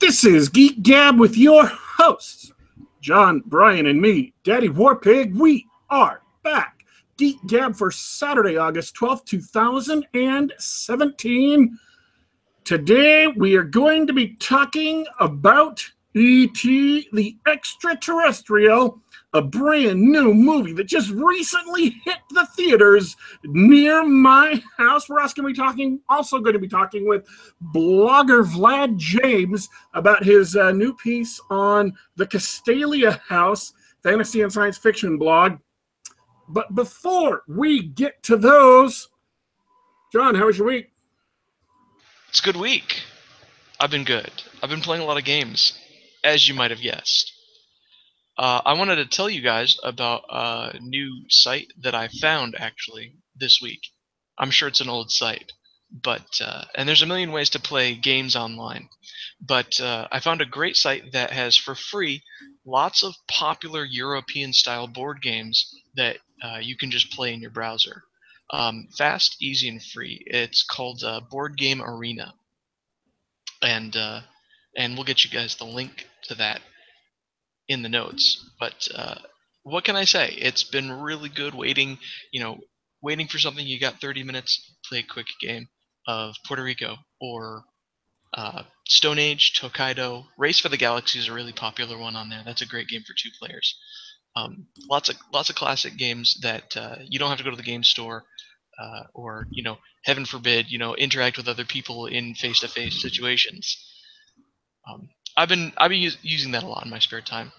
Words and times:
This 0.00 0.24
is 0.24 0.48
Geek 0.48 0.82
Gab 0.82 1.20
with 1.20 1.36
your 1.36 1.66
hosts, 1.66 2.50
John, 3.00 3.44
Brian, 3.46 3.86
and 3.86 4.00
me, 4.00 4.34
Daddy 4.42 4.68
Warpig. 4.68 5.36
We 5.36 5.68
are 5.88 6.20
back. 6.42 6.84
Geek 7.16 7.36
Gab 7.46 7.76
for 7.76 7.92
Saturday, 7.92 8.56
August 8.56 8.96
12th, 8.96 9.24
2017. 9.24 11.78
Today 12.64 13.28
we 13.28 13.54
are 13.56 13.62
going 13.62 14.08
to 14.08 14.12
be 14.12 14.34
talking 14.34 15.06
about 15.20 15.88
E.T. 16.14 17.08
the 17.12 17.36
Extraterrestrial, 17.46 19.00
a 19.34 19.42
brand 19.42 20.00
new 20.00 20.32
movie 20.32 20.72
that 20.72 20.84
just 20.84 21.10
recently 21.10 21.90
hit 22.04 22.18
the 22.30 22.46
theaters 22.56 23.16
near 23.44 24.06
my 24.06 24.62
house. 24.78 25.08
We're 25.08 25.20
also 25.20 25.42
going 25.42 25.52
to 25.54 25.60
be 25.60 25.66
talking, 25.66 26.00
also 26.08 26.38
going 26.38 26.54
to 26.54 26.60
be 26.60 26.68
talking 26.68 27.06
with 27.06 27.26
blogger 27.74 28.46
Vlad 28.46 28.96
James 28.96 29.68
about 29.92 30.24
his 30.24 30.56
uh, 30.56 30.70
new 30.70 30.94
piece 30.94 31.40
on 31.50 31.92
the 32.16 32.26
Castalia 32.26 33.18
House 33.20 33.72
fantasy 34.04 34.42
and 34.42 34.52
science 34.52 34.78
fiction 34.78 35.18
blog. 35.18 35.58
But 36.48 36.74
before 36.74 37.42
we 37.48 37.82
get 37.82 38.22
to 38.24 38.36
those, 38.36 39.08
John, 40.12 40.34
how 40.34 40.46
was 40.46 40.58
your 40.58 40.68
week? 40.68 40.92
It's 42.28 42.40
a 42.40 42.44
good 42.44 42.56
week. 42.56 43.02
I've 43.80 43.90
been 43.90 44.04
good. 44.04 44.30
I've 44.62 44.70
been 44.70 44.80
playing 44.80 45.02
a 45.02 45.06
lot 45.06 45.18
of 45.18 45.24
games, 45.24 45.76
as 46.22 46.46
you 46.46 46.54
might 46.54 46.70
have 46.70 46.80
guessed. 46.80 47.33
Uh, 48.36 48.60
I 48.64 48.72
wanted 48.72 48.96
to 48.96 49.06
tell 49.06 49.30
you 49.30 49.40
guys 49.40 49.78
about 49.84 50.24
a 50.28 50.76
new 50.80 51.24
site 51.28 51.72
that 51.82 51.94
I 51.94 52.08
found 52.08 52.56
actually 52.58 53.14
this 53.36 53.60
week. 53.62 53.80
I'm 54.38 54.50
sure 54.50 54.66
it's 54.66 54.80
an 54.80 54.88
old 54.88 55.12
site, 55.12 55.52
but 55.90 56.26
uh, 56.40 56.64
and 56.74 56.88
there's 56.88 57.02
a 57.02 57.06
million 57.06 57.30
ways 57.30 57.50
to 57.50 57.60
play 57.60 57.94
games 57.94 58.34
online. 58.34 58.88
But 59.40 59.80
uh, 59.80 60.08
I 60.10 60.18
found 60.18 60.40
a 60.40 60.46
great 60.46 60.76
site 60.76 61.12
that 61.12 61.30
has 61.30 61.56
for 61.56 61.76
free 61.76 62.22
lots 62.66 63.04
of 63.04 63.14
popular 63.28 63.84
European 63.84 64.52
style 64.52 64.88
board 64.88 65.22
games 65.22 65.72
that 65.94 66.16
uh, 66.42 66.58
you 66.60 66.76
can 66.76 66.90
just 66.90 67.12
play 67.12 67.32
in 67.32 67.40
your 67.40 67.50
browser. 67.50 68.02
Um, 68.50 68.88
fast, 68.98 69.36
easy, 69.40 69.68
and 69.68 69.82
free. 69.82 70.22
It's 70.26 70.64
called 70.64 71.04
uh, 71.04 71.20
Board 71.20 71.56
Game 71.56 71.80
Arena, 71.80 72.34
and 73.62 73.96
uh, 73.96 74.22
and 74.76 74.94
we'll 74.96 75.04
get 75.04 75.24
you 75.24 75.30
guys 75.30 75.54
the 75.54 75.64
link 75.64 76.08
to 76.24 76.34
that 76.34 76.60
in 77.68 77.82
the 77.82 77.88
notes. 77.88 78.50
But 78.58 78.88
uh, 78.94 79.16
what 79.62 79.84
can 79.84 79.96
I 79.96 80.04
say? 80.04 80.34
It's 80.38 80.64
been 80.64 80.92
really 80.92 81.28
good 81.28 81.54
waiting, 81.54 81.98
you 82.32 82.40
know, 82.40 82.58
waiting 83.02 83.28
for 83.28 83.38
something. 83.38 83.66
You 83.66 83.80
got 83.80 84.00
30 84.00 84.22
minutes, 84.24 84.76
play 84.88 84.98
a 85.00 85.12
quick 85.12 85.26
game 85.40 85.68
of 86.06 86.34
Puerto 86.46 86.62
Rico 86.62 86.96
or 87.20 87.64
uh, 88.34 88.64
Stone 88.88 89.18
Age, 89.18 89.58
Tokaido. 89.58 90.26
Race 90.36 90.60
for 90.60 90.68
the 90.68 90.76
Galaxy 90.76 91.18
is 91.18 91.28
a 91.28 91.32
really 91.32 91.52
popular 91.52 91.96
one 91.98 92.16
on 92.16 92.28
there. 92.28 92.42
That's 92.44 92.62
a 92.62 92.66
great 92.66 92.88
game 92.88 93.02
for 93.06 93.14
two 93.16 93.30
players. 93.40 93.76
Um, 94.36 94.66
lots 94.90 95.08
of 95.08 95.16
lots 95.32 95.48
of 95.48 95.54
classic 95.54 95.96
games 95.96 96.38
that 96.42 96.76
uh, 96.76 96.96
you 97.08 97.20
don't 97.20 97.28
have 97.28 97.38
to 97.38 97.44
go 97.44 97.50
to 97.50 97.56
the 97.56 97.62
game 97.62 97.84
store 97.84 98.24
uh, 98.78 99.04
or 99.14 99.46
you 99.50 99.62
know, 99.62 99.78
heaven 100.04 100.24
forbid, 100.24 100.70
you 100.70 100.78
know, 100.78 100.94
interact 100.96 101.36
with 101.36 101.48
other 101.48 101.64
people 101.64 102.06
in 102.06 102.34
face-to-face 102.34 103.00
situations. 103.00 103.76
Um, 104.88 105.08
I've 105.36 105.48
been 105.48 105.72
I've 105.76 105.90
been 105.90 106.06
us- 106.06 106.18
using 106.22 106.52
that 106.52 106.62
a 106.62 106.66
lot 106.66 106.84
in 106.84 106.90
my 106.90 106.98
spare 106.98 107.20
time. 107.20 107.52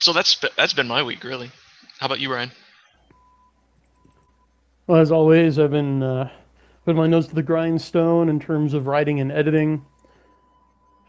So 0.00 0.12
that's 0.12 0.44
that's 0.56 0.74
been 0.74 0.88
my 0.88 1.02
week 1.02 1.24
really. 1.24 1.50
How 1.98 2.06
about 2.06 2.20
you, 2.20 2.28
Brian? 2.28 2.52
Well, 4.86 5.00
as 5.00 5.10
always, 5.12 5.58
I've 5.58 5.72
been 5.72 6.02
uh, 6.02 6.30
putting 6.84 6.98
my 6.98 7.06
nose 7.06 7.26
to 7.28 7.34
the 7.34 7.42
grindstone 7.42 8.28
in 8.28 8.40
terms 8.40 8.72
of 8.74 8.86
writing 8.86 9.20
and 9.20 9.30
editing. 9.32 9.84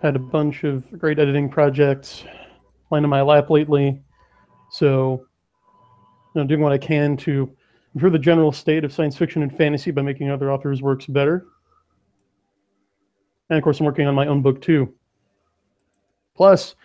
Had 0.02 0.16
a 0.16 0.20
bunch 0.20 0.64
of 0.64 0.90
great 0.98 1.20
editing 1.20 1.50
projects 1.50 2.24
lying 2.90 3.04
in 3.04 3.10
my 3.10 3.22
lap 3.22 3.50
lately, 3.50 4.02
so 4.72 5.26
you 6.36 6.42
know, 6.42 6.48
doing 6.48 6.62
what 6.62 6.72
I 6.72 6.78
can 6.78 7.16
to 7.18 7.56
improve 7.94 8.14
the 8.14 8.20
general 8.20 8.52
state 8.52 8.84
of 8.84 8.94
science 8.94 9.18
fiction 9.18 9.44
and 9.44 9.56
fantasy 9.56 9.92
by 9.92 10.02
making 10.02 10.30
other 10.30 10.52
authors' 10.52 10.82
works 10.82 11.06
better. 11.06 11.46
And 13.50 13.58
of 13.58 13.64
course, 13.64 13.80
I'm 13.80 13.86
working 13.86 14.08
on 14.08 14.16
my 14.16 14.28
own 14.28 14.42
book 14.42 14.62
too. 14.62 14.94
Plus, 16.36 16.76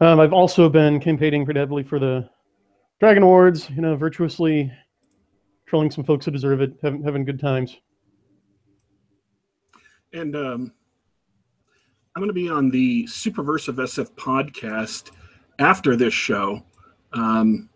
um, 0.00 0.20
I've 0.20 0.32
also 0.32 0.68
been 0.68 1.00
campaigning 1.00 1.44
pretty 1.44 1.60
heavily 1.60 1.82
for 1.82 1.98
the 1.98 2.28
Dragon 2.98 3.22
Awards. 3.22 3.70
You 3.70 3.82
know, 3.82 3.96
virtuously 3.96 4.72
trolling 5.66 5.90
some 5.90 6.04
folks 6.04 6.24
who 6.24 6.30
deserve 6.30 6.60
it, 6.60 6.74
having 6.82 7.02
having 7.02 7.24
good 7.24 7.40
times. 7.40 7.76
And 10.12 10.34
um, 10.34 10.72
I'm 12.14 12.20
going 12.20 12.28
to 12.28 12.34
be 12.34 12.48
on 12.48 12.70
the 12.70 13.04
Superversive 13.04 13.76
SF 13.76 14.10
podcast 14.12 15.12
after 15.60 15.94
this 15.94 16.12
show. 16.12 16.64
Um, 17.12 17.68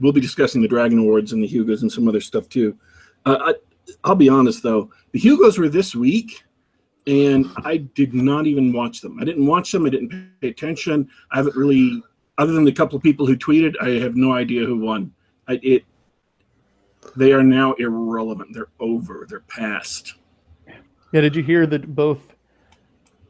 we'll 0.00 0.12
be 0.12 0.20
discussing 0.20 0.60
the 0.60 0.68
Dragon 0.68 0.98
Awards 0.98 1.32
and 1.32 1.42
the 1.42 1.46
Hugos 1.46 1.82
and 1.82 1.92
some 1.92 2.08
other 2.08 2.20
stuff 2.20 2.48
too. 2.48 2.76
Uh, 3.24 3.36
I, 3.40 3.54
I'll 4.02 4.16
be 4.16 4.28
honest 4.28 4.62
though, 4.62 4.90
the 5.12 5.20
Hugos 5.20 5.58
were 5.58 5.68
this 5.68 5.94
week, 5.94 6.42
and 7.06 7.50
I 7.64 7.78
did 7.78 8.14
not 8.14 8.46
even 8.46 8.72
watch 8.72 9.00
them. 9.00 9.18
I 9.20 9.24
didn't 9.24 9.46
watch 9.46 9.72
them. 9.72 9.86
I 9.86 9.90
didn't 9.90 10.40
pay 10.40 10.48
attention. 10.48 11.08
I 11.30 11.36
haven't 11.36 11.56
really, 11.56 12.02
other 12.38 12.52
than 12.52 12.64
the 12.64 12.72
couple 12.72 12.96
of 12.96 13.02
people 13.02 13.26
who 13.26 13.36
tweeted, 13.36 13.74
I 13.80 14.00
have 14.02 14.16
no 14.16 14.32
idea 14.32 14.64
who 14.64 14.78
won. 14.78 15.12
I, 15.48 15.60
it. 15.62 15.84
They 17.16 17.32
are 17.32 17.42
now 17.42 17.74
irrelevant. 17.74 18.50
They're 18.54 18.68
over. 18.80 19.26
They're 19.28 19.40
past. 19.40 20.14
Yeah, 21.12 21.20
did 21.20 21.36
you 21.36 21.42
hear 21.42 21.66
that 21.66 21.94
both 21.94 22.34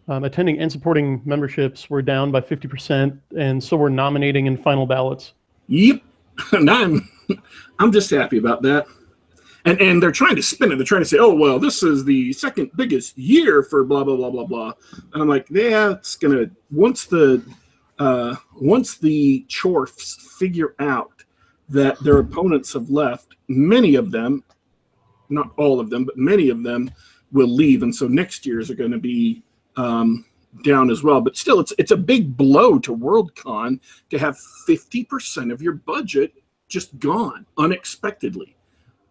um, 0.08 0.24
attending 0.24 0.58
and 0.58 0.70
supporting 0.70 1.20
memberships 1.24 1.90
were 1.90 2.02
down 2.02 2.30
by 2.30 2.40
50%, 2.40 3.18
and 3.36 3.62
so 3.62 3.76
were 3.76 3.90
nominating 3.90 4.46
and 4.46 4.62
final 4.62 4.86
ballots? 4.86 5.32
Yep. 5.68 6.00
And 6.50 6.68
I'm 6.68 7.08
I'm 7.78 7.92
just 7.92 8.10
happy 8.10 8.38
about 8.38 8.62
that. 8.62 8.86
And 9.66 9.80
and 9.80 10.02
they're 10.02 10.12
trying 10.12 10.36
to 10.36 10.42
spin 10.42 10.72
it. 10.72 10.76
They're 10.76 10.84
trying 10.84 11.02
to 11.02 11.08
say, 11.08 11.18
oh 11.18 11.34
well, 11.34 11.58
this 11.58 11.82
is 11.82 12.04
the 12.04 12.32
second 12.32 12.70
biggest 12.76 13.16
year 13.16 13.62
for 13.62 13.84
blah 13.84 14.04
blah 14.04 14.16
blah 14.16 14.30
blah 14.30 14.44
blah. 14.44 14.72
And 15.12 15.22
I'm 15.22 15.28
like, 15.28 15.46
yeah, 15.50 15.92
it's 15.92 16.16
gonna 16.16 16.50
once 16.70 17.06
the 17.06 17.42
uh 17.98 18.36
once 18.60 18.98
the 18.98 19.46
chorfs 19.48 20.20
figure 20.38 20.74
out 20.80 21.24
that 21.70 21.98
their 22.04 22.18
opponents 22.18 22.74
have 22.74 22.90
left, 22.90 23.36
many 23.48 23.94
of 23.94 24.10
them, 24.10 24.44
not 25.30 25.50
all 25.56 25.80
of 25.80 25.88
them, 25.88 26.04
but 26.04 26.18
many 26.18 26.50
of 26.50 26.62
them 26.62 26.90
will 27.32 27.48
leave. 27.48 27.82
And 27.82 27.94
so 27.94 28.06
next 28.06 28.44
year's 28.44 28.70
are 28.70 28.74
gonna 28.74 28.98
be 28.98 29.42
um 29.76 30.26
down 30.62 30.90
as 30.90 31.02
well. 31.02 31.20
But 31.20 31.36
still, 31.36 31.58
it's 31.58 31.72
it's 31.78 31.90
a 31.90 31.96
big 31.96 32.36
blow 32.36 32.78
to 32.80 32.94
Worldcon 32.94 33.80
to 34.10 34.18
have 34.18 34.38
fifty 34.66 35.04
percent 35.04 35.50
of 35.50 35.62
your 35.62 35.72
budget 35.72 36.34
just 36.68 36.98
gone 36.98 37.46
unexpectedly, 37.58 38.56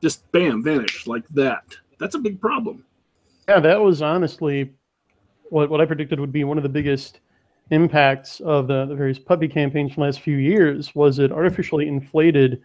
just 0.03 0.29
bam, 0.33 0.61
vanish 0.61 1.07
like 1.07 1.23
that. 1.29 1.63
That's 1.97 2.13
a 2.13 2.19
big 2.19 2.39
problem. 2.41 2.83
Yeah, 3.47 3.61
that 3.61 3.81
was 3.81 4.01
honestly 4.01 4.73
what, 5.49 5.69
what 5.69 5.79
I 5.79 5.85
predicted 5.85 6.19
would 6.19 6.33
be 6.33 6.43
one 6.43 6.57
of 6.57 6.63
the 6.63 6.69
biggest 6.69 7.21
impacts 7.71 8.41
of 8.41 8.67
the, 8.67 8.85
the 8.85 8.95
various 8.95 9.17
puppy 9.17 9.47
campaigns 9.47 9.93
from 9.93 10.01
the 10.01 10.07
last 10.07 10.19
few 10.19 10.35
years 10.35 10.93
was 10.93 11.19
it 11.19 11.31
artificially 11.31 11.87
inflated 11.87 12.61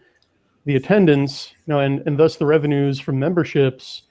the 0.65 0.75
attendance, 0.75 1.53
you 1.65 1.73
know, 1.73 1.79
and, 1.79 2.05
and 2.05 2.19
thus 2.19 2.35
the 2.35 2.45
revenues 2.45 2.99
from 2.99 3.17
memberships. 3.17 4.03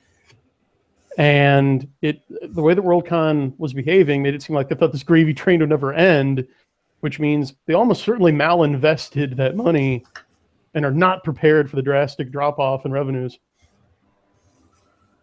And 1.18 1.86
it 2.00 2.22
the 2.54 2.62
way 2.62 2.72
that 2.72 2.84
Worldcon 2.84 3.52
was 3.58 3.74
behaving 3.74 4.22
made 4.22 4.34
it 4.34 4.42
seem 4.42 4.56
like 4.56 4.70
they 4.70 4.74
thought 4.74 4.92
this 4.92 5.02
gravy 5.02 5.34
train 5.34 5.60
would 5.60 5.68
never 5.68 5.92
end, 5.92 6.46
which 7.00 7.20
means 7.20 7.54
they 7.66 7.74
almost 7.74 8.04
certainly 8.04 8.32
malinvested 8.32 9.36
that 9.36 9.54
money 9.54 10.04
and 10.74 10.84
are 10.84 10.92
not 10.92 11.24
prepared 11.24 11.68
for 11.68 11.76
the 11.76 11.82
drastic 11.82 12.30
drop 12.30 12.58
off 12.58 12.84
in 12.84 12.92
revenues. 12.92 13.38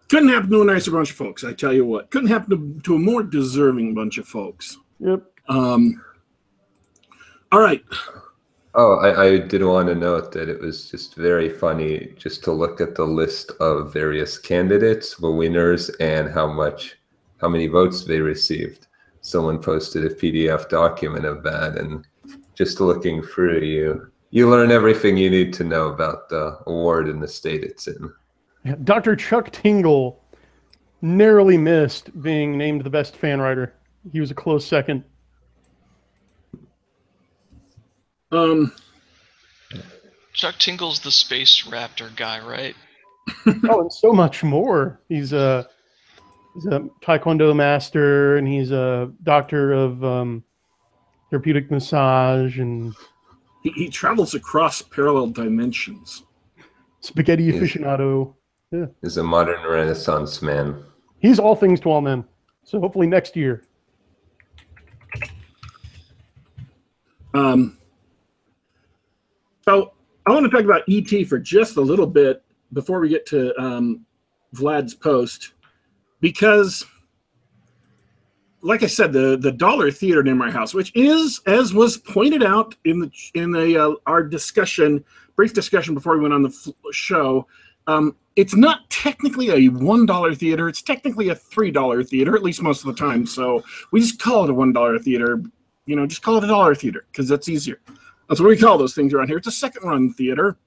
Couldn't 0.09 0.29
happen 0.29 0.49
to 0.51 0.61
a 0.61 0.65
nicer 0.65 0.91
bunch 0.91 1.09
of 1.09 1.15
folks, 1.15 1.43
I 1.43 1.53
tell 1.53 1.73
you 1.73 1.85
what. 1.85 2.11
Couldn't 2.11 2.29
happen 2.29 2.49
to, 2.75 2.81
to 2.81 2.95
a 2.95 2.99
more 2.99 3.23
deserving 3.23 3.93
bunch 3.95 4.17
of 4.17 4.27
folks. 4.27 4.77
Yep. 4.99 5.23
Um, 5.47 6.03
all 7.51 7.59
right. 7.59 7.83
Oh, 8.75 8.97
I, 8.97 9.23
I 9.23 9.37
did 9.39 9.63
want 9.63 9.87
to 9.87 9.95
note 9.95 10.31
that 10.33 10.49
it 10.49 10.59
was 10.59 10.91
just 10.91 11.15
very 11.15 11.49
funny 11.49 12.13
just 12.17 12.43
to 12.43 12.51
look 12.51 12.81
at 12.81 12.93
the 12.93 13.05
list 13.05 13.51
of 13.59 13.93
various 13.93 14.37
candidates, 14.37 15.15
the 15.15 15.31
winners, 15.31 15.89
and 16.01 16.29
how 16.29 16.51
much, 16.51 16.97
how 17.37 17.47
many 17.47 17.67
votes 17.67 18.03
they 18.03 18.19
received. 18.19 18.87
Someone 19.21 19.59
posted 19.59 20.05
a 20.05 20.13
PDF 20.13 20.67
document 20.69 21.25
of 21.25 21.41
that, 21.43 21.77
and 21.77 22.05
just 22.53 22.81
looking 22.81 23.23
through, 23.23 23.61
you 23.61 24.11
you 24.35 24.49
learn 24.49 24.69
everything 24.69 25.15
you 25.15 25.29
need 25.29 25.53
to 25.53 25.63
know 25.63 25.87
about 25.87 26.27
the 26.27 26.59
award 26.67 27.07
and 27.07 27.23
the 27.23 27.27
state 27.27 27.63
it's 27.63 27.87
in. 27.87 28.11
Yeah, 28.65 28.75
Dr. 28.83 29.15
Chuck 29.15 29.49
Tingle 29.51 30.21
narrowly 31.01 31.57
missed 31.57 32.21
being 32.21 32.57
named 32.57 32.83
the 32.83 32.89
best 32.89 33.15
fan 33.15 33.39
writer. 33.39 33.73
He 34.11 34.19
was 34.19 34.31
a 34.31 34.35
close 34.35 34.67
second. 34.67 35.05
Um, 38.33 38.73
Chuck 40.33 40.55
Tingle's 40.59 40.99
the 40.99 41.11
space 41.11 41.63
raptor 41.63 42.13
guy, 42.17 42.45
right? 42.45 42.75
oh, 43.69 43.79
and 43.79 43.93
so 43.93 44.11
much 44.11 44.43
more. 44.43 44.99
He's 45.07 45.31
a 45.31 45.69
He's 46.55 46.65
a 46.67 46.87
taekwondo 47.01 47.53
master, 47.55 48.37
and 48.37 48.47
he's 48.47 48.71
a 48.71 49.11
doctor 49.23 49.73
of 49.73 50.03
um, 50.03 50.43
therapeutic 51.29 51.69
massage 51.69 52.59
and 52.59 52.93
He, 53.65 53.71
he 53.71 53.89
travels 53.89 54.35
across 54.35 54.83
parallel 54.83 55.27
dimensions. 55.27 56.23
spaghetti 56.99 57.45
Yes. 57.45 57.55
aficionado. 57.55 58.35
Is 59.01 59.17
a 59.17 59.23
modern 59.23 59.67
Renaissance 59.67 60.41
man. 60.41 60.83
He's 61.17 61.39
all 61.39 61.55
things 61.55 61.79
to 61.81 61.89
all 61.89 62.01
men. 62.01 62.25
So 62.63 62.79
hopefully 62.79 63.07
next 63.07 63.35
year. 63.35 63.63
Um, 67.33 67.77
so 69.63 69.93
I 70.27 70.31
want 70.31 70.45
to 70.45 70.51
talk 70.51 70.63
about 70.65 70.83
ET 70.87 71.25
for 71.27 71.39
just 71.39 71.77
a 71.77 71.81
little 71.81 72.07
bit 72.07 72.43
before 72.73 72.99
we 72.99 73.09
get 73.09 73.25
to 73.27 73.59
um, 73.59 74.05
Vlad's 74.53 74.93
post, 74.93 75.53
because, 76.19 76.85
like 78.65 78.83
I 78.83 78.87
said, 78.87 79.13
the 79.13 79.37
the 79.37 79.51
Dollar 79.51 79.91
Theater 79.91 80.23
near 80.23 80.35
my 80.35 80.51
house, 80.51 80.73
which 80.73 80.91
is, 80.95 81.41
as 81.45 81.73
was 81.73 81.97
pointed 81.97 82.43
out 82.43 82.75
in 82.85 82.99
the 82.99 83.11
in 83.33 83.51
the 83.51 83.77
uh, 83.77 83.95
our 84.05 84.23
discussion, 84.23 85.03
brief 85.35 85.53
discussion 85.53 85.93
before 85.93 86.15
we 86.15 86.21
went 86.21 86.33
on 86.33 86.43
the 86.43 86.73
show, 86.91 87.47
um, 87.87 88.15
it's 88.35 88.55
not 88.55 88.89
technically 88.89 89.49
a 89.49 89.69
one 89.69 90.05
dollar 90.05 90.33
theater. 90.33 90.67
It's 90.67 90.81
technically 90.81 91.29
a 91.29 91.35
three 91.35 91.71
dollar 91.71 92.03
theater, 92.03 92.35
at 92.35 92.43
least 92.43 92.61
most 92.61 92.85
of 92.85 92.87
the 92.87 92.99
time. 92.99 93.25
So 93.25 93.63
we 93.91 93.99
just 94.01 94.19
call 94.19 94.43
it 94.43 94.49
a 94.49 94.53
one 94.53 94.73
dollar 94.73 94.97
theater 94.99 95.41
you 95.85 95.95
know, 95.95 96.05
just 96.05 96.21
call 96.21 96.37
it 96.37 96.43
a 96.43 96.47
dollar 96.47 96.75
theater 96.75 97.05
because 97.11 97.27
that's 97.27 97.49
easier. 97.49 97.79
That's 98.27 98.41
what 98.41 98.49
we 98.49 98.57
call 98.57 98.77
those 98.77 98.95
things 98.95 99.13
around 99.13 99.27
here. 99.27 99.37
It's 99.37 99.47
a 99.47 99.51
second 99.51 99.87
run 99.87 100.13
theater. 100.13 100.57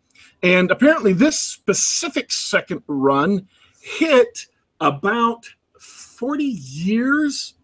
And 0.43 0.71
apparently, 0.71 1.13
this 1.13 1.39
specific 1.39 2.31
second 2.31 2.83
run 2.87 3.49
hit 3.81 4.47
about 4.81 5.45
40 5.81 6.45
years 6.45 7.55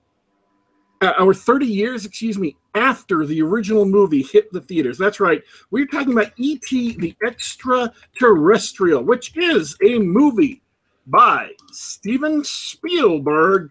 uh, 1.05 1.23
or 1.23 1.35
30 1.35 1.67
years, 1.67 2.07
excuse 2.07 2.39
me, 2.39 2.57
after 2.75 3.27
the 3.27 3.43
original 3.43 3.85
movie 3.85 4.23
hit 4.23 4.51
the 4.53 4.61
theaters. 4.61 4.97
That's 4.99 5.19
right. 5.21 5.43
We're 5.71 5.87
talking 5.87 6.13
about 6.13 6.33
E.T. 6.37 6.97
the 6.99 7.17
Extraterrestrial, 7.25 9.03
which 9.03 9.37
is 9.37 9.77
a 9.85 9.99
movie 9.99 10.63
by 11.07 11.51
Steven 11.73 12.45
Spielberg. 12.45 13.71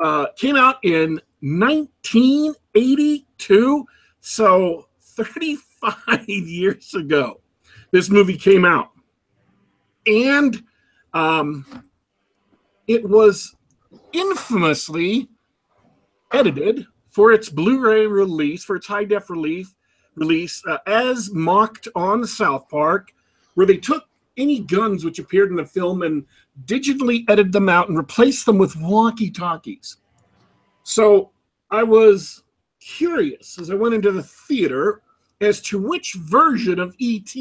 Uh, 0.00 0.26
came 0.36 0.56
out 0.56 0.76
in 0.84 1.20
1982. 1.40 3.86
So 4.20 4.86
35 5.00 6.28
years 6.28 6.94
ago, 6.94 7.40
this 7.90 8.10
movie 8.10 8.36
came 8.36 8.64
out. 8.64 8.90
And 10.06 10.62
um, 11.14 11.66
it 12.86 13.08
was 13.08 13.56
infamously 14.12 15.28
edited 16.32 16.86
for 17.10 17.32
its 17.32 17.48
Blu-ray 17.48 18.06
release, 18.06 18.64
for 18.64 18.76
its 18.76 18.86
high-def 18.86 19.30
release, 19.30 19.74
release 20.14 20.62
uh, 20.66 20.78
as 20.86 21.32
mocked 21.32 21.88
on 21.94 22.26
South 22.26 22.68
Park, 22.68 23.12
where 23.54 23.66
they 23.66 23.76
took 23.76 24.04
any 24.36 24.60
guns 24.60 25.04
which 25.04 25.18
appeared 25.18 25.50
in 25.50 25.56
the 25.56 25.66
film 25.66 26.02
and 26.02 26.24
digitally 26.64 27.24
edited 27.28 27.52
them 27.52 27.68
out 27.68 27.88
and 27.88 27.98
replaced 27.98 28.46
them 28.46 28.58
with 28.58 28.76
walkie-talkies. 28.76 29.96
So 30.84 31.32
I 31.70 31.82
was 31.82 32.44
curious 32.80 33.58
as 33.58 33.70
I 33.70 33.74
went 33.74 33.94
into 33.94 34.12
the 34.12 34.22
theater 34.22 35.02
as 35.40 35.60
to 35.62 35.78
which 35.78 36.14
version 36.14 36.78
of 36.78 36.96
ET 37.00 37.34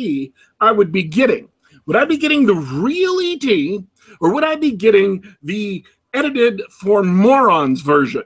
I 0.59 0.71
would 0.71 0.91
be 0.91 1.03
getting. 1.03 1.49
Would 1.85 1.95
I 1.95 2.05
be 2.05 2.17
getting 2.17 2.45
the 2.45 2.55
real 2.55 3.19
ET 3.21 3.83
or 4.19 4.33
would 4.33 4.43
I 4.43 4.55
be 4.55 4.71
getting 4.71 5.35
the 5.41 5.85
edited 6.13 6.61
for 6.71 7.03
morons 7.03 7.81
version? 7.81 8.23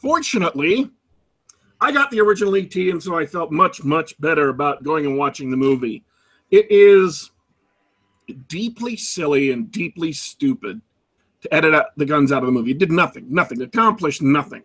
Fortunately, 0.00 0.90
I 1.80 1.92
got 1.92 2.10
the 2.10 2.20
original 2.20 2.54
ET, 2.56 2.74
and 2.74 3.02
so 3.02 3.18
I 3.18 3.26
felt 3.26 3.50
much, 3.50 3.82
much 3.82 4.18
better 4.20 4.48
about 4.50 4.82
going 4.82 5.06
and 5.06 5.16
watching 5.16 5.50
the 5.50 5.56
movie. 5.56 6.04
It 6.50 6.70
is 6.70 7.30
deeply 8.48 8.96
silly 8.96 9.52
and 9.52 9.70
deeply 9.70 10.12
stupid 10.12 10.80
to 11.42 11.54
edit 11.54 11.74
out 11.74 11.86
the 11.96 12.04
guns 12.04 12.32
out 12.32 12.42
of 12.42 12.46
the 12.46 12.52
movie. 12.52 12.72
It 12.72 12.78
did 12.78 12.92
nothing, 12.92 13.26
nothing, 13.28 13.62
accomplished 13.62 14.22
nothing. 14.22 14.62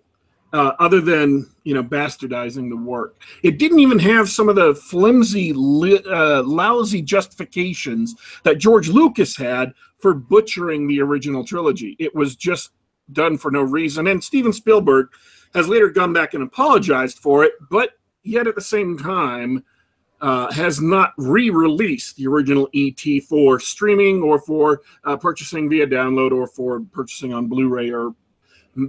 Uh, 0.53 0.73
other 0.79 0.99
than 0.99 1.49
you 1.63 1.73
know 1.73 1.81
bastardizing 1.81 2.69
the 2.69 2.75
work, 2.75 3.15
it 3.41 3.57
didn't 3.57 3.79
even 3.79 3.97
have 3.97 4.29
some 4.29 4.49
of 4.49 4.55
the 4.57 4.75
flimsy, 4.75 5.53
li- 5.53 6.03
uh, 6.11 6.43
lousy 6.43 7.01
justifications 7.01 8.15
that 8.43 8.57
George 8.57 8.89
Lucas 8.89 9.37
had 9.37 9.73
for 9.99 10.13
butchering 10.13 10.89
the 10.89 10.99
original 10.99 11.45
trilogy. 11.45 11.95
It 11.99 12.13
was 12.13 12.35
just 12.35 12.71
done 13.13 13.37
for 13.37 13.51
no 13.51 13.61
reason. 13.61 14.07
And 14.07 14.23
Steven 14.23 14.53
Spielberg 14.53 15.07
has 15.53 15.67
later 15.67 15.89
gone 15.89 16.13
back 16.13 16.33
and 16.33 16.43
apologized 16.43 17.19
for 17.19 17.43
it, 17.43 17.53
but 17.69 17.91
yet 18.23 18.47
at 18.47 18.55
the 18.55 18.61
same 18.61 18.97
time 18.97 19.63
uh, 20.21 20.51
has 20.51 20.79
not 20.79 21.13
re-released 21.17 22.15
the 22.15 22.27
original 22.27 22.69
ET 22.75 23.01
for 23.27 23.59
streaming 23.59 24.21
or 24.21 24.39
for 24.39 24.81
uh, 25.03 25.17
purchasing 25.17 25.69
via 25.69 25.87
download 25.87 26.31
or 26.31 26.47
for 26.47 26.81
purchasing 26.91 27.33
on 27.33 27.47
Blu-ray 27.47 27.91
or 27.91 28.13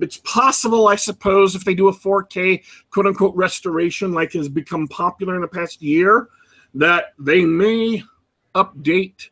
it's 0.01 0.19
possible, 0.19 0.87
I 0.87 0.95
suppose, 0.95 1.57
if 1.57 1.65
they 1.65 1.75
do 1.75 1.89
a 1.89 1.93
4K 1.93 2.63
quote 2.91 3.07
unquote 3.07 3.35
restoration 3.35 4.13
like 4.13 4.33
has 4.35 4.49
become 4.49 4.87
popular 4.89 5.35
in 5.35 5.41
the 5.41 5.49
past 5.49 5.83
year, 5.83 6.29
that 6.75 7.15
they 7.19 7.45
may 7.45 8.03
update 8.55 9.31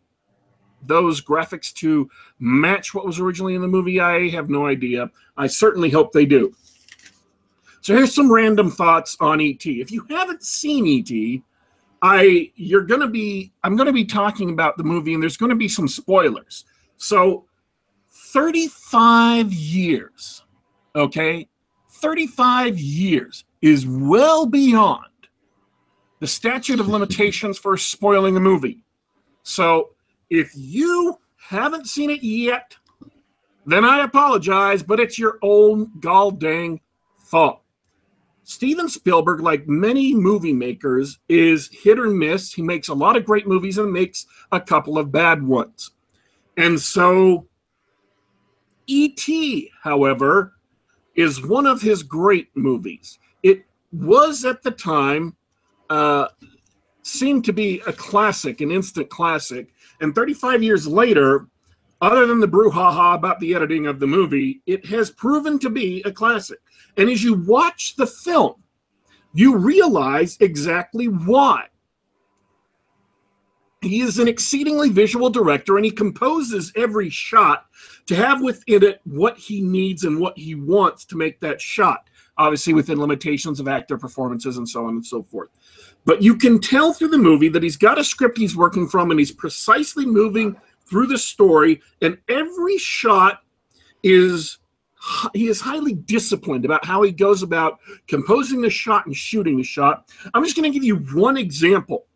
those 0.87 1.21
graphics 1.21 1.73
to 1.75 2.11
match 2.38 2.94
what 2.94 3.06
was 3.06 3.19
originally 3.21 3.55
in 3.55 3.62
the 3.62 3.69
movie. 3.69 4.00
I 4.00 4.29
have 4.31 4.49
no 4.49 4.67
idea. 4.67 5.11
I 5.37 5.47
certainly 5.47 5.91
hope 5.91 6.12
they 6.12 6.27
do. 6.27 6.55
So 7.82 7.94
here's 7.94 8.15
some 8.15 8.31
random 8.31 8.71
thoughts 8.71 9.17
on 9.21 9.41
ET. 9.41 9.65
If 9.65 9.91
you 9.91 10.06
haven't 10.11 10.43
seen 10.43 10.87
ET, 10.87 11.43
I 12.03 12.50
you're 12.56 12.82
gonna 12.82 13.09
be 13.09 13.53
I'm 13.62 13.77
gonna 13.77 13.93
be 13.93 14.05
talking 14.05 14.50
about 14.50 14.77
the 14.77 14.85
movie 14.85 15.15
and 15.15 15.23
there's 15.23 15.37
gonna 15.37 15.55
be 15.55 15.69
some 15.69 15.88
spoilers. 15.88 16.65
So 16.97 17.47
35 18.11 19.53
years, 19.53 20.43
okay? 20.94 21.49
35 21.88 22.79
years 22.79 23.44
is 23.61 23.87
well 23.87 24.47
beyond 24.47 25.05
the 26.21 26.27
statute 26.27 26.81
of 26.81 26.88
limitations 26.88 27.59
for 27.59 27.77
spoiling 27.77 28.37
a 28.37 28.41
movie. 28.41 28.85
So 29.43 29.91
if 30.31 30.53
you 30.55 31.19
haven't 31.37 31.88
seen 31.88 32.09
it 32.11 32.23
yet, 32.23 32.77
then 33.67 33.84
I 33.84 34.05
apologize, 34.05 34.82
but 34.82 35.01
it's 35.01 35.19
your 35.19 35.39
own 35.43 35.91
gall 36.01 36.31
dang 36.31 36.81
fault. 37.19 37.63
Steven 38.44 38.89
Spielberg, 38.89 39.41
like 39.41 39.69
many 39.69 40.15
movie 40.15 40.53
makers, 40.53 41.19
is 41.29 41.69
hit 41.72 41.99
or 41.99 42.08
miss. 42.08 42.53
He 42.53 42.63
makes 42.63 42.89
a 42.89 42.94
lot 42.94 43.17
of 43.17 43.25
great 43.25 43.46
movies 43.46 43.79
and 43.79 43.93
makes 43.93 44.27
a 44.51 44.60
couple 44.60 44.99
of 44.99 45.13
bad 45.13 45.43
ones. 45.43 45.93
And 46.56 46.81
so, 46.81 47.46
E.T., 48.87 49.70
however, 49.82 50.55
is 51.15 51.46
one 51.46 51.67
of 51.67 51.81
his 51.81 52.03
great 52.03 52.49
movies. 52.55 53.19
It 53.43 53.65
was 53.93 54.44
at 54.44 54.63
the 54.63 54.72
time, 54.72 55.37
uh, 55.89 56.29
seemed 57.03 57.44
to 57.44 57.53
be 57.53 57.82
a 57.87 57.93
classic, 57.93 58.60
an 58.60 58.70
instant 58.70 59.10
classic. 59.10 59.72
And 60.01 60.15
35 60.15 60.63
years 60.63 60.87
later, 60.87 61.47
other 62.01 62.27
than 62.27 62.41
the 62.41 62.49
brouhaha 62.49 63.15
about 63.15 63.39
the 63.41 63.55
editing 63.55 63.87
of 63.87 64.01
the 64.01 64.07
movie, 64.07 64.63
it 64.67 64.87
has 64.87 65.11
proven 65.11 65.59
to 65.59 65.69
be 65.69 66.03
a 66.05 66.13
classic. 66.13 66.59
And 66.97 67.11
as 67.11 67.23
you 67.23 67.35
watch 67.35 67.97
the 67.97 68.07
film, 68.07 68.55
you 69.35 69.57
realize 69.57 70.37
exactly 70.41 71.07
why. 71.07 71.67
He 73.83 74.01
is 74.01 74.19
an 74.19 74.29
exceedingly 74.29 74.91
visual 74.91 75.31
director 75.31 75.77
and 75.77 75.85
he 75.85 75.91
composes 75.91 76.73
every 76.77 77.09
shot 77.09 77.67
to 78.07 78.15
have 78.15 78.43
within 78.43 78.83
it 78.83 79.01
what 79.05 79.39
he 79.39 79.63
needs 79.63 80.05
and 80.05 80.21
what 80.21 80.37
he 80.37 80.55
wants 80.55 81.07
to 81.07 81.17
make 81.17 81.41
that 81.41 81.61
shot, 81.61 82.09
obviously 82.37 82.75
within 82.75 83.01
limitations 83.01 83.59
of 83.59 83.69
actor 83.69 83.97
performances 83.97 84.59
and 84.59 84.69
so 84.69 84.85
on 84.85 84.91
and 84.91 85.07
so 85.07 85.23
forth. 85.23 85.49
But 86.05 86.23
you 86.23 86.37
can 86.37 86.61
tell 86.61 86.93
through 86.93 87.09
the 87.09 87.19
movie 87.19 87.49
that 87.51 87.63
he's 87.63 87.77
got 87.77 87.99
a 87.99 88.05
script 88.05 88.39
he's 88.39 88.57
working 88.57 88.89
from 88.89 89.11
and 89.11 89.21
he's 89.21 89.33
precisely 89.33 90.07
moving 90.07 90.57
through 90.87 91.07
the 91.07 91.19
story, 91.19 91.81
and 92.03 92.19
every 92.29 92.79
shot 92.79 93.43
is 94.03 94.59
he 95.33 95.49
is 95.49 95.61
highly 95.61 95.95
disciplined 95.95 96.65
about 96.65 96.85
how 96.85 97.03
he 97.03 97.11
goes 97.11 97.43
about 97.43 97.79
composing 98.07 98.61
the 98.61 98.69
shot 98.69 99.07
and 99.07 99.17
shooting 99.17 99.57
the 99.57 99.63
shot. 99.63 100.11
I'm 100.35 100.45
just 100.45 100.57
going 100.57 100.71
to 100.71 100.75
give 100.75 100.85
you 100.85 100.97
one 100.97 101.37
example. 101.37 102.07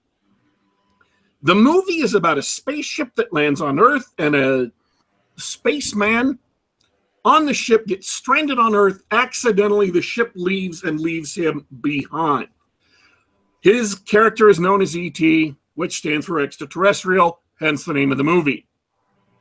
The 1.43 1.55
movie 1.55 2.01
is 2.03 2.15
about 2.15 2.39
a 2.39 2.43
spaceship 2.43 3.15
that 3.15 3.33
lands 3.33 3.61
on 3.61 3.79
Earth, 3.79 4.13
and 4.19 4.35
a 4.35 4.73
spaceman 5.37 6.39
on 7.25 7.47
the 7.47 7.55
ship 7.55 7.87
gets 7.87 8.11
stranded 8.11 8.59
on 8.59 8.75
Earth. 8.75 9.03
Accidentally, 9.11 9.91
the 9.91 10.03
ship 10.03 10.33
leaves 10.35 10.83
and 10.85 11.01
leaves 11.01 11.35
him 11.35 11.67
behind. 11.81 12.49
His 13.65 13.95
character 13.95 14.51
is 14.51 14.61
known 14.61 14.83
as 14.83 14.95
ET, 14.95 15.19
which 15.73 15.97
stands 15.97 16.27
for 16.27 16.39
extraterrestrial, 16.39 17.41
hence 17.59 17.83
the 17.83 17.95
name 17.95 18.13
of 18.13 18.19
the 18.19 18.25
movie. 18.25 18.69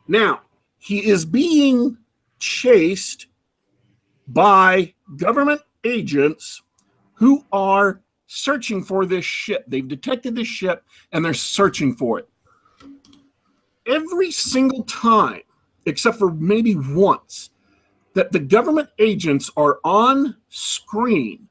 Now, 0.07 0.43
he 0.77 1.05
is 1.05 1.25
being 1.25 1.97
chased 2.39 3.27
by 4.29 4.93
government 5.17 5.59
agents 5.83 6.63
who 7.15 7.43
are 7.51 8.01
searching 8.27 8.81
for 8.81 9.05
this 9.05 9.25
ship. 9.25 9.65
They've 9.67 9.85
detected 9.85 10.35
this 10.35 10.47
ship 10.47 10.85
and 11.11 11.25
they're 11.25 11.33
searching 11.33 11.93
for 11.93 12.19
it. 12.19 12.29
Every 13.85 14.31
single 14.31 14.83
time, 14.83 15.41
except 15.85 16.17
for 16.17 16.31
maybe 16.31 16.75
once, 16.77 17.49
that 18.13 18.31
the 18.31 18.39
government 18.39 18.87
agents 18.99 19.51
are 19.57 19.79
on 19.83 20.37
screen, 20.47 21.49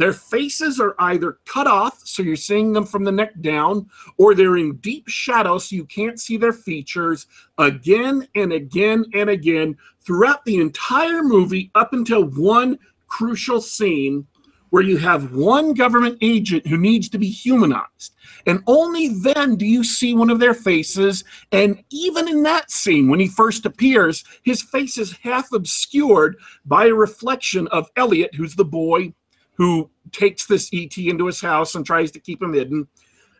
their 0.00 0.12
faces 0.12 0.80
are 0.80 0.94
either 0.98 1.38
cut 1.44 1.66
off, 1.66 2.00
so 2.06 2.22
you're 2.22 2.36
seeing 2.36 2.72
them 2.72 2.86
from 2.86 3.04
the 3.04 3.12
neck 3.12 3.32
down, 3.40 3.88
or 4.16 4.34
they're 4.34 4.56
in 4.56 4.76
deep 4.76 5.08
shadow, 5.08 5.58
so 5.58 5.76
you 5.76 5.84
can't 5.84 6.20
see 6.20 6.36
their 6.36 6.52
features 6.52 7.26
again 7.58 8.26
and 8.34 8.52
again 8.52 9.04
and 9.14 9.28
again 9.28 9.76
throughout 10.00 10.44
the 10.44 10.58
entire 10.58 11.22
movie 11.22 11.70
up 11.74 11.92
until 11.92 12.24
one 12.24 12.78
crucial 13.08 13.60
scene 13.60 14.26
where 14.70 14.82
you 14.82 14.96
have 14.96 15.34
one 15.34 15.74
government 15.74 16.16
agent 16.22 16.66
who 16.66 16.78
needs 16.78 17.08
to 17.08 17.18
be 17.18 17.28
humanized. 17.28 18.14
And 18.46 18.62
only 18.66 19.08
then 19.08 19.56
do 19.56 19.66
you 19.66 19.84
see 19.84 20.14
one 20.14 20.30
of 20.30 20.38
their 20.38 20.54
faces. 20.54 21.24
And 21.52 21.82
even 21.90 22.28
in 22.28 22.44
that 22.44 22.70
scene, 22.70 23.08
when 23.08 23.20
he 23.20 23.28
first 23.28 23.66
appears, 23.66 24.24
his 24.44 24.62
face 24.62 24.96
is 24.96 25.18
half 25.22 25.52
obscured 25.52 26.36
by 26.64 26.86
a 26.86 26.94
reflection 26.94 27.68
of 27.68 27.90
Elliot, 27.96 28.34
who's 28.34 28.54
the 28.54 28.64
boy 28.64 29.12
who 29.60 29.88
takes 30.10 30.46
this 30.46 30.70
ET 30.72 30.96
into 30.96 31.26
his 31.26 31.38
house 31.38 31.74
and 31.74 31.84
tries 31.84 32.10
to 32.10 32.18
keep 32.18 32.42
him 32.42 32.54
hidden. 32.54 32.88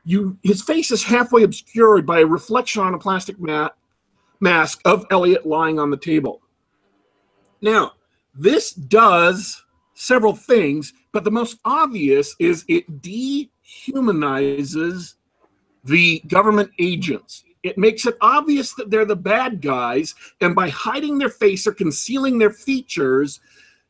You, 0.05 0.37
his 0.43 0.61
face 0.61 0.91
is 0.91 1.03
halfway 1.03 1.45
obscured 1.45 2.05
by 2.05 2.21
a 2.21 2.27
reflection 2.27 2.83
on 2.83 2.93
a 2.93 2.99
plastic 2.99 3.41
mat, 3.41 3.75
mask 4.39 4.83
of 4.85 5.07
Elliot 5.11 5.47
lying 5.47 5.79
on 5.79 5.89
the 5.89 5.97
table. 5.97 6.43
Now, 7.63 7.93
this 8.35 8.73
does 8.73 9.65
several 9.95 10.37
things, 10.37 10.93
but 11.13 11.25
the 11.25 11.31
most 11.31 11.57
obvious 11.65 12.37
is 12.39 12.67
it 12.69 13.01
dehumanizes 13.01 15.15
the 15.85 16.21
government 16.29 16.71
agents. 16.79 17.45
It 17.63 17.79
makes 17.79 18.05
it 18.05 18.19
obvious 18.21 18.75
that 18.75 18.91
they're 18.91 19.07
the 19.07 19.17
bad 19.17 19.63
guys, 19.63 20.15
and 20.43 20.55
by 20.55 20.69
hiding 20.69 21.17
their 21.17 21.31
face 21.31 21.67
or 21.67 21.73
concealing 21.73 22.37
their 22.37 22.53
features, 22.53 23.41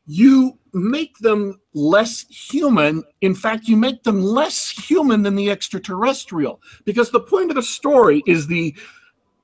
you 0.05 0.57
make 0.73 1.17
them 1.19 1.59
less 1.73 2.25
human. 2.29 3.03
In 3.21 3.35
fact, 3.35 3.67
you 3.67 3.77
make 3.77 4.03
them 4.03 4.21
less 4.21 4.69
human 4.69 5.21
than 5.21 5.35
the 5.35 5.49
extraterrestrial. 5.49 6.61
Because 6.85 7.11
the 7.11 7.19
point 7.19 7.49
of 7.49 7.55
the 7.55 7.63
story 7.63 8.23
is 8.25 8.47
the 8.47 8.75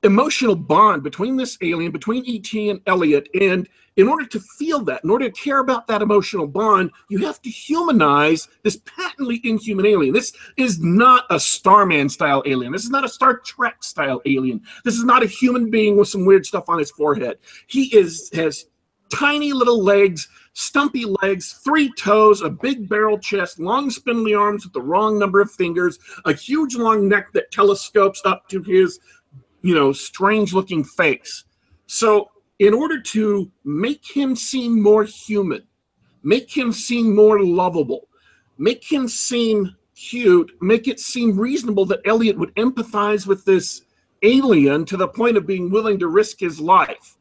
emotional 0.03 0.55
bond 0.55 1.03
between 1.03 1.37
this 1.37 1.57
alien, 1.61 1.91
between 1.91 2.23
ET 2.27 2.51
and 2.53 2.81
Elliot. 2.87 3.27
And 3.39 3.67
in 3.97 4.07
order 4.07 4.25
to 4.27 4.39
feel 4.39 4.83
that, 4.85 5.03
in 5.03 5.09
order 5.09 5.29
to 5.29 5.31
care 5.31 5.59
about 5.59 5.87
that 5.87 6.03
emotional 6.03 6.47
bond, 6.47 6.91
you 7.09 7.25
have 7.25 7.41
to 7.41 7.49
humanize 7.49 8.47
this 8.63 8.77
patently 8.77 9.41
inhuman 9.43 9.87
alien. 9.87 10.13
This 10.13 10.33
is 10.55 10.79
not 10.79 11.25
a 11.31 11.39
Starman 11.39 12.07
style 12.09 12.43
alien. 12.45 12.71
This 12.71 12.83
is 12.83 12.91
not 12.91 13.03
a 13.03 13.09
Star 13.09 13.39
Trek 13.39 13.83
style 13.83 14.21
alien. 14.25 14.61
This 14.85 14.95
is 14.95 15.03
not 15.03 15.23
a 15.23 15.27
human 15.27 15.71
being 15.71 15.97
with 15.97 16.07
some 16.07 16.25
weird 16.25 16.45
stuff 16.45 16.65
on 16.69 16.77
his 16.77 16.91
forehead. 16.91 17.39
He 17.65 17.95
is 17.95 18.29
has 18.33 18.67
tiny 19.09 19.53
little 19.53 19.83
legs, 19.83 20.27
stumpy 20.53 21.05
legs, 21.21 21.59
three 21.63 21.91
toes, 21.97 22.41
a 22.41 22.49
big 22.49 22.89
barrel 22.89 23.19
chest, 23.19 23.59
long 23.59 23.89
spindly 23.89 24.33
arms 24.33 24.63
with 24.63 24.73
the 24.73 24.81
wrong 24.81 25.19
number 25.19 25.41
of 25.41 25.51
fingers, 25.51 25.99
a 26.25 26.33
huge 26.33 26.75
long 26.75 27.07
neck 27.07 27.31
that 27.33 27.51
telescopes 27.51 28.21
up 28.25 28.47
to 28.49 28.61
his 28.63 28.99
you 29.61 29.75
know, 29.75 29.91
strange 29.91 30.53
looking 30.53 30.83
face. 30.83 31.43
So, 31.87 32.29
in 32.59 32.73
order 32.73 33.01
to 33.01 33.51
make 33.65 34.05
him 34.05 34.35
seem 34.35 34.81
more 34.81 35.03
human, 35.03 35.63
make 36.23 36.55
him 36.55 36.71
seem 36.71 37.13
more 37.13 37.43
lovable, 37.43 38.07
make 38.57 38.89
him 38.89 39.07
seem 39.07 39.75
cute, 39.95 40.51
make 40.61 40.87
it 40.87 40.99
seem 40.99 41.37
reasonable 41.37 41.85
that 41.87 41.99
Elliot 42.05 42.37
would 42.37 42.55
empathize 42.55 43.27
with 43.27 43.43
this 43.45 43.81
alien 44.23 44.85
to 44.85 44.97
the 44.97 45.07
point 45.07 45.37
of 45.37 45.45
being 45.45 45.69
willing 45.69 45.99
to 45.99 46.07
risk 46.07 46.39
his 46.39 46.59
life. 46.59 47.16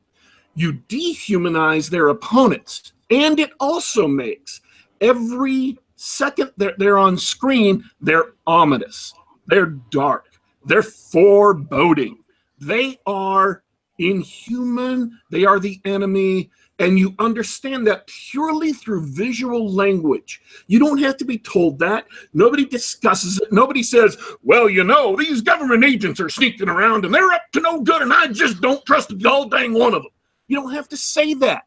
You 0.57 0.73
dehumanize 0.89 1.89
their 1.89 2.09
opponents. 2.09 2.93
And 3.11 3.39
it 3.39 3.51
also 3.61 4.09
makes 4.09 4.61
every 5.01 5.79
second 5.95 6.51
that 6.57 6.79
they're 6.79 6.99
on 6.99 7.17
screen, 7.17 7.85
they're 8.01 8.33
ominous, 8.47 9.15
they're 9.47 9.67
dark, 9.91 10.27
they're 10.65 10.83
foreboding. 10.83 12.19
They 12.59 12.99
are 13.07 13.63
inhuman, 13.99 15.19
they 15.31 15.45
are 15.45 15.61
the 15.61 15.81
enemy, 15.85 16.51
and 16.79 16.99
you 16.99 17.15
understand 17.19 17.87
that 17.87 18.07
purely 18.07 18.73
through 18.73 19.07
visual 19.07 19.71
language. 19.73 20.43
You 20.67 20.79
don't 20.79 20.99
have 20.99 21.17
to 21.19 21.25
be 21.25 21.39
told 21.39 21.79
that. 21.79 22.07
Nobody 22.35 22.67
discusses 22.67 23.41
it. 23.41 23.51
Nobody 23.53 23.83
says, 23.83 24.19
well, 24.43 24.69
you 24.69 24.85
know, 24.85 25.17
these 25.17 25.41
government 25.41 25.85
agents 25.85 26.21
are 26.21 26.29
sneaking 26.29 26.69
around 26.69 27.05
and 27.05 27.15
they're 27.15 27.33
up 27.33 27.43
to 27.53 27.61
no 27.61 27.81
good, 27.81 28.03
and 28.03 28.13
I 28.13 28.29
just 28.29 28.61
don't 28.61 28.85
trust 28.85 29.13
a 29.13 29.29
all 29.29 29.49
dang 29.49 29.73
one 29.73 29.95
of 29.95 30.03
them. 30.03 30.13
You 30.49 30.61
don't 30.61 30.73
have 30.73 30.89
to 30.91 30.97
say 30.97 31.35
that 31.35 31.65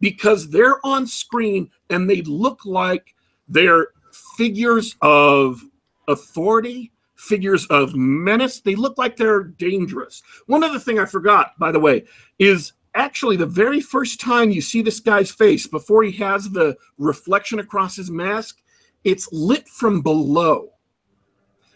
because 0.00 0.50
they're 0.50 0.84
on 0.84 1.06
screen 1.06 1.70
and 1.90 2.08
they 2.08 2.22
look 2.22 2.64
like 2.64 3.14
they're 3.48 3.88
figures 4.36 4.96
of 5.00 5.62
authority 6.08 6.92
figures 7.22 7.66
of 7.66 7.94
menace. 7.94 8.60
They 8.60 8.74
look 8.74 8.98
like 8.98 9.16
they're 9.16 9.44
dangerous. 9.44 10.22
One 10.46 10.64
other 10.64 10.78
thing 10.78 10.98
I 10.98 11.04
forgot, 11.04 11.52
by 11.58 11.70
the 11.70 11.78
way, 11.78 12.04
is 12.38 12.72
actually 12.94 13.36
the 13.36 13.46
very 13.46 13.80
first 13.80 14.20
time 14.20 14.50
you 14.50 14.60
see 14.60 14.82
this 14.82 15.00
guy's 15.00 15.30
face 15.30 15.66
before 15.66 16.02
he 16.02 16.12
has 16.12 16.50
the 16.50 16.76
reflection 16.98 17.60
across 17.60 17.96
his 17.96 18.10
mask, 18.10 18.60
it's 19.04 19.28
lit 19.32 19.68
from 19.68 20.02
below. 20.02 20.70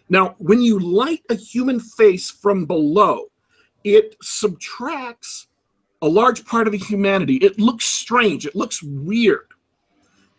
Now, 0.08 0.34
when 0.38 0.60
you 0.60 0.78
light 0.78 1.22
a 1.30 1.34
human 1.34 1.80
face 1.80 2.30
from 2.30 2.66
below, 2.66 3.26
it 3.84 4.16
subtracts 4.22 5.46
a 6.02 6.08
large 6.08 6.44
part 6.44 6.66
of 6.66 6.72
the 6.72 6.78
humanity. 6.78 7.36
It 7.36 7.58
looks 7.58 7.84
strange, 7.84 8.46
it 8.46 8.56
looks 8.56 8.82
weird. 8.82 9.46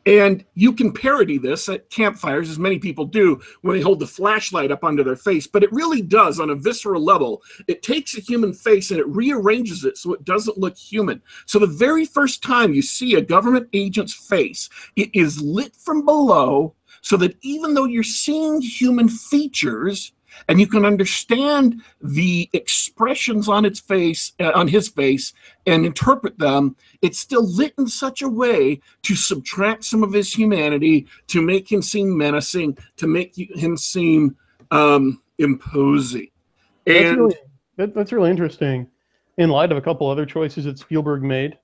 And 0.07 0.45
you 0.53 0.71
can 0.71 0.93
parody 0.93 1.37
this 1.37 1.67
at 1.67 1.89
campfires, 1.89 2.49
as 2.49 2.57
many 2.57 2.79
people 2.79 3.03
do 3.03 3.41
when 3.61 3.75
they 3.75 3.81
hold 3.81 3.99
the 3.99 4.07
flashlight 4.07 4.71
up 4.71 4.85
under 4.85 5.03
their 5.03 5.17
face, 5.17 5.47
but 5.47 5.63
it 5.63 5.73
really 5.73 6.01
does 6.01 6.39
on 6.39 6.49
a 6.49 6.55
visceral 6.55 7.03
level. 7.03 7.43
It 7.67 7.83
takes 7.83 8.17
a 8.17 8.21
human 8.21 8.53
face 8.53 8.89
and 8.89 9.01
it 9.01 9.07
rearranges 9.09 9.83
it 9.83 9.97
so 9.97 10.13
it 10.13 10.23
doesn't 10.23 10.57
look 10.57 10.77
human. 10.77 11.21
So 11.45 11.59
the 11.59 11.67
very 11.67 12.05
first 12.05 12.41
time 12.41 12.73
you 12.73 12.81
see 12.81 13.15
a 13.15 13.21
government 13.21 13.67
agent's 13.73 14.13
face, 14.13 14.69
it 14.95 15.09
is 15.13 15.41
lit 15.41 15.75
from 15.75 16.05
below 16.05 16.73
so 17.01 17.17
that 17.17 17.35
even 17.41 17.73
though 17.73 17.83
you're 17.83 18.01
seeing 18.03 18.61
human 18.61 19.09
features, 19.09 20.13
and 20.48 20.60
you 20.60 20.67
can 20.67 20.86
understand 20.86 21.82
the 22.01 22.50
expressions 22.53 23.48
on 23.48 23.65
its 23.65 23.79
face 23.79 24.34
uh, 24.39 24.51
on 24.53 24.67
his 24.67 24.88
face 24.88 25.34
and 25.65 25.86
interpret 25.86 26.38
them. 26.39 26.75
It's 27.01 27.20
still 27.20 27.46
lit 27.46 27.74
in 27.77 27.88
such 27.88 28.22
a 28.22 28.29
way 28.29 28.82
to 29.03 29.15
subtract 29.15 29.84
some 29.84 30.03
of 30.03 30.13
his 30.13 30.34
humanity 30.34 31.08
to 31.27 31.41
make 31.41 31.72
him 31.72 31.82
seem 31.82 32.17
menacing 32.17 32.77
to 32.98 33.08
make 33.08 33.36
him 33.36 33.77
seem 33.77 34.36
um, 34.72 35.22
imposing. 35.38 36.29
And 36.86 36.96
that's 36.96 37.17
really, 37.17 37.36
that, 37.77 37.94
that's 37.94 38.12
really 38.12 38.29
interesting 38.29 38.88
in 39.38 39.50
light 39.50 39.72
of 39.72 39.77
a 39.77 39.82
couple 39.82 40.08
other 40.10 40.25
choices 40.25 40.65
that 40.65 40.79
spielberg 40.79 41.22
made 41.22 41.58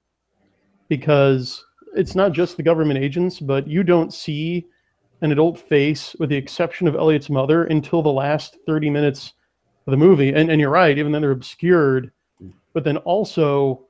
because 0.89 1.63
it's 1.96 2.15
not 2.15 2.32
just 2.32 2.58
the 2.58 2.63
government 2.63 3.00
agents 3.00 3.39
but 3.39 3.68
you 3.68 3.84
don't 3.84 4.13
see 4.13 4.68
an 5.24 5.32
adult 5.32 5.58
face, 5.58 6.15
with 6.20 6.30
the 6.30 6.36
exception 6.36 6.88
of 6.88 6.96
Elliot's 6.96 7.30
mother, 7.30 7.63
until 7.63 8.01
the 8.01 8.12
last 8.12 8.58
30 8.68 8.89
minutes 8.89 9.34
of 9.88 9.92
the 9.92 9.98
movie. 9.98 10.34
And, 10.34 10.51
and 10.51 10.60
you're 10.60 10.70
right, 10.70 10.98
even 10.98 11.12
then 11.12 11.22
they're 11.22 11.32
obscured. 11.32 12.12
But 12.74 12.84
then 12.84 12.98
also, 12.98 13.88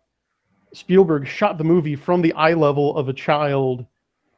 Spielberg 0.74 1.28
shot 1.28 1.58
the 1.58 1.64
movie 1.64 1.96
from 1.96 2.22
the 2.22 2.34
eye 2.34 2.54
level 2.54 2.96
of 2.96 3.10
a 3.10 3.14
child, 3.14 3.86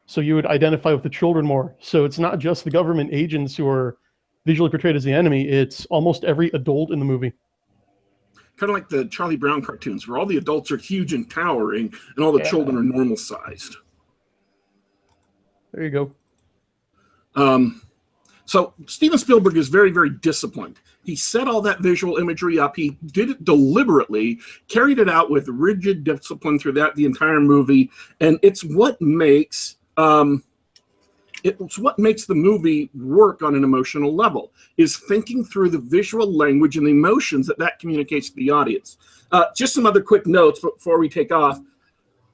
so 0.06 0.22
you 0.22 0.36
would 0.36 0.46
identify 0.46 0.94
with 0.94 1.04
the 1.04 1.10
children 1.10 1.46
more. 1.46 1.76
So 1.80 2.06
it's 2.06 2.18
not 2.18 2.40
just 2.40 2.64
the 2.64 2.72
government 2.72 3.10
agents 3.12 3.58
who 3.58 3.68
are 3.68 3.98
visually 4.46 4.70
portrayed 4.70 4.96
as 4.96 5.04
the 5.04 5.12
enemy, 5.12 5.50
it's 5.50 5.86
almost 5.88 6.24
every 6.24 6.50
adult 6.54 6.92
in 6.92 7.00
the 7.00 7.06
movie. 7.06 7.34
Kind 8.58 8.70
of 8.70 8.74
like 8.74 8.88
the 8.88 9.06
Charlie 9.06 9.36
Brown 9.36 9.62
cartoons, 9.62 10.08
where 10.08 10.18
all 10.18 10.26
the 10.26 10.38
adults 10.38 10.72
are 10.72 10.78
huge 10.78 11.12
and 11.12 11.30
towering, 11.30 11.94
and 12.16 12.24
all 12.24 12.32
the 12.32 12.40
yeah. 12.40 12.50
children 12.50 12.78
are 12.78 12.84
normal 12.84 13.18
sized. 13.18 13.76
There 15.74 15.84
you 15.84 15.90
go. 15.90 16.16
Um, 17.36 17.82
so 18.46 18.74
Steven 18.88 19.18
Spielberg 19.18 19.58
is 19.58 19.70
very, 19.70 19.92
very 19.92 20.10
disciplined. 20.10 20.80
He 21.04 21.16
set 21.16 21.48
all 21.48 21.62
that 21.62 21.82
visual 21.82 22.18
imagery 22.18 22.60
up. 22.60 22.76
He 22.76 22.98
did 23.08 23.30
it 23.30 23.44
deliberately, 23.44 24.40
carried 24.68 25.00
it 25.00 25.10
out 25.10 25.30
with 25.30 25.48
rigid 25.48 26.04
discipline 26.04 26.60
through 26.60 26.74
that 26.74 26.96
the 26.96 27.06
entire 27.06 27.40
movie, 27.40 27.92
and 28.20 28.40
it's 28.42 28.64
what 28.64 29.00
makes 29.02 29.78
um, 29.98 30.44
It's 31.44 31.78
what 31.78 32.00
makes 32.00 32.26
the 32.26 32.34
movie 32.34 32.90
work 32.96 33.44
on 33.44 33.54
an 33.56 33.64
emotional 33.64 34.16
level 34.16 34.52
is 34.78 34.98
thinking 34.98 35.46
through 35.46 35.70
the 35.70 35.78
visual 35.78 36.32
language 36.36 36.76
and 36.76 36.88
the 36.88 36.92
emotions 36.92 37.46
that 37.48 37.60
that 37.60 37.78
communicates 37.78 38.30
to 38.30 38.36
the 38.36 38.50
audience. 38.50 38.98
Uh, 39.32 39.46
just 39.56 39.76
some 39.76 39.86
other 39.86 40.02
quick 40.02 40.26
notes 40.26 40.60
before 40.60 40.98
we 40.98 41.08
take 41.08 41.32
off. 41.32 41.60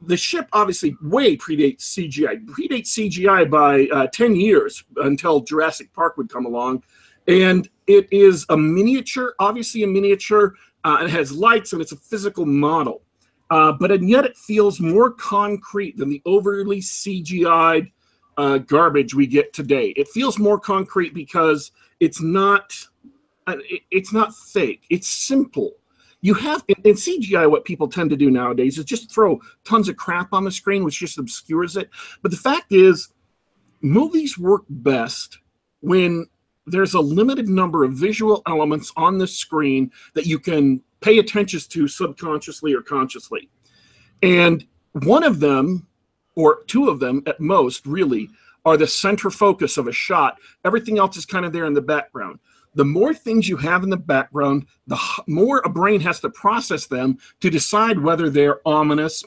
The 0.03 0.17
ship 0.17 0.48
obviously 0.51 0.96
way 1.01 1.38
predates 1.38 1.81
CGI, 1.81 2.46
predates 2.46 2.89
CGI 2.89 3.50
by 3.50 3.88
uh, 3.96 4.08
10 4.08 4.36
years 4.36 4.84
until 4.98 5.41
Jurassic 5.41 5.93
Park 5.93 6.17
would 6.17 6.29
come 6.29 6.46
along. 6.46 6.84
And 7.27 7.70
it 7.88 8.08
is 8.12 8.46
a 8.50 8.58
miniature, 8.58 9.36
obviously 9.39 9.84
a 9.84 9.88
miniature. 9.88 10.55
Uh, 10.84 11.00
it 11.03 11.12
has 11.12 11.31
lights 11.31 11.74
and 11.74 11.81
it's 11.81 11.91
a 11.91 11.98
physical 11.98 12.46
model. 12.46 13.03
Uh, 13.51 13.74
but 13.74 13.91
and 13.91 14.10
yet 14.10 14.25
it 14.25 14.38
feels 14.38 14.79
more 14.79 15.12
concrete 15.12 15.98
than 15.98 16.10
the 16.10 16.22
overly 16.25 16.79
CGI'd 16.79 17.91
uh, 18.38 18.58
garbage 18.60 19.13
we 19.13 19.27
get 19.27 19.51
today. 19.53 19.89
It 19.98 20.08
feels 20.08 20.39
more 20.39 20.58
concrete 20.58 21.13
because 21.13 21.72
it's 22.00 22.22
not 22.22 22.74
uh, 23.48 23.58
it's 23.91 24.13
not 24.13 24.34
fake. 24.34 24.86
It's 24.89 25.10
simple. 25.10 25.74
You 26.21 26.35
have 26.35 26.63
in, 26.67 26.75
in, 26.83 26.95
CGI 26.95 27.49
what 27.49 27.65
people 27.65 27.87
tend 27.87 28.11
to 28.11 28.15
do 28.15 28.29
nowadays 28.29 28.77
is 28.77 28.85
just 28.85 29.11
throw 29.11 29.41
tons 29.63 29.89
of 29.89 29.97
crap 29.97 30.33
on 30.33 30.43
the 30.43 30.51
screen, 30.51 30.83
which 30.83 30.99
just 30.99 31.17
obscures 31.17 31.75
it. 31.75 31.89
But 32.21 32.31
the 32.31 32.37
fact 32.37 32.71
is, 32.71 33.09
movies 33.81 34.37
work 34.37 34.63
best 34.69 35.39
when 35.81 36.27
there's 36.67 36.93
a 36.93 36.99
limited 36.99 37.49
number 37.49 37.83
of 37.83 37.93
visual 37.93 38.43
elements 38.47 38.93
on 38.95 39.17
the 39.17 39.27
screen 39.27 39.91
that 40.13 40.27
you 40.27 40.39
can 40.39 40.81
pay 41.01 41.17
attention 41.17 41.59
to 41.69 41.87
subconsciously 41.87 42.73
or 42.73 42.81
consciously. 42.81 43.49
And 44.21 44.65
one 44.91 45.23
of 45.23 45.39
them, 45.39 45.87
or 46.35 46.63
two 46.67 46.87
of 46.87 46.99
them 46.99 47.23
at 47.25 47.39
most, 47.39 47.85
really, 47.85 48.29
are 48.63 48.77
the 48.77 48.87
center 48.87 49.31
focus 49.31 49.77
of 49.77 49.87
a 49.87 49.91
shot. 49.91 50.37
Everything 50.63 50.99
else 50.99 51.17
is 51.17 51.25
kind 51.25 51.45
of 51.45 51.51
there 51.51 51.65
in 51.65 51.73
the 51.73 51.81
background. 51.81 52.39
The 52.73 52.85
more 52.85 53.13
things 53.13 53.49
you 53.49 53.57
have 53.57 53.83
in 53.83 53.89
the 53.89 53.97
background, 53.97 54.65
the 54.87 54.99
more 55.27 55.61
a 55.65 55.69
brain 55.69 55.99
has 56.01 56.19
to 56.21 56.29
process 56.29 56.87
them 56.87 57.17
to 57.41 57.49
decide 57.49 57.99
whether 57.99 58.29
they're 58.29 58.65
ominous, 58.65 59.23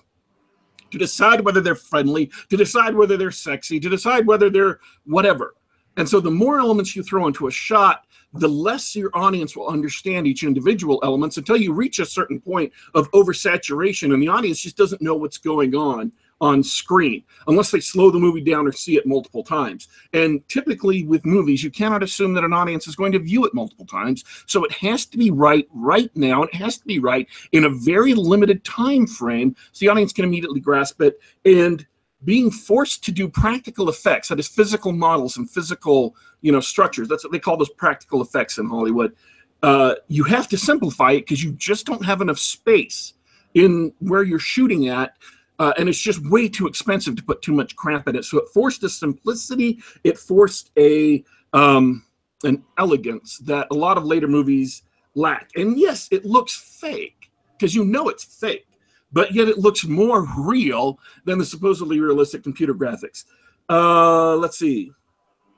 to 0.91 0.99
decide 0.99 1.43
whether 1.43 1.61
they're 1.61 1.75
friendly, 1.75 2.31
to 2.49 2.57
decide 2.57 2.95
whether 2.95 3.17
they're 3.17 3.31
sexy, 3.31 3.79
to 3.81 3.89
decide 3.89 4.27
whether 4.27 4.49
they're 4.49 4.81
whatever. 5.05 5.55
And 5.97 6.09
so 6.09 6.21
the 6.21 6.31
more 6.31 6.59
elements 6.59 6.97
you 6.97 7.03
throw 7.03 7.27
into 7.27 7.47
a 7.47 7.51
shot, 7.51 8.07
the 8.33 8.49
less 8.49 8.97
your 8.97 9.11
audience 9.15 9.57
will 9.57 9.69
understand 9.69 10.27
each 10.27 10.43
individual 10.43 10.99
elements 11.05 11.37
until 11.37 11.57
you 11.57 11.73
reach 11.73 12.01
a 12.01 12.07
certain 12.07 12.41
point 12.41 12.73
of 12.95 13.11
oversaturation 13.13 14.13
and 14.13 14.21
the 14.21 14.29
audience 14.29 14.61
just 14.61 14.77
doesn't 14.77 15.03
know 15.03 15.15
what's 15.15 15.39
going 15.39 15.75
on 15.75 16.11
on 16.41 16.63
screen 16.63 17.23
unless 17.47 17.71
they 17.71 17.81
slow 17.81 18.11
the 18.11 18.19
movie 18.19 18.41
down 18.41 18.67
or 18.67 18.73
see 18.73 18.97
it 18.97 19.07
multiple 19.07 19.43
times. 19.43 19.89
And 20.13 20.47
typically 20.49 21.05
with 21.05 21.25
movies, 21.25 21.63
you 21.63 21.71
cannot 21.71 22.03
assume 22.03 22.35
that 22.35 22.45
an 22.45 22.53
audience 22.53 22.87
is 22.87 22.97
going 22.97 23.13
to 23.13 23.19
view 23.19 23.45
it 23.45 23.55
multiple 23.55 23.87
times. 23.87 24.25
So 24.47 24.65
it 24.65 24.73
has 24.73 25.07
to 25.07 25.19
be 25.19 25.31
right 25.31 25.69
right 25.73 26.11
now. 26.15 26.43
It 26.43 26.55
has 26.55 26.79
to 26.79 26.85
be 26.85 26.99
right 26.99 27.27
in 27.53 27.65
a 27.65 27.71
very 27.71 28.15
limited 28.15 28.65
time 28.65 29.07
frame 29.07 29.55
so 29.73 29.85
the 29.85 29.89
audience 29.89 30.13
can 30.13 30.25
immediately 30.25 30.61
grasp 30.61 31.01
it. 31.01 31.21
And 31.45 31.87
being 32.25 32.51
forced 32.51 33.05
to 33.05 33.13
do 33.13 33.29
practical 33.29 33.89
effects, 33.89 34.29
that 34.29 34.39
is 34.39 34.49
physical 34.49 34.93
models 34.93 35.37
and 35.37 35.49
physical, 35.49 36.17
you 36.41 36.53
know, 36.53 36.61
structures. 36.61 37.09
That's 37.09 37.25
what 37.25 37.33
they 37.33 37.39
call 37.39 37.57
those 37.57 37.71
practical 37.71 38.23
effects 38.23 38.59
in 38.59 38.67
Hollywood. 38.67 39.15
Uh, 39.63 39.95
you 40.09 40.25
have 40.25 40.49
to 40.49 40.59
simplify 40.59 41.13
it 41.13 41.21
because 41.21 41.43
you 41.43 41.53
just 41.53 41.87
don't 41.87 42.05
have 42.05 42.21
enough 42.21 42.39
space 42.39 43.15
in 43.55 43.93
where 44.01 44.23
you're 44.23 44.39
shooting 44.39 44.89
at. 44.89 45.17
Uh, 45.59 45.73
and 45.79 45.89
it's 45.89 46.01
just 46.01 46.29
way 46.31 46.49
too 46.49 46.67
expensive 46.67 47.15
to 47.17 47.23
put 47.23 47.41
too 47.41 47.53
much 47.53 47.77
crap 47.77 48.09
in 48.09 48.17
it. 48.17 48.25
So 48.25 48.39
it 48.39 48.49
forced 48.53 48.83
a 48.83 48.89
simplicity. 48.89 49.81
It 50.03 50.19
forced 50.19 50.71
a 50.77 51.25
um, 51.53 52.05
an 52.43 52.65
elegance 52.79 53.39
that 53.39 53.69
a 53.71 53.75
lot 53.75 53.97
of 53.97 54.05
later 54.05 54.27
movies 54.27 54.83
lack. 55.15 55.51
And 55.55 55.79
yes, 55.79 56.09
it 56.11 56.25
looks 56.25 56.57
fake 56.57 57.31
because 57.53 57.75
you 57.75 57.85
know 57.85 58.09
it's 58.09 58.25
fake 58.25 58.67
but 59.15 59.33
yet 59.33 59.49
it 59.49 59.59
looks 59.59 59.87
more 59.87 60.27
real 60.37 60.99
than 61.25 61.39
the 61.39 61.45
supposedly 61.45 62.01
realistic 62.01 62.43
computer 62.43 62.75
graphics. 62.75 63.25
Uh, 63.71 64.35
let's 64.35 64.59
see. 64.59 64.91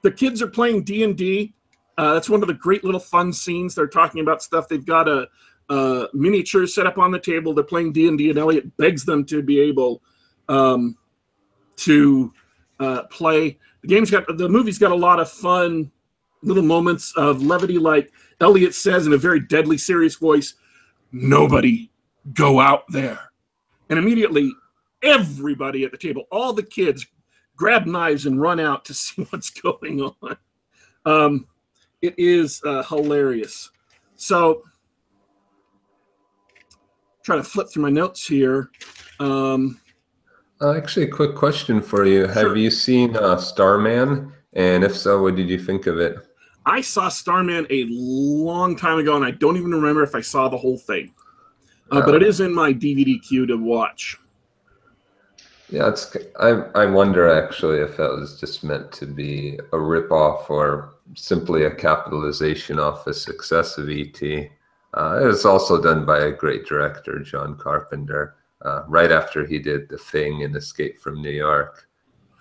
The 0.03 0.12
kids 0.12 0.40
are 0.42 0.47
playing 0.47 0.85
D 0.85 1.03
and 1.03 1.16
D. 1.16 1.55
Uh, 1.99 2.12
that's 2.12 2.29
one 2.29 2.42
of 2.42 2.49
the 2.49 2.55
great 2.55 2.85
little 2.85 3.01
fun 3.01 3.33
scenes. 3.33 3.75
They're 3.75 3.87
talking 3.87 4.21
about 4.21 4.42
stuff. 4.42 4.68
They've 4.68 4.85
got 4.85 5.09
a, 5.09 5.27
a 5.68 6.09
miniature 6.12 6.66
set 6.66 6.87
up 6.87 6.98
on 6.98 7.11
the 7.11 7.18
table. 7.18 7.55
They're 7.55 7.64
playing 7.64 7.92
D 7.92 8.09
and 8.09 8.18
D, 8.18 8.31
and 8.31 8.38
Elliot 8.38 8.76
begs 8.76 9.05
them 9.05 9.24
to 9.26 9.42
be 9.42 9.61
able 9.61 10.02
um, 10.48 10.96
to 11.76 12.33
uh, 12.81 13.02
play. 13.05 13.59
The 13.83 13.88
game's 13.88 14.11
got 14.11 14.26
the 14.37 14.48
movie's 14.48 14.79
got 14.79 14.92
a 14.92 14.96
lot 14.96 15.20
of 15.20 15.31
fun 15.31 15.90
little 16.42 16.62
moments 16.62 17.12
of 17.16 17.42
levity, 17.42 17.79
like 17.79 18.12
Elliot 18.40 18.74
says 18.74 19.07
in 19.07 19.12
a 19.12 19.18
very 19.18 19.40
deadly 19.40 19.79
serious 19.79 20.16
voice, 20.16 20.55
"Nobody 21.12 21.90
go 22.33 22.61
out 22.61 22.85
there." 22.88 23.18
And 23.88 23.98
immediately, 23.98 24.52
everybody 25.02 25.85
at 25.85 25.92
the 25.92 25.98
table, 25.98 26.24
all 26.31 26.52
the 26.52 26.62
kids, 26.62 27.07
grab 27.57 27.87
knives 27.87 28.26
and 28.26 28.40
run 28.40 28.61
out 28.61 28.85
to 28.87 28.94
see 28.94 29.22
what's 29.31 29.50
going 29.50 30.00
on. 30.00 30.37
Um, 31.05 31.46
it 32.02 32.14
is 32.18 32.61
uh, 32.64 32.83
hilarious. 32.83 33.70
So, 34.16 34.62
try 37.27 37.37
to 37.37 37.43
flip 37.43 37.69
through 37.69 37.83
my 37.83 37.91
notes 37.91 38.27
here. 38.27 38.71
Um, 39.21 39.79
uh, 40.62 40.73
actually, 40.73 41.05
a 41.05 41.11
quick 41.11 41.35
question 41.35 41.83
for 41.83 42.07
you: 42.07 42.25
sure. 42.25 42.49
Have 42.49 42.57
you 42.57 42.71
seen 42.71 43.15
uh, 43.17 43.37
Starman? 43.37 44.33
And 44.55 44.85
if 44.85 44.97
so, 44.97 45.23
what 45.23 45.37
did 45.37 45.51
you 45.51 45.59
think 45.59 45.87
of 45.87 45.99
it? 45.99 46.17
I 46.65 46.81
saw 46.81 47.11
Starman 47.11 47.67
a 47.69 47.85
long 47.91 48.75
time 48.75 48.99
ago, 48.99 49.15
and 49.17 49.25
I 49.25 49.33
don't 49.33 49.59
even 49.59 49.71
remember 49.71 50.03
if 50.03 50.15
I 50.15 50.23
saw 50.23 50.49
the 50.49 50.57
whole 50.57 50.79
thing 50.79 51.12
uh, 51.91 52.01
but 52.05 52.15
it 52.15 52.23
is 52.23 52.41
in 52.41 52.53
my 52.53 52.73
DVD 52.73 53.21
queue 53.23 53.47
to 53.47 53.57
watch. 53.57 54.19
Yeah, 55.71 55.89
it's. 55.89 56.17
I 56.39 56.51
I 56.75 56.87
wonder 56.87 57.29
actually 57.29 57.79
if 57.79 57.97
that 57.97 58.11
was 58.11 58.39
just 58.39 58.62
meant 58.62 58.93
to 58.93 59.07
be 59.07 59.59
a 59.73 59.77
ripoff 59.77 60.49
or 60.49 60.95
simply 61.15 61.65
a 61.65 61.75
capitalization 61.75 62.79
off 62.79 63.05
the 63.05 63.15
success 63.15 63.77
of 63.77 63.89
ET. 63.89 64.21
Uh, 64.97 65.21
it 65.23 65.27
was 65.27 65.45
also 65.45 65.81
done 65.81 66.07
by 66.07 66.21
a 66.21 66.33
great 66.33 66.65
director, 66.67 67.21
John 67.21 67.57
Carpenter, 67.57 68.37
uh, 68.63 68.85
right 68.89 69.13
after 69.13 69.47
he 69.47 69.59
did 69.59 69.89
The 69.89 69.99
Thing 69.99 70.43
and 70.43 70.57
Escape 70.57 70.99
from 70.99 71.21
New 71.21 71.31
York. 71.31 71.87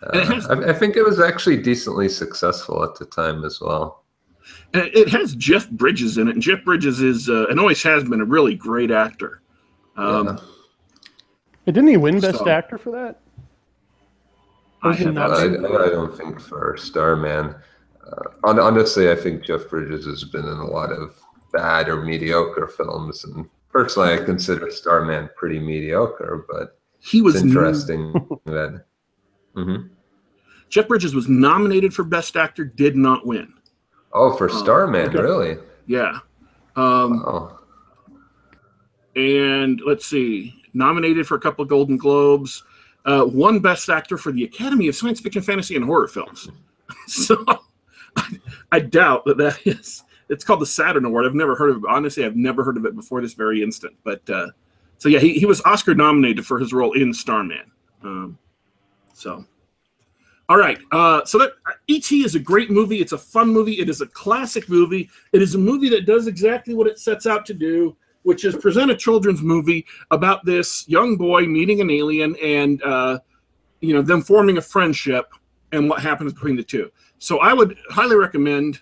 Uh, 0.01 0.41
I, 0.49 0.69
I 0.69 0.73
think 0.73 0.95
it 0.95 1.03
was 1.03 1.19
actually 1.19 1.57
decently 1.57 2.07
successful 2.07 2.83
at 2.83 2.95
the 2.95 3.05
time 3.05 3.43
as 3.43 3.59
well. 3.59 4.03
And 4.73 4.83
it 4.93 5.09
has 5.09 5.35
Jeff 5.35 5.69
Bridges 5.69 6.17
in 6.17 6.27
it, 6.27 6.35
and 6.35 6.41
Jeff 6.41 6.63
Bridges 6.63 7.01
is 7.01 7.29
uh, 7.29 7.47
and 7.47 7.59
always 7.59 7.81
has 7.83 8.03
been 8.03 8.21
a 8.21 8.25
really 8.25 8.55
great 8.55 8.91
actor. 8.91 9.41
Um, 9.97 10.27
yeah. 10.27 10.37
Didn't 11.65 11.87
he 11.87 11.97
win 11.97 12.19
Best 12.19 12.39
so, 12.39 12.47
Actor 12.47 12.77
for 12.77 12.91
that? 12.91 13.21
I, 14.83 14.89
I, 14.89 15.85
I, 15.85 15.89
don't 15.89 16.15
think 16.15 16.39
for 16.39 16.77
Starman. 16.77 17.55
Uh, 18.05 18.29
honestly, 18.43 19.09
I 19.09 19.15
think 19.15 19.43
Jeff 19.43 19.67
Bridges 19.67 20.05
has 20.05 20.23
been 20.25 20.45
in 20.45 20.57
a 20.57 20.67
lot 20.67 20.91
of 20.91 21.19
bad 21.55 21.89
or 21.89 22.01
mediocre 22.01 22.67
films, 22.67 23.23
and 23.23 23.47
personally, 23.69 24.13
I 24.13 24.17
consider 24.23 24.69
Starman 24.69 25.29
pretty 25.35 25.59
mediocre. 25.59 26.45
But 26.49 26.79
he 26.99 27.21
was 27.21 27.41
interesting 27.41 28.13
that. 28.45 28.85
Mm-hmm. 29.55 29.87
Jeff 30.69 30.87
Bridges 30.87 31.15
was 31.15 31.29
nominated 31.29 31.93
for 31.93 32.03
Best 32.03 32.35
Actor, 32.35 32.65
did 32.65 32.95
not 32.95 33.25
win. 33.25 33.53
Oh, 34.13 34.35
for 34.35 34.49
um, 34.49 34.57
Starman, 34.57 35.09
okay. 35.09 35.21
really? 35.21 35.57
Yeah. 35.87 36.19
Um, 36.75 37.23
oh. 37.25 37.59
And 39.15 39.79
let's 39.85 40.05
see, 40.05 40.61
nominated 40.73 41.27
for 41.27 41.35
a 41.35 41.39
couple 41.39 41.63
of 41.63 41.69
Golden 41.69 41.97
Globes, 41.97 42.63
uh, 43.05 43.23
one 43.23 43.59
Best 43.59 43.87
Actor 43.89 44.17
for 44.17 44.31
the 44.31 44.43
Academy 44.43 44.87
of 44.87 44.95
Science 44.95 45.19
Fiction, 45.19 45.41
Fantasy, 45.41 45.75
and 45.75 45.85
Horror 45.85 46.07
Films. 46.07 46.49
so 47.07 47.43
I, 47.47 48.37
I, 48.71 48.79
doubt 48.79 49.25
that 49.25 49.37
that 49.37 49.59
is. 49.65 50.03
It's 50.29 50.43
called 50.43 50.61
the 50.61 50.65
Saturn 50.65 51.05
Award. 51.05 51.25
I've 51.25 51.35
never 51.35 51.55
heard 51.55 51.71
of 51.71 51.77
it. 51.77 51.83
Honestly, 51.87 52.25
I've 52.25 52.35
never 52.35 52.63
heard 52.63 52.77
of 52.77 52.85
it 52.85 52.95
before 52.95 53.21
this 53.21 53.33
very 53.33 53.61
instant. 53.61 53.95
But 54.03 54.27
uh, 54.29 54.47
so 54.97 55.09
yeah, 55.09 55.19
he, 55.19 55.33
he 55.33 55.45
was 55.45 55.61
Oscar 55.65 55.95
nominated 55.95 56.45
for 56.45 56.59
his 56.59 56.73
role 56.73 56.93
in 56.93 57.13
Starman. 57.13 57.71
Um, 58.03 58.37
so 59.13 59.45
all 60.47 60.57
right. 60.57 60.77
Uh, 60.91 61.25
so 61.25 61.39
that 61.39 61.53
uh, 61.65 61.71
E.T. 61.87 62.23
is 62.23 62.35
a 62.35 62.39
great 62.39 62.69
movie. 62.69 63.01
It's 63.01 63.13
a 63.13 63.17
fun 63.17 63.49
movie. 63.49 63.79
It 63.79 63.89
is 63.89 64.01
a 64.01 64.07
classic 64.07 64.69
movie. 64.69 65.09
It 65.33 65.41
is 65.41 65.55
a 65.55 65.57
movie 65.57 65.89
that 65.89 66.05
does 66.05 66.27
exactly 66.27 66.75
what 66.75 66.87
it 66.87 66.99
sets 66.99 67.25
out 67.25 67.45
to 67.47 67.53
do, 67.53 67.97
which 68.23 68.45
is 68.45 68.55
present 68.55 68.91
a 68.91 68.95
children's 68.95 69.41
movie 69.41 69.85
about 70.11 70.45
this 70.45 70.87
young 70.87 71.17
boy 71.17 71.45
meeting 71.45 71.81
an 71.81 71.89
alien 71.89 72.35
and 72.43 72.81
uh, 72.83 73.19
you 73.81 73.93
know 73.93 74.03
them 74.03 74.21
forming 74.21 74.57
a 74.57 74.61
friendship 74.61 75.31
and 75.71 75.89
what 75.89 76.01
happens 76.01 76.31
between 76.31 76.55
the 76.55 76.63
two. 76.63 76.91
So 77.17 77.39
I 77.39 77.53
would 77.53 77.77
highly 77.89 78.15
recommend 78.15 78.81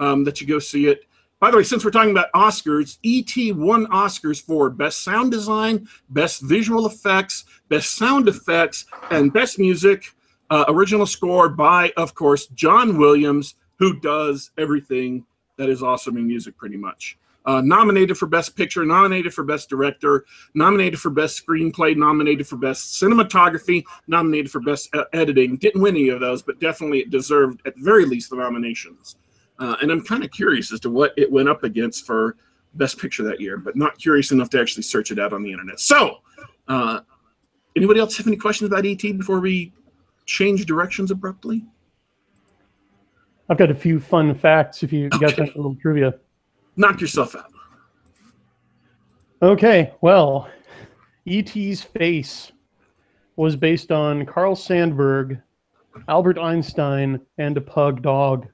um, 0.00 0.24
that 0.24 0.40
you 0.40 0.46
go 0.46 0.58
see 0.58 0.86
it. 0.86 1.04
By 1.40 1.50
the 1.50 1.56
way, 1.58 1.62
since 1.62 1.84
we're 1.84 1.90
talking 1.90 2.10
about 2.12 2.32
Oscars, 2.32 2.98
E.T. 3.02 3.52
won 3.52 3.86
Oscars 3.86 4.40
for 4.40 4.70
Best 4.70 5.02
Sound 5.04 5.30
Design, 5.30 5.86
Best 6.08 6.40
Visual 6.42 6.86
Effects, 6.86 7.44
Best 7.68 7.96
Sound 7.96 8.28
Effects, 8.28 8.86
and 9.10 9.32
Best 9.32 9.58
Music 9.58 10.14
Uh, 10.50 10.64
original 10.68 11.06
score 11.06 11.48
by, 11.48 11.90
of 11.96 12.14
course, 12.14 12.46
John 12.48 12.98
Williams, 12.98 13.56
who 13.78 13.98
does 13.98 14.50
everything 14.58 15.24
that 15.56 15.70
is 15.70 15.82
awesome 15.82 16.16
in 16.18 16.26
music, 16.26 16.56
pretty 16.56 16.76
much. 16.76 17.18
Uh, 17.46 17.60
nominated 17.62 18.16
for 18.16 18.26
Best 18.26 18.54
Picture, 18.54 18.84
nominated 18.84 19.32
for 19.32 19.42
Best 19.42 19.68
Director, 19.70 20.24
nominated 20.54 21.00
for 21.00 21.10
Best 21.10 21.44
Screenplay, 21.44 21.96
nominated 21.96 22.46
for 22.46 22.56
Best 22.56 23.00
Cinematography, 23.02 23.84
nominated 24.06 24.50
for 24.50 24.60
Best 24.60 24.94
Editing. 25.12 25.56
Didn't 25.56 25.80
win 25.80 25.96
any 25.96 26.10
of 26.10 26.20
those, 26.20 26.42
but 26.42 26.60
definitely 26.60 27.00
it 27.00 27.10
deserved, 27.10 27.62
at 27.66 27.74
the 27.76 27.82
very 27.82 28.04
least, 28.04 28.30
the 28.30 28.36
nominations. 28.36 29.16
Uh, 29.58 29.76
and 29.82 29.90
I'm 29.92 30.02
kind 30.04 30.24
of 30.24 30.30
curious 30.30 30.72
as 30.72 30.80
to 30.80 30.90
what 30.90 31.12
it 31.16 31.30
went 31.30 31.48
up 31.48 31.62
against 31.64 32.06
for 32.06 32.36
Best 32.74 32.98
Picture 32.98 33.22
that 33.24 33.40
year, 33.40 33.56
but 33.56 33.76
not 33.76 33.96
curious 33.98 34.32
enough 34.32 34.50
to 34.50 34.60
actually 34.60 34.82
search 34.82 35.10
it 35.12 35.18
out 35.18 35.32
on 35.32 35.42
the 35.42 35.52
internet. 35.52 35.78
So, 35.78 36.18
uh, 36.66 37.00
anybody 37.76 38.00
else 38.00 38.16
have 38.16 38.26
any 38.26 38.36
questions 38.36 38.68
about 38.70 38.84
ET 38.84 39.00
before 39.00 39.38
we 39.40 39.72
change 40.26 40.66
directions 40.66 41.10
abruptly? 41.10 41.64
I've 43.48 43.58
got 43.58 43.70
a 43.70 43.74
few 43.74 44.00
fun 44.00 44.34
facts 44.34 44.82
if 44.82 44.92
you, 44.92 45.08
Okay. 45.14 45.42
a 45.42 45.44
little 45.56 45.76
trivia. 45.76 46.14
Knock 46.76 47.00
yourself 47.00 47.36
out. 47.36 47.52
Okay, 49.42 49.92
well, 50.00 50.48
E.T.'s 51.26 51.82
face 51.82 52.52
was 53.36 53.54
based 53.56 53.92
on 53.92 54.24
Carl 54.24 54.54
Sandburg, 54.56 55.40
Albert 56.08 56.38
Einstein, 56.38 57.20
and 57.38 57.56
a 57.56 57.60
pug 57.60 58.00
dog. 58.02 58.46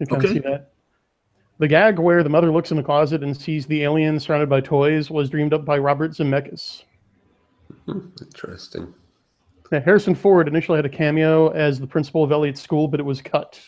You 0.00 0.06
of 0.06 0.24
Okay. 0.24 0.32
see 0.32 0.38
that? 0.40 0.72
The 1.58 1.68
gag 1.68 1.98
where 1.98 2.22
the 2.22 2.30
mother 2.30 2.50
looks 2.50 2.70
in 2.70 2.78
the 2.78 2.82
closet 2.82 3.22
and 3.22 3.36
sees 3.36 3.66
the 3.66 3.82
alien 3.82 4.18
surrounded 4.18 4.48
by 4.48 4.62
toys 4.62 5.10
was 5.10 5.28
dreamed 5.28 5.52
up 5.52 5.64
by 5.64 5.76
Robert 5.76 6.12
Zemeckis. 6.12 6.84
Interesting. 7.86 8.94
Now, 9.70 9.80
Harrison 9.80 10.14
Ford 10.14 10.48
initially 10.48 10.76
had 10.76 10.86
a 10.86 10.90
cameo 10.90 11.48
as 11.48 11.78
the 11.78 11.86
principal 11.86 12.24
of 12.24 12.32
Elliott 12.32 12.56
School, 12.56 12.88
but 12.88 12.98
it 12.98 13.04
was 13.04 13.20
cut. 13.20 13.60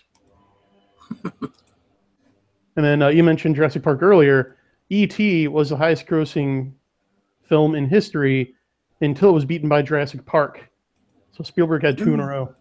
and 1.22 1.52
then 2.76 3.02
uh, 3.02 3.08
you 3.08 3.22
mentioned 3.22 3.54
Jurassic 3.56 3.82
Park 3.82 4.02
earlier. 4.02 4.56
E.T. 4.88 5.48
was 5.48 5.68
the 5.68 5.76
highest 5.76 6.06
grossing 6.06 6.72
film 7.42 7.74
in 7.74 7.88
history 7.88 8.54
until 9.02 9.28
it 9.28 9.32
was 9.32 9.44
beaten 9.44 9.68
by 9.68 9.82
Jurassic 9.82 10.24
Park. 10.24 10.68
So 11.32 11.44
Spielberg 11.44 11.82
had 11.82 11.98
two 11.98 12.14
in 12.14 12.20
a 12.20 12.26
row. 12.26 12.54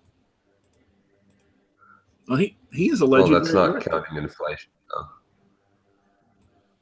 Well, 2.27 2.38
he, 2.38 2.57
he 2.71 2.89
is 2.89 3.01
a 3.01 3.05
Well, 3.05 3.27
that's 3.27 3.53
not 3.53 3.71
director. 3.71 3.89
counting 3.89 4.17
inflation. 4.17 4.69
though. 4.89 5.05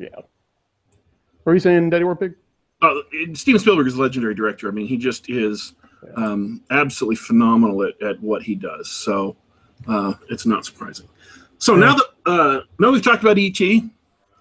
Yeah. 0.06 0.16
What 0.16 0.26
were 1.46 1.54
you 1.54 1.60
saying, 1.60 1.90
Daddy 1.90 2.04
Warpig? 2.06 2.36
Uh, 2.82 2.96
Steven 3.34 3.60
Spielberg 3.60 3.88
is 3.88 3.96
a 3.96 4.02
legendary 4.02 4.36
director. 4.36 4.68
I 4.68 4.72
mean, 4.72 4.88
he 4.88 4.98
just 4.98 5.30
is 5.30 5.74
um, 6.16 6.64
absolutely 6.72 7.18
phenomenal 7.18 7.84
at, 7.84 8.02
at 8.02 8.22
what 8.22 8.42
he 8.44 8.56
does. 8.56 8.90
So 8.90 9.36
uh, 9.88 10.14
it's 10.30 10.46
not 10.46 10.66
surprising. 10.66 11.08
So 11.58 11.76
now 11.76 11.96
that 11.96 12.06
uh, 12.26 12.60
now 12.80 12.92
we've 12.92 13.04
talked 13.04 13.22
about 13.22 13.38
ET, 13.38 13.60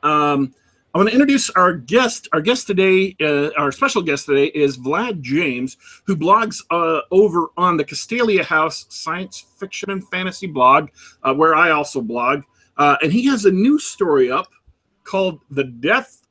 um, 0.05 0.55
I 0.99 1.01
want 1.01 1.11
to 1.11 1.15
introduce 1.15 1.49
our 1.51 1.75
guest. 1.75 2.27
Our 2.33 2.41
guest 2.41 2.67
today, 2.67 3.15
uh, 3.21 3.51
our 3.57 3.71
special 3.71 4.03
guest 4.03 4.27
today, 4.27 4.47
is 4.47 4.77
Vlad 4.77 5.21
James, 5.21 5.77
who 6.05 6.17
blogs 6.17 6.61
uh, 6.73 7.03
over 7.13 7.51
on 7.57 7.77
the 7.77 7.85
Castalia 7.85 8.43
House 8.43 8.85
Science 8.89 9.47
Fiction 9.61 9.93
and 9.93 10.05
Fantasy 10.09 10.49
blog, 10.49 10.89
uh, 11.23 11.33
where 11.33 11.55
I 11.55 11.71
also 11.71 12.01
blog. 12.01 12.43
Uh, 12.77 12.97
and 13.01 13.13
he 13.13 13.25
has 13.27 13.45
a 13.45 13.53
new 13.53 13.79
story 13.79 14.29
up 14.29 14.49
called 15.05 15.39
"The 15.53 15.63
Death 15.63 16.27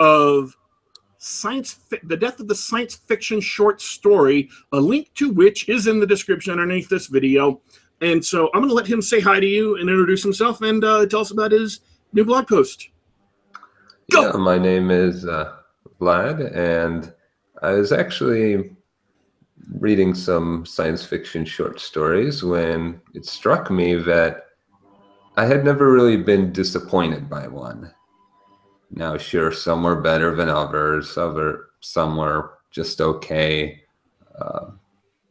of 0.00 0.56
science 1.18 1.74
fi- 1.74 2.00
the 2.02 2.16
death 2.16 2.40
of 2.40 2.48
the 2.48 2.56
science 2.56 2.96
fiction 2.96 3.40
short 3.40 3.80
story 3.80 4.48
a 4.72 4.80
link 4.80 5.14
to 5.14 5.30
which 5.30 5.68
is 5.68 5.86
in 5.86 5.98
the 5.98 6.06
description 6.06 6.52
underneath 6.52 6.88
this 6.88 7.08
video 7.08 7.60
and 8.02 8.24
so 8.24 8.46
i'm 8.54 8.60
going 8.60 8.68
to 8.68 8.74
let 8.74 8.86
him 8.86 9.02
say 9.02 9.18
hi 9.18 9.40
to 9.40 9.46
you 9.46 9.74
and 9.78 9.90
introduce 9.90 10.22
himself 10.22 10.62
and 10.62 10.84
uh, 10.84 11.04
tell 11.06 11.18
us 11.18 11.32
about 11.32 11.50
his 11.50 11.80
new 12.12 12.24
blog 12.24 12.46
post 12.46 12.88
Go. 14.10 14.22
Yeah, 14.22 14.32
my 14.38 14.58
name 14.58 14.90
is 14.90 15.26
uh, 15.26 15.56
Vlad, 16.00 16.56
and 16.56 17.12
I 17.62 17.72
was 17.72 17.92
actually 17.92 18.74
reading 19.78 20.14
some 20.14 20.64
science 20.64 21.04
fiction 21.04 21.44
short 21.44 21.78
stories 21.78 22.42
when 22.42 23.00
it 23.14 23.26
struck 23.26 23.70
me 23.70 23.96
that 23.96 24.46
I 25.36 25.44
had 25.44 25.64
never 25.64 25.92
really 25.92 26.16
been 26.16 26.52
disappointed 26.52 27.28
by 27.28 27.48
one. 27.48 27.92
Now, 28.90 29.18
sure, 29.18 29.52
some 29.52 29.82
were 29.82 30.00
better 30.00 30.34
than 30.34 30.48
others, 30.48 31.18
other 31.18 31.66
some 31.80 32.16
were 32.16 32.58
just 32.70 33.00
okay. 33.00 33.82
Uh, 34.40 34.70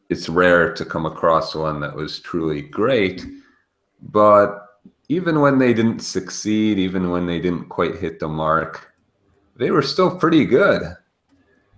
it's 0.09 0.29
rare 0.29 0.73
to 0.73 0.85
come 0.85 1.05
across 1.05 1.55
one 1.55 1.79
that 1.79 1.95
was 1.95 2.19
truly 2.19 2.61
great, 2.61 3.25
but 4.01 4.66
even 5.09 5.39
when 5.39 5.57
they 5.57 5.73
didn't 5.73 5.99
succeed, 5.99 6.77
even 6.77 7.09
when 7.09 7.25
they 7.25 7.39
didn't 7.39 7.69
quite 7.69 7.95
hit 7.95 8.19
the 8.19 8.27
mark, 8.27 8.93
they 9.55 9.71
were 9.71 9.81
still 9.81 10.17
pretty 10.17 10.45
good. 10.45 10.95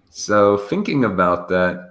So, 0.09 0.57
thinking 0.57 1.05
about 1.05 1.47
that 1.49 1.89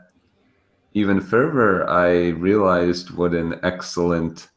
even 0.95 1.21
further, 1.21 1.89
I 1.89 2.31
realized 2.31 3.11
what 3.11 3.33
an 3.35 3.61
excellent, 3.63 4.49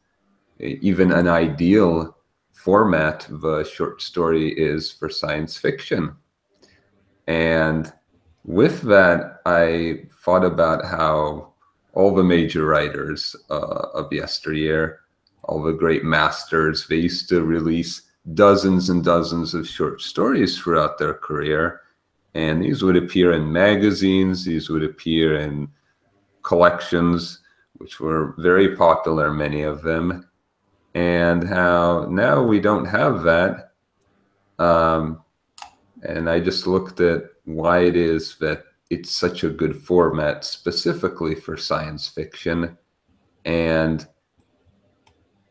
even 0.58 1.12
an 1.12 1.28
ideal 1.28 2.16
format 2.52 3.26
the 3.30 3.64
short 3.64 4.02
story 4.02 4.48
is 4.48 4.90
for 4.90 5.08
science 5.08 5.56
fiction. 5.56 6.16
And 7.28 7.92
with 8.44 8.82
that, 8.82 9.40
I 9.46 10.06
thought 10.24 10.44
about 10.44 10.84
how 10.84 11.52
all 11.94 12.14
the 12.14 12.24
major 12.24 12.66
writers 12.66 13.36
uh, 13.50 13.86
of 13.94 14.12
yesteryear 14.12 15.01
all 15.44 15.62
the 15.62 15.72
great 15.72 16.04
masters. 16.04 16.86
They 16.86 16.96
used 16.96 17.28
to 17.30 17.42
release 17.42 18.02
dozens 18.34 18.88
and 18.88 19.04
dozens 19.04 19.54
of 19.54 19.68
short 19.68 20.00
stories 20.00 20.58
throughout 20.58 20.98
their 20.98 21.14
career. 21.14 21.80
And 22.34 22.62
these 22.62 22.82
would 22.82 22.96
appear 22.96 23.32
in 23.32 23.52
magazines, 23.52 24.44
these 24.44 24.70
would 24.70 24.82
appear 24.82 25.36
in 25.36 25.68
collections, 26.42 27.40
which 27.74 28.00
were 28.00 28.34
very 28.38 28.76
popular, 28.76 29.32
many 29.32 29.62
of 29.62 29.82
them. 29.82 30.28
And 30.94 31.46
how 31.46 32.06
now 32.10 32.42
we 32.42 32.60
don't 32.60 32.84
have 32.84 33.22
that. 33.24 33.72
Um, 34.58 35.22
and 36.02 36.28
I 36.28 36.40
just 36.40 36.66
looked 36.66 37.00
at 37.00 37.24
why 37.44 37.80
it 37.80 37.96
is 37.96 38.36
that 38.38 38.64
it's 38.90 39.10
such 39.10 39.42
a 39.42 39.48
good 39.50 39.76
format 39.76 40.44
specifically 40.44 41.34
for 41.34 41.56
science 41.56 42.08
fiction. 42.08 42.76
And 43.44 44.06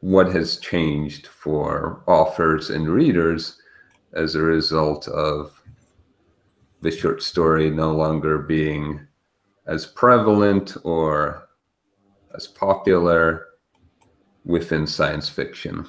what 0.01 0.31
has 0.31 0.57
changed 0.57 1.27
for 1.27 2.03
authors 2.07 2.69
and 2.71 2.89
readers 2.89 3.61
as 4.13 4.35
a 4.35 4.41
result 4.41 5.07
of 5.07 5.61
the 6.81 6.91
short 6.91 7.21
story 7.21 7.69
no 7.69 7.93
longer 7.95 8.39
being 8.39 8.99
as 9.67 9.85
prevalent 9.85 10.75
or 10.83 11.47
as 12.35 12.47
popular 12.47 13.45
within 14.43 14.87
science 14.87 15.29
fiction. 15.29 15.85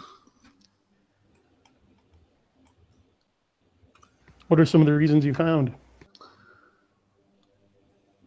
What 4.49 4.61
are 4.61 4.67
some 4.67 4.83
of 4.83 4.87
the 4.87 4.93
reasons 4.93 5.25
you 5.25 5.33
found? 5.33 5.73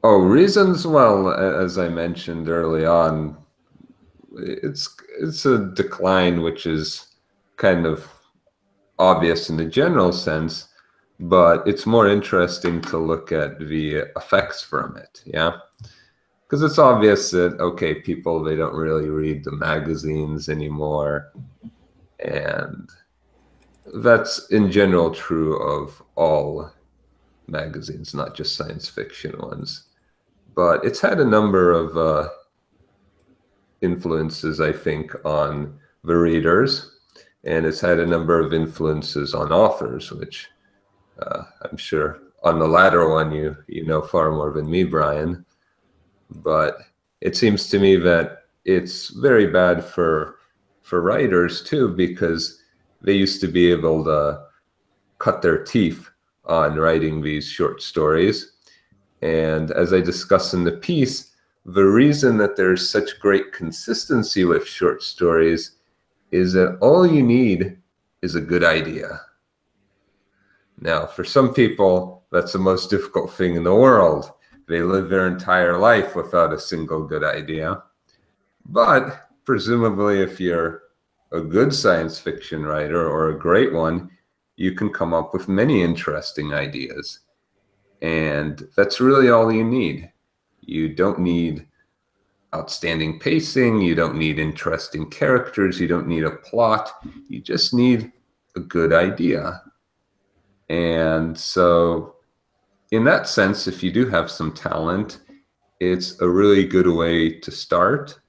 Oh, 0.04 0.18
reasons? 0.18 0.88
Well, 0.88 1.30
as 1.30 1.78
I 1.78 1.90
mentioned 1.90 2.50
early 2.50 2.86
on, 2.86 3.38
it's 4.38 4.96
it's 5.20 5.46
a 5.46 5.72
decline 5.74 6.42
which 6.42 6.66
is 6.66 7.16
kind 7.58 7.86
of 7.86 8.08
obvious 9.00 9.50
in 9.50 9.58
the 9.58 9.66
general 9.66 10.12
sense, 10.12 10.70
but 11.20 11.68
it's 11.68 11.86
more 11.86 12.08
interesting 12.08 12.82
to 12.82 12.98
look 12.98 13.32
at 13.32 13.60
the 13.60 14.04
effects 14.16 14.62
from 14.62 14.98
it. 14.98 15.22
Yeah, 15.26 15.58
because 16.44 16.64
it's 16.64 16.80
obvious 16.80 17.32
that 17.32 17.60
okay, 17.60 17.96
people 17.96 18.44
they 18.44 18.56
don't 18.56 18.76
really 18.76 19.10
read 19.10 19.44
the 19.44 19.52
magazines 19.52 20.50
anymore, 20.50 21.34
and 22.20 22.90
that's 23.96 24.50
in 24.50 24.72
general 24.72 25.12
true 25.12 25.58
of 25.58 26.02
all 26.16 26.72
magazines, 27.48 28.14
not 28.14 28.36
just 28.36 28.56
science 28.56 28.90
fiction 28.90 29.38
ones 29.40 29.86
but 30.56 30.84
it's 30.86 31.02
had 31.02 31.20
a 31.20 31.26
number 31.26 31.72
of 31.72 31.98
uh, 31.98 32.30
influences, 33.86 34.60
I 34.62 34.74
think, 34.74 35.14
on 35.26 35.80
the 36.04 36.18
readers, 36.18 36.98
and 37.46 37.66
it's 37.66 37.82
had 37.82 38.00
a 38.00 38.06
number 38.06 38.40
of 38.42 38.54
influences 38.54 39.34
on 39.36 39.54
authors, 39.54 40.12
which 40.12 40.50
uh, 41.20 41.44
I'm 41.64 41.78
sure 41.78 42.20
on 42.44 42.60
the 42.60 42.68
latter 42.68 43.10
one 43.10 43.32
you 43.32 43.56
you 43.68 43.86
know 43.86 44.02
far 44.02 44.32
more 44.32 44.52
than 44.52 44.70
me, 44.70 44.84
Brian. 44.84 45.46
But 46.30 46.80
it 47.22 47.38
seems 47.38 47.70
to 47.70 47.80
me 47.80 47.96
that 47.98 48.46
it's 48.66 49.10
very 49.10 49.48
bad 49.48 49.84
for 49.86 50.40
for 50.82 51.02
writers 51.02 51.64
too 51.64 51.90
because 51.90 52.62
they 53.02 53.14
used 53.14 53.42
to 53.42 53.48
be 53.48 53.72
able 53.72 54.04
to 54.06 54.46
cut 55.20 55.42
their 55.42 55.64
teeth 55.64 56.10
on 56.46 56.76
writing 56.78 57.22
these 57.22 57.48
short 57.48 57.82
stories 57.82 58.56
And 59.22 59.72
as 59.72 59.94
I 59.94 60.02
discuss 60.02 60.54
in 60.54 60.64
the 60.64 60.74
piece, 60.74 61.35
the 61.66 61.84
reason 61.84 62.38
that 62.38 62.56
there's 62.56 62.88
such 62.88 63.20
great 63.20 63.52
consistency 63.52 64.46
with 64.46 64.68
short 64.68 65.02
stories 65.02 65.78
is 66.32 66.54
that 66.54 66.78
all 66.80 67.08
you 67.08 67.24
need 67.24 67.78
is 68.22 68.36
a 68.36 68.42
good 68.42 68.64
idea. 68.64 69.22
Now, 70.80 71.08
for 71.08 71.24
some 71.24 71.54
people, 71.54 72.24
that's 72.32 72.54
the 72.54 72.60
most 72.60 72.90
difficult 72.92 73.34
thing 73.34 73.56
in 73.56 73.64
the 73.64 73.74
world. 73.74 74.32
They 74.68 74.82
live 74.82 75.10
their 75.10 75.26
entire 75.26 75.78
life 75.78 76.16
without 76.16 76.54
a 76.54 76.60
single 76.60 77.04
good 77.04 77.24
idea. 77.24 77.82
But 78.66 79.30
presumably, 79.44 80.22
if 80.22 80.40
you're 80.40 80.84
a 81.32 81.42
good 81.42 81.74
science 81.74 82.20
fiction 82.20 82.64
writer 82.64 83.10
or 83.10 83.30
a 83.30 83.40
great 83.40 83.74
one, 83.74 84.12
you 84.56 84.74
can 84.74 84.94
come 84.94 85.14
up 85.14 85.34
with 85.34 85.48
many 85.48 85.82
interesting 85.82 86.54
ideas. 86.54 87.22
And 88.02 88.68
that's 88.76 89.02
really 89.02 89.30
all 89.30 89.52
you 89.52 89.64
need. 89.64 90.12
You 90.66 90.94
don't 90.94 91.20
need 91.20 91.68
outstanding 92.54 93.20
pacing, 93.20 93.82
you 93.82 93.96
don't 93.96 94.18
need 94.18 94.40
interesting 94.40 95.10
characters, 95.10 95.80
you 95.80 95.88
don't 95.88 96.08
need 96.08 96.24
a 96.24 96.32
plot, 96.32 96.90
you 97.28 97.42
just 97.42 97.74
need 97.74 98.12
a 98.56 98.60
good 98.60 98.94
idea. 98.94 99.62
And 100.70 101.38
so, 101.38 102.16
in 102.92 103.04
that 103.04 103.28
sense, 103.28 103.68
if 103.68 103.84
you 103.84 103.92
do 103.92 104.08
have 104.10 104.32
some 104.32 104.54
talent, 104.54 105.20
it's 105.80 106.20
a 106.22 106.30
really 106.30 106.66
good 106.66 106.88
way 106.88 107.40
to 107.40 107.52
start 107.52 108.20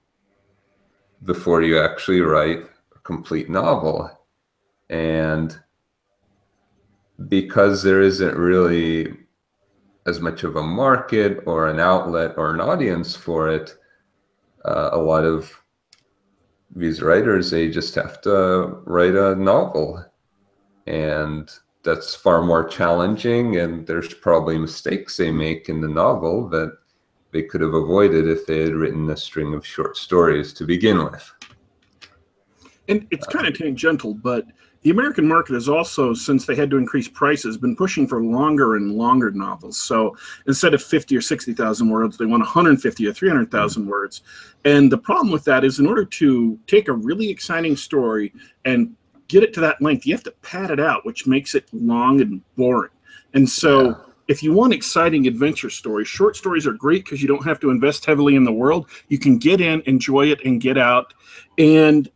before 1.24 1.62
you 1.62 1.80
actually 1.80 2.20
write 2.20 2.60
a 2.94 2.98
complete 3.00 3.48
novel. 3.48 4.10
And 4.90 5.58
because 7.28 7.82
there 7.82 8.02
isn't 8.02 8.36
really 8.36 9.25
as 10.06 10.20
much 10.20 10.44
of 10.44 10.56
a 10.56 10.62
market 10.62 11.42
or 11.46 11.68
an 11.68 11.80
outlet 11.80 12.34
or 12.36 12.54
an 12.54 12.60
audience 12.60 13.14
for 13.16 13.48
it, 13.48 13.76
uh, 14.64 14.90
a 14.92 14.98
lot 14.98 15.24
of 15.24 15.52
these 16.74 17.02
writers 17.02 17.50
they 17.50 17.70
just 17.70 17.94
have 17.94 18.20
to 18.22 18.80
write 18.84 19.14
a 19.14 19.34
novel. 19.34 20.04
And 20.86 21.50
that's 21.82 22.14
far 22.14 22.42
more 22.42 22.68
challenging 22.68 23.58
and 23.58 23.86
there's 23.86 24.12
probably 24.12 24.58
mistakes 24.58 25.16
they 25.16 25.30
make 25.30 25.68
in 25.68 25.80
the 25.80 25.88
novel 25.88 26.48
that 26.48 26.76
they 27.32 27.42
could 27.42 27.60
have 27.60 27.74
avoided 27.74 28.28
if 28.28 28.46
they 28.46 28.60
had 28.60 28.74
written 28.74 29.08
a 29.10 29.16
string 29.16 29.54
of 29.54 29.64
short 29.64 29.96
stories 29.96 30.52
to 30.54 30.64
begin 30.64 31.04
with. 31.04 31.32
And 32.88 33.06
it's 33.10 33.26
kind 33.26 33.46
of 33.46 33.56
tangential 33.56 34.14
but 34.14 34.46
the 34.86 34.92
American 34.92 35.26
market 35.26 35.54
has 35.54 35.68
also, 35.68 36.14
since 36.14 36.46
they 36.46 36.54
had 36.54 36.70
to 36.70 36.76
increase 36.76 37.08
prices, 37.08 37.58
been 37.58 37.74
pushing 37.74 38.06
for 38.06 38.22
longer 38.22 38.76
and 38.76 38.92
longer 38.92 39.32
novels. 39.32 39.80
So 39.80 40.16
instead 40.46 40.74
of 40.74 40.80
50 40.80 41.16
or 41.16 41.20
60,000 41.20 41.88
words, 41.88 42.16
they 42.16 42.24
want 42.24 42.42
150 42.42 43.04
or 43.04 43.12
300,000 43.12 43.82
mm-hmm. 43.82 43.90
words. 43.90 44.22
And 44.64 44.92
the 44.92 44.96
problem 44.96 45.32
with 45.32 45.42
that 45.42 45.64
is, 45.64 45.80
in 45.80 45.88
order 45.88 46.04
to 46.04 46.56
take 46.68 46.86
a 46.86 46.92
really 46.92 47.28
exciting 47.28 47.74
story 47.74 48.32
and 48.64 48.94
get 49.26 49.42
it 49.42 49.52
to 49.54 49.60
that 49.62 49.82
length, 49.82 50.06
you 50.06 50.14
have 50.14 50.22
to 50.22 50.30
pad 50.42 50.70
it 50.70 50.78
out, 50.78 51.04
which 51.04 51.26
makes 51.26 51.56
it 51.56 51.64
long 51.72 52.20
and 52.20 52.40
boring. 52.54 52.92
And 53.34 53.50
so. 53.50 53.88
Yeah 53.88 53.94
if 54.28 54.42
you 54.42 54.52
want 54.52 54.72
exciting 54.72 55.28
adventure 55.28 55.70
stories, 55.70 56.08
short 56.08 56.34
stories 56.34 56.66
are 56.66 56.72
great 56.72 57.04
because 57.04 57.22
you 57.22 57.28
don't 57.28 57.44
have 57.44 57.60
to 57.60 57.70
invest 57.70 58.04
heavily 58.04 58.34
in 58.34 58.42
the 58.42 58.52
world. 58.52 58.90
You 59.06 59.20
can 59.20 59.38
get 59.38 59.60
in, 59.60 59.82
enjoy 59.86 60.32
it, 60.32 60.44
and 60.44 60.60
get 60.60 60.76
out. 60.76 61.14
And 61.58 62.10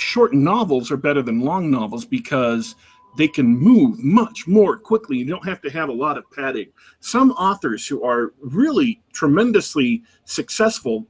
short 0.00 0.32
novels 0.32 0.90
are 0.90 0.96
better 0.96 1.22
than 1.22 1.40
long 1.40 1.70
novels 1.70 2.04
because 2.04 2.74
they 3.16 3.28
can 3.28 3.46
move 3.46 4.02
much 4.02 4.46
more 4.46 4.76
quickly. 4.76 5.18
You 5.18 5.26
don't 5.26 5.46
have 5.46 5.60
to 5.62 5.70
have 5.70 5.88
a 5.88 5.92
lot 5.92 6.16
of 6.16 6.30
padding. 6.30 6.68
Some 7.00 7.32
authors 7.32 7.86
who 7.86 8.04
are 8.04 8.32
really 8.40 9.02
tremendously 9.12 10.02
successful 10.24 11.06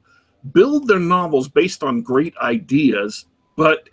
build 0.52 0.88
their 0.88 0.98
novels 0.98 1.48
based 1.48 1.82
on 1.82 2.02
great 2.02 2.34
ideas, 2.38 3.26
but 3.56 3.88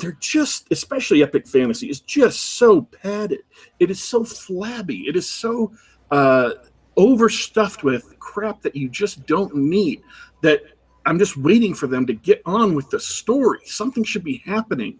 they're 0.00 0.16
just, 0.20 0.68
especially 0.70 1.22
epic 1.22 1.46
fantasy, 1.46 1.90
is 1.90 2.00
just 2.00 2.40
so 2.56 2.82
padded. 2.82 3.40
It 3.78 3.90
is 3.90 4.02
so 4.02 4.24
flabby. 4.24 5.08
It 5.08 5.16
is 5.16 5.28
so 5.28 5.72
uh, 6.10 6.52
overstuffed 6.96 7.82
with 7.82 8.18
crap 8.18 8.62
that 8.62 8.76
you 8.76 8.88
just 8.88 9.26
don't 9.26 9.54
need. 9.54 10.02
That 10.42 10.62
I'm 11.04 11.18
just 11.18 11.36
waiting 11.36 11.74
for 11.74 11.86
them 11.86 12.06
to 12.06 12.12
get 12.12 12.42
on 12.46 12.74
with 12.74 12.90
the 12.90 13.00
story. 13.00 13.60
Something 13.64 14.04
should 14.04 14.24
be 14.24 14.42
happening. 14.44 14.98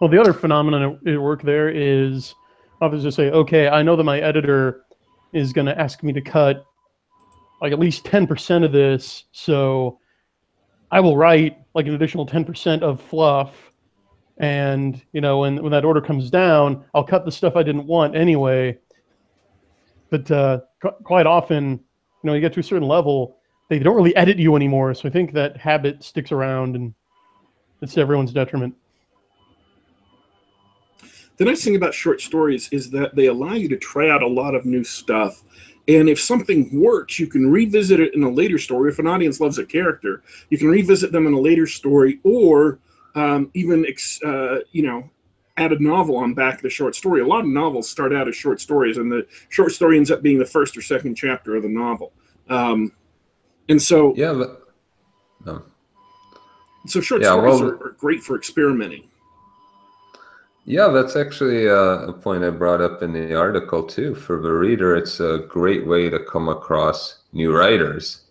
Well, 0.00 0.10
the 0.10 0.20
other 0.20 0.32
phenomenon 0.32 0.98
at 1.06 1.20
work 1.20 1.42
there 1.42 1.68
is 1.68 2.34
just 2.92 3.16
say, 3.16 3.30
okay, 3.30 3.68
I 3.68 3.82
know 3.82 3.96
that 3.96 4.04
my 4.04 4.20
editor 4.20 4.84
is 5.32 5.52
going 5.52 5.66
to 5.66 5.78
ask 5.78 6.02
me 6.02 6.12
to 6.12 6.20
cut 6.20 6.64
like 7.60 7.72
at 7.72 7.78
least 7.78 8.04
10% 8.04 8.64
of 8.64 8.72
this. 8.72 9.24
So 9.32 9.98
I 10.90 11.00
will 11.00 11.16
write 11.16 11.58
like 11.74 11.86
an 11.86 11.94
additional 11.94 12.26
10% 12.26 12.82
of 12.82 13.00
fluff. 13.00 13.72
And, 14.38 15.00
you 15.12 15.20
know, 15.22 15.38
when, 15.38 15.62
when 15.62 15.72
that 15.72 15.84
order 15.84 16.00
comes 16.00 16.30
down, 16.30 16.84
I'll 16.94 17.04
cut 17.04 17.24
the 17.24 17.32
stuff 17.32 17.56
I 17.56 17.62
didn't 17.62 17.86
want 17.86 18.14
anyway. 18.14 18.78
But 20.10 20.30
uh, 20.30 20.60
quite 21.02 21.26
often, 21.26 21.70
you 21.70 21.80
know, 22.22 22.34
you 22.34 22.40
get 22.40 22.52
to 22.52 22.60
a 22.60 22.62
certain 22.62 22.86
level, 22.86 23.35
they 23.68 23.78
don't 23.78 23.96
really 23.96 24.14
edit 24.16 24.38
you 24.38 24.56
anymore. 24.56 24.94
So 24.94 25.08
I 25.08 25.12
think 25.12 25.32
that 25.32 25.56
habit 25.56 26.02
sticks 26.02 26.32
around 26.32 26.76
and 26.76 26.94
it's 27.82 27.94
to 27.94 28.00
everyone's 28.00 28.32
detriment. 28.32 28.74
The 31.36 31.44
nice 31.44 31.62
thing 31.62 31.76
about 31.76 31.92
short 31.92 32.20
stories 32.20 32.68
is 32.72 32.90
that 32.90 33.14
they 33.14 33.26
allow 33.26 33.52
you 33.52 33.68
to 33.68 33.76
try 33.76 34.08
out 34.08 34.22
a 34.22 34.26
lot 34.26 34.54
of 34.54 34.64
new 34.64 34.82
stuff. 34.82 35.42
And 35.88 36.08
if 36.08 36.20
something 36.20 36.80
works, 36.80 37.18
you 37.18 37.26
can 37.26 37.50
revisit 37.50 38.00
it 38.00 38.14
in 38.14 38.22
a 38.22 38.30
later 38.30 38.58
story. 38.58 38.90
If 38.90 38.98
an 38.98 39.06
audience 39.06 39.40
loves 39.40 39.58
a 39.58 39.66
character, 39.66 40.22
you 40.50 40.58
can 40.58 40.68
revisit 40.68 41.12
them 41.12 41.26
in 41.26 41.34
a 41.34 41.38
later 41.38 41.66
story, 41.66 42.18
or 42.24 42.80
um, 43.14 43.50
even 43.54 43.86
uh, 44.24 44.58
you 44.72 44.82
know 44.82 45.08
add 45.58 45.72
a 45.72 45.82
novel 45.82 46.16
on 46.16 46.34
back 46.34 46.56
of 46.56 46.62
the 46.62 46.70
short 46.70 46.96
story. 46.96 47.20
A 47.20 47.26
lot 47.26 47.40
of 47.40 47.46
novels 47.46 47.88
start 47.88 48.12
out 48.12 48.26
as 48.26 48.34
short 48.34 48.60
stories, 48.60 48.96
and 48.96 49.12
the 49.12 49.26
short 49.48 49.72
story 49.72 49.96
ends 49.96 50.10
up 50.10 50.22
being 50.22 50.38
the 50.38 50.44
first 50.44 50.76
or 50.76 50.82
second 50.82 51.14
chapter 51.14 51.54
of 51.54 51.62
the 51.62 51.68
novel. 51.68 52.12
Um, 52.48 52.92
and 53.68 53.80
so 53.80 54.14
yeah, 54.16 54.32
but 54.32 54.62
no. 55.44 55.62
So 56.86 57.00
short 57.00 57.22
yeah, 57.22 57.28
stories 57.28 57.60
well, 57.60 57.70
are, 57.70 57.86
are, 57.86 57.96
great 57.98 58.22
for 58.22 58.36
experimenting. 58.36 59.08
Yeah, 60.64 60.88
that's 60.88 61.14
actually 61.14 61.68
uh, 61.68 62.08
a 62.08 62.12
point 62.12 62.44
I 62.44 62.50
brought 62.50 62.80
up 62.80 63.02
in 63.02 63.12
the 63.12 63.34
article 63.34 63.84
too. 63.84 64.14
For 64.14 64.40
the 64.40 64.52
reader, 64.52 64.96
it's 64.96 65.20
a 65.20 65.46
great 65.48 65.86
way 65.86 66.10
to 66.10 66.18
come 66.20 66.48
across 66.48 67.22
new 67.32 67.56
writers. 67.56 68.22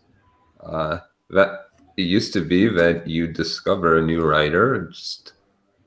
Uh, 0.61 0.99
that 1.29 1.67
it 1.97 2.03
used 2.03 2.33
to 2.33 2.41
be 2.41 2.67
that 2.67 3.07
you 3.07 3.27
discover 3.27 3.97
a 3.97 4.05
new 4.05 4.21
writer 4.21 4.89
just 4.91 5.33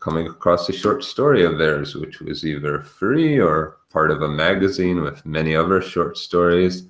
coming 0.01 0.27
across 0.27 0.69
a 0.69 0.73
short 0.73 1.05
story 1.05 1.45
of 1.45 1.59
theirs, 1.59 1.95
which 1.95 2.21
was 2.21 2.45
either 2.45 2.81
free 2.81 3.39
or 3.39 3.79
part 3.93 4.11
of 4.11 4.23
a 4.23 4.29
magazine 4.29 5.03
with 5.03 5.27
many 5.27 5.55
other 5.55 5.83
short 5.83 6.17
stories. 6.17 6.85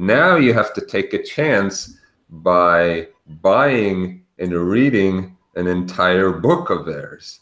Now 0.00 0.36
you 0.36 0.54
have 0.54 0.72
to 0.72 0.80
take 0.80 1.12
a 1.12 1.22
chance 1.22 1.98
by 2.30 3.08
buying 3.42 4.24
and 4.38 4.50
reading 4.50 5.36
an 5.56 5.66
entire 5.66 6.30
book 6.32 6.70
of 6.70 6.86
theirs. 6.86 7.40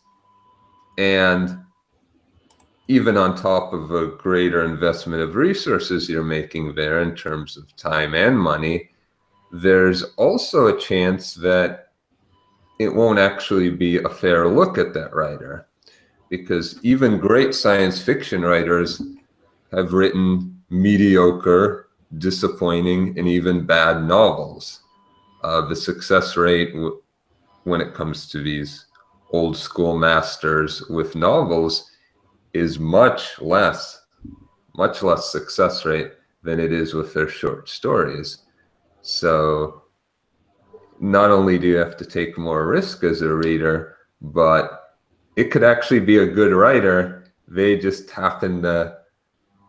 And 0.99 1.61
even 2.89 3.17
on 3.17 3.37
top 3.37 3.73
of 3.73 3.93
a 3.93 4.09
greater 4.09 4.65
investment 4.65 5.23
of 5.23 5.37
resources 5.37 6.09
you're 6.09 6.25
making 6.25 6.75
there 6.75 7.01
in 7.01 7.15
terms 7.15 7.57
of 7.57 7.77
time 7.77 8.17
and 8.17 8.37
money, 8.37 8.91
there's 9.53 10.03
also 10.17 10.67
a 10.67 10.81
chance 10.81 11.35
that 11.35 11.93
it 12.81 12.93
won't 12.93 13.21
actually 13.21 13.71
be 13.71 13.99
a 13.99 14.09
fair 14.09 14.49
look 14.49 14.79
at 14.79 14.93
that 14.95 15.15
writer. 15.15 15.69
Because 16.29 16.81
even 16.83 17.19
great 17.19 17.55
science 17.55 18.03
fiction 18.03 18.43
writers 18.43 19.01
have 19.71 19.93
written 19.93 20.61
mediocre 20.71 21.88
disappointing, 22.17 23.19
and 23.19 23.29
even 23.29 23.67
bad 23.67 24.05
novels. 24.05 24.81
Uh, 25.45 25.67
the 25.67 25.77
success 25.77 26.37
rate 26.37 26.73
w- 26.73 27.03
when 27.65 27.81
it 27.81 27.95
comes 27.95 28.29
to 28.29 28.43
these 28.43 28.87
old 29.31 29.57
school 29.57 29.99
masters 29.99 30.83
with 30.89 31.15
novels 31.15 31.91
is 32.55 32.79
much 32.79 33.39
less, 33.41 34.07
much 34.75 35.03
less 35.03 35.31
success 35.31 35.85
rate 35.85 36.13
than 36.43 36.59
it 36.59 36.73
is 36.73 36.95
with 36.95 37.13
their 37.13 37.29
short 37.29 37.69
stories. 37.69 38.45
So 39.03 39.83
not 40.99 41.31
only 41.31 41.59
do 41.59 41.67
you 41.67 41.77
have 41.77 41.97
to 41.99 42.05
take 42.05 42.39
more 42.39 42.67
risk 42.67 43.05
as 43.05 43.23
a 43.23 43.33
reader, 43.35 43.97
but 44.21 44.97
it 45.37 45.51
could 45.51 45.63
actually 45.63 46.01
be 46.01 46.19
a 46.19 46.27
good 46.27 46.53
writer. 46.53 47.25
They 47.47 47.79
just 47.79 48.11
happen 48.11 48.63
to 48.63 48.99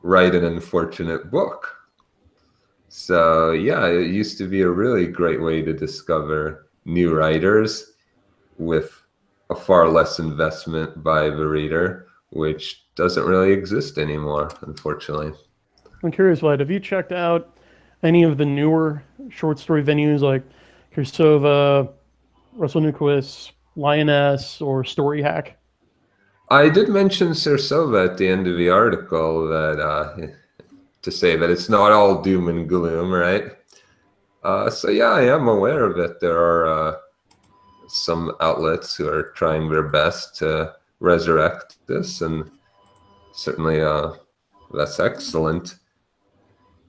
write 0.01 0.33
an 0.33 0.45
unfortunate 0.45 1.29
book 1.29 1.75
so 2.89 3.51
yeah, 3.51 3.85
it 3.87 4.07
used 4.07 4.37
to 4.39 4.47
be 4.47 4.61
a 4.61 4.69
really 4.69 5.07
great 5.07 5.41
way 5.41 5.61
to 5.61 5.73
discover 5.73 6.67
new 6.85 7.15
writers 7.15 7.93
with 8.57 9.01
a 9.49 9.55
far 9.55 9.87
less 9.87 10.19
investment 10.19 11.03
by 11.03 11.29
the 11.29 11.47
reader. 11.47 12.07
which 12.31 12.85
doesn't 12.95 13.25
really 13.25 13.51
exist 13.51 13.97
anymore, 13.97 14.51
unfortunately. 14.61 15.31
I'm 16.03 16.11
curious, 16.11 16.41
Vlad, 16.41 16.59
have 16.59 16.69
you 16.69 16.79
checked 16.79 17.11
out 17.11 17.57
any 18.03 18.23
of 18.23 18.37
the 18.37 18.45
newer 18.45 19.01
short 19.29 19.57
story 19.57 19.83
venues 19.83 20.19
like 20.19 20.43
Cirsova, 20.95 21.91
Russell 22.53 22.81
Newquist, 22.81 23.51
Lyonesse, 23.75 24.61
or 24.61 24.83
Story 24.83 25.21
Hack? 25.21 25.57
I 26.49 26.69
did 26.69 26.89
mention 26.89 27.29
Cirsova 27.29 28.09
at 28.11 28.17
the 28.17 28.27
end 28.27 28.47
of 28.47 28.57
the 28.57 28.69
article 28.69 29.47
that 29.47 29.79
uh, 29.79 30.27
to 31.01 31.11
say 31.11 31.35
that 31.35 31.49
it's 31.49 31.69
not 31.69 31.91
all 31.91 32.21
doom 32.21 32.49
and 32.49 32.67
gloom, 32.67 33.11
right? 33.11 33.51
Uh, 34.43 34.69
so 34.69 34.89
yeah, 34.89 35.09
I 35.09 35.23
am 35.23 35.47
aware 35.47 35.83
of 35.83 35.97
it. 35.97 36.19
There 36.19 36.37
are 36.37 36.65
uh, 36.65 36.95
some 37.87 38.33
outlets 38.39 38.95
who 38.95 39.07
are 39.07 39.31
trying 39.35 39.69
their 39.69 39.89
best 39.89 40.35
to 40.37 40.73
resurrect 40.99 41.77
this, 41.87 42.21
and 42.21 42.49
certainly 43.33 43.81
uh, 43.81 44.13
that's 44.73 44.99
excellent. 44.99 45.75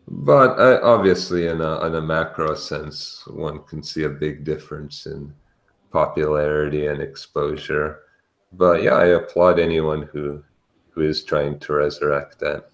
But 0.08 0.58
uh, 0.58 0.80
obviously, 0.82 1.46
in 1.46 1.60
a, 1.60 1.86
in 1.86 1.94
a 1.94 2.02
macro 2.02 2.54
sense, 2.54 3.24
one 3.28 3.62
can 3.64 3.82
see 3.82 4.04
a 4.04 4.08
big 4.08 4.44
difference 4.44 5.06
in 5.06 5.32
popularity 5.92 6.86
and 6.86 7.00
exposure. 7.00 8.00
But 8.52 8.82
yeah, 8.82 8.94
I 8.94 9.06
applaud 9.06 9.58
anyone 9.58 10.02
who 10.02 10.42
who 10.90 11.02
is 11.02 11.22
trying 11.22 11.58
to 11.60 11.72
resurrect 11.72 12.40
that. 12.40 12.69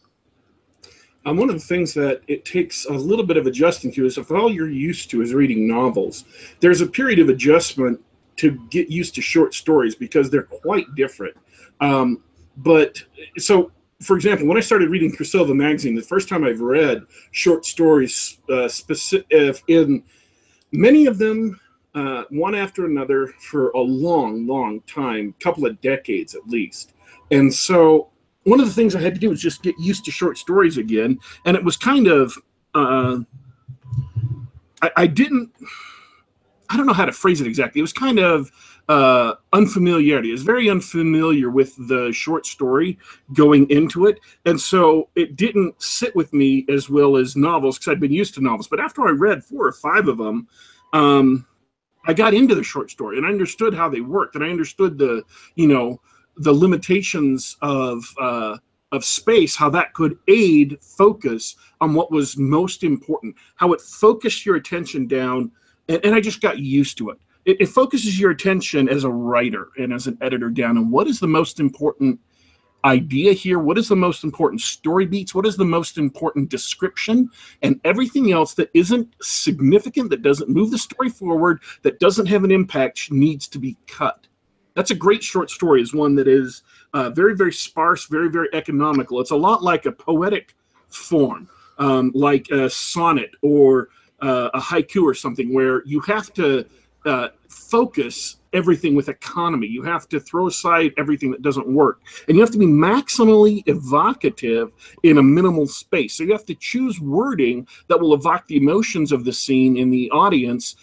Um, 1.27 1.37
one 1.37 1.51
of 1.51 1.57
the 1.57 1.67
things 1.67 1.93
that 1.95 2.23
it 2.29 2.45
takes 2.45 2.87
a 2.87 2.93
little 2.93 3.27
bit 3.27 3.37
of 3.37 3.49
adjusting 3.49 3.91
to 3.93 4.07
is 4.07 4.17
if 4.17 4.31
all 4.31 4.51
you're 4.51 4.71
used 4.71 5.11
to 5.11 5.23
is 5.23 5.35
reading 5.35 5.67
novels, 5.67 6.25
there's 6.61 6.81
a 6.81 6.87
period 6.87 7.19
of 7.19 7.29
adjustment 7.29 8.01
to 8.37 8.53
get 8.71 8.89
used 8.89 9.17
to 9.17 9.21
short 9.21 9.53
stories 9.53 9.97
because 9.97 10.31
they're 10.31 10.45
quite 10.45 10.87
different. 10.95 11.37
Um, 11.81 12.23
but 12.59 13.03
so, 13.39 13.73
for 14.01 14.15
example, 14.15 14.47
when 14.47 14.57
I 14.57 14.61
started 14.61 14.89
reading 14.89 15.11
Priscilla 15.11 15.53
magazine, 15.53 15.97
the 15.97 16.03
first 16.03 16.29
time 16.29 16.45
I've 16.45 16.61
read 16.61 17.03
short 17.33 17.67
stories, 17.67 18.39
uh, 18.49 18.69
specific 18.69 19.27
in 19.67 20.05
many 20.71 21.07
of 21.07 21.19
them 21.19 21.59
uh, 21.97 22.25
one 22.29 22.55
after 22.55 22.85
another 22.85 23.29
for 23.41 23.71
a 23.71 23.81
long, 23.81 24.47
long 24.47 24.81
time, 24.83 25.35
couple 25.41 25.67
of 25.67 25.81
decades 25.81 26.37
at 26.37 26.47
least. 26.47 26.93
And 27.33 27.53
so 27.53 28.11
one 28.47 28.61
of 28.61 28.67
the 28.67 28.73
things 28.73 28.95
I 28.95 29.01
had 29.01 29.15
to 29.15 29.21
do 29.21 29.31
was 29.31 29.43
just 29.43 29.63
get 29.63 29.75
used 29.77 30.05
to 30.05 30.13
short 30.13 30.39
stories 30.39 30.79
again. 30.79 31.19
And 31.45 31.57
it 31.57 31.65
was 31.65 31.77
kind 31.77 32.07
of, 32.07 32.33
uh, 32.75 33.19
I, 34.81 34.91
I 34.97 35.07
didn't, 35.09 35.51
I 36.71 36.77
don't 36.77 36.87
know 36.87 36.93
how 36.93 37.07
to 37.07 37.13
phrase 37.13 37.41
it 37.41 37.49
exactly. 37.49 37.81
It 37.81 37.83
was 37.83 37.93
kind 37.93 38.21
of 38.21 38.53
uh, 38.89 39.35
unfamiliarity. 39.53 40.31
I 40.31 40.33
was 40.33 40.45
very 40.45 40.71
unfamiliar 40.71 41.51
with 41.51 41.75
the 41.89 42.13
short 42.13 42.47
story 42.47 42.99
going 43.33 43.69
into 43.69 44.07
it. 44.07 44.21
And 44.45 44.61
so 44.61 45.09
it 45.17 45.35
didn't 45.35 45.83
sit 45.83 46.15
with 46.15 46.33
me 46.33 46.65
as 46.69 46.89
well 46.89 47.17
as 47.17 47.35
novels 47.35 47.79
because 47.79 47.93
I'd 47.93 48.01
been 48.01 48.13
used 48.13 48.35
to 48.35 48.41
novels. 48.41 48.69
But 48.69 48.79
after 48.79 49.09
I 49.09 49.11
read 49.11 49.43
four 49.43 49.67
or 49.67 49.73
five 49.73 50.07
of 50.07 50.19
them, 50.19 50.47
um, 50.93 51.45
I 52.07 52.13
got 52.13 52.33
into 52.33 52.55
the 52.55 52.63
short 52.63 52.93
story 52.93 53.17
and 53.17 53.27
I 53.27 53.31
understood 53.31 53.75
how 53.75 53.89
they 53.89 54.03
worked 54.03 54.37
and 54.37 54.45
I 54.45 54.51
understood 54.51 54.99
the, 54.99 55.25
you 55.57 55.67
know, 55.67 56.01
the 56.37 56.53
limitations 56.53 57.57
of 57.63 58.05
uh, 58.21 58.57
of 58.93 59.05
space, 59.05 59.57
how 59.57 59.69
that 59.71 59.95
could 59.95 60.19
aid 60.29 60.79
focus 60.81 61.57
on 61.81 61.93
what 61.93 62.11
was 62.11 62.37
most 62.37 62.85
important, 62.85 63.35
how 63.57 63.73
it 63.73 63.81
focused 63.81 64.47
your 64.47 64.57
attention 64.57 65.07
down, 65.07 65.51
and, 65.89 66.05
and 66.05 66.15
I 66.15 66.21
just 66.21 66.41
got 66.41 66.59
used 66.59 66.97
to 66.99 67.11
it. 67.11 67.19
it. 67.45 67.61
It 67.61 67.69
focuses 67.69 68.19
your 68.19 68.31
attention 68.31 68.89
as 68.89 69.05
a 69.05 69.11
writer 69.11 69.69
and 69.77 69.93
as 69.93 70.07
an 70.07 70.17
editor 70.21 70.51
down 70.51 70.79
on 70.79 70.91
what 70.91 71.09
is 71.09 71.19
the 71.19 71.27
most 71.27 71.59
important 71.59 72.21
idea 72.87 73.33
here? 73.33 73.59
What 73.59 73.79
is 73.79 73.89
the 73.89 73.97
most 73.97 74.23
important 74.23 74.61
story 74.61 75.07
beats? 75.07 75.35
What 75.35 75.47
is 75.47 75.57
the 75.57 75.65
most 75.65 75.99
important 75.99 76.49
description? 76.49 77.29
And 77.63 77.81
everything 77.85 78.33
else 78.33 78.55
that 78.55 78.71
isn't 78.75 79.15
significant, 79.21 80.11
that 80.11 80.23
doesn't 80.23 80.49
move 80.49 80.71
the 80.71 80.79
story 80.79 81.11
forward, 81.11 81.63
that 81.83 81.99
doesn't 81.99 82.27
have 82.27 82.45
an 82.45 82.53
impact, 82.53 83.11
needs 83.11 83.49
to 83.49 83.59
be 83.59 83.77
cut. 83.89 84.29
That's 84.77 84.93
a 84.93 84.95
great 84.95 85.25
short 85.25 85.51
story, 85.51 85.81
is 85.81 85.95
one 85.95 86.15
that 86.17 86.29
is 86.29 86.63
uh, 86.93 87.11
very, 87.11 87.35
very 87.35 87.53
sparse, 87.53 88.05
very, 88.07 88.31
very 88.31 88.49
economical. 88.53 89.21
It's 89.21 89.33
a 89.33 89.37
lot 89.37 89.63
like 89.63 89.87
a 89.87 89.93
poetic 89.93 90.55
form, 90.89 91.49
um, 91.79 92.13
like 92.15 92.47
a 92.51 92.69
sonnet 92.69 93.31
or 93.43 93.89
uh, 94.21 94.51
a 94.53 94.61
haiku 94.61 95.03
or 95.03 95.15
something, 95.15 95.53
where 95.53 95.83
you 95.87 96.01
have 96.01 96.33
to 96.35 96.67
uh, 97.07 97.29
focus 97.49 98.37
everything 98.53 98.95
with 98.95 99.09
economy. 99.09 99.67
You 99.67 99.83
have 99.83 100.09
to 100.09 100.21
throw 100.21 100.47
aside 100.49 100.93
everything 100.99 101.31
that 101.31 101.43
doesn't 101.43 101.69
work. 101.69 102.01
And 102.29 102.37
you 102.37 102.43
have 102.43 102.51
to 102.53 102.59
be 102.59 102.67
maximally 102.67 103.63
evocative 103.67 104.73
in 105.05 105.19
a 105.19 105.23
minimal 105.23 105.67
space. 105.67 106.15
So 106.15 106.25
you 106.25 106.33
have 106.33 106.47
to 106.47 106.55
choose 106.55 107.01
wording 107.01 107.67
that 107.89 107.99
will 107.99 108.15
evoke 108.15 108.47
the 108.47 108.57
emotions 108.57 109.13
of 109.13 109.25
the 109.25 109.33
scene 109.33 109.77
in 109.77 109.91
the 109.91 110.11
audience 110.11 110.77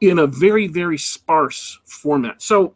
in 0.00 0.20
a 0.20 0.26
very, 0.26 0.66
very 0.66 0.98
sparse 0.98 1.78
format. 1.84 2.42
So 2.42 2.74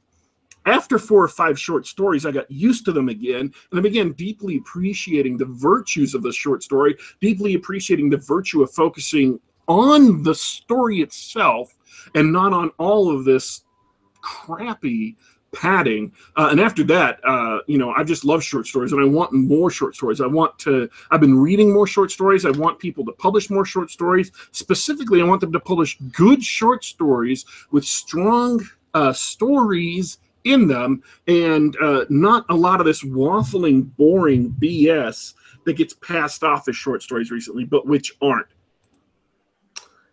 after 0.66 0.98
four 0.98 1.22
or 1.22 1.28
five 1.28 1.58
short 1.58 1.86
stories, 1.86 2.26
I 2.26 2.32
got 2.32 2.50
used 2.50 2.84
to 2.86 2.92
them 2.92 3.08
again, 3.08 3.52
and 3.70 3.78
I 3.78 3.80
began 3.80 4.12
deeply 4.12 4.56
appreciating 4.56 5.36
the 5.36 5.46
virtues 5.46 6.14
of 6.14 6.22
the 6.22 6.32
short 6.32 6.62
story, 6.62 6.96
deeply 7.20 7.54
appreciating 7.54 8.10
the 8.10 8.18
virtue 8.18 8.62
of 8.62 8.70
focusing 8.70 9.40
on 9.68 10.22
the 10.22 10.34
story 10.34 11.00
itself 11.00 11.74
and 12.14 12.32
not 12.32 12.52
on 12.52 12.70
all 12.78 13.10
of 13.10 13.24
this 13.24 13.62
crappy 14.20 15.16
padding. 15.52 16.12
Uh, 16.36 16.48
and 16.50 16.60
after 16.60 16.84
that, 16.84 17.18
uh, 17.24 17.60
you 17.66 17.78
know, 17.78 17.92
I 17.92 18.04
just 18.04 18.24
love 18.24 18.42
short 18.42 18.66
stories 18.66 18.92
and 18.92 19.00
I 19.00 19.04
want 19.04 19.32
more 19.32 19.70
short 19.70 19.94
stories. 19.94 20.20
I 20.20 20.26
want 20.26 20.58
to, 20.60 20.88
I've 21.10 21.20
been 21.20 21.38
reading 21.38 21.72
more 21.72 21.86
short 21.86 22.10
stories. 22.10 22.44
I 22.44 22.50
want 22.50 22.78
people 22.78 23.04
to 23.06 23.12
publish 23.12 23.50
more 23.50 23.64
short 23.64 23.90
stories. 23.90 24.32
Specifically, 24.52 25.20
I 25.22 25.24
want 25.24 25.40
them 25.40 25.52
to 25.52 25.60
publish 25.60 25.98
good 26.12 26.44
short 26.44 26.84
stories 26.84 27.46
with 27.70 27.84
strong 27.84 28.60
uh, 28.94 29.12
stories 29.12 30.18
in 30.46 30.68
them 30.68 31.02
and 31.26 31.76
uh, 31.82 32.04
not 32.08 32.46
a 32.48 32.54
lot 32.54 32.80
of 32.80 32.86
this 32.86 33.02
waffling, 33.02 33.94
boring 33.96 34.54
BS 34.60 35.34
that 35.64 35.74
gets 35.74 35.94
passed 35.94 36.44
off 36.44 36.68
as 36.68 36.76
short 36.76 37.02
stories 37.02 37.30
recently, 37.30 37.64
but 37.64 37.86
which 37.86 38.12
aren't. 38.22 38.46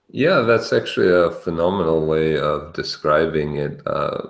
Yeah, 0.10 0.42
that's 0.42 0.74
actually 0.74 1.10
a 1.10 1.32
phenomenal 1.32 2.06
way 2.06 2.38
of 2.38 2.74
describing 2.74 3.58
it. 3.58 3.82
Uh, 3.88 4.28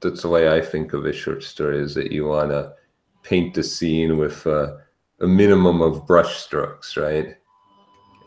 that's 0.00 0.22
the 0.22 0.28
way 0.28 0.48
I 0.48 0.60
think 0.60 0.92
of 0.92 1.06
a 1.06 1.12
short 1.12 1.42
story 1.44 1.78
is 1.78 1.94
that 1.94 2.10
you 2.10 2.26
want 2.26 2.50
to 2.50 2.72
paint 3.22 3.54
the 3.54 3.62
scene 3.62 4.18
with 4.18 4.46
uh, 4.46 4.76
a 5.20 5.26
minimum 5.26 5.82
of 5.82 6.06
brush 6.06 6.38
strokes, 6.38 6.96
right? 6.96 7.36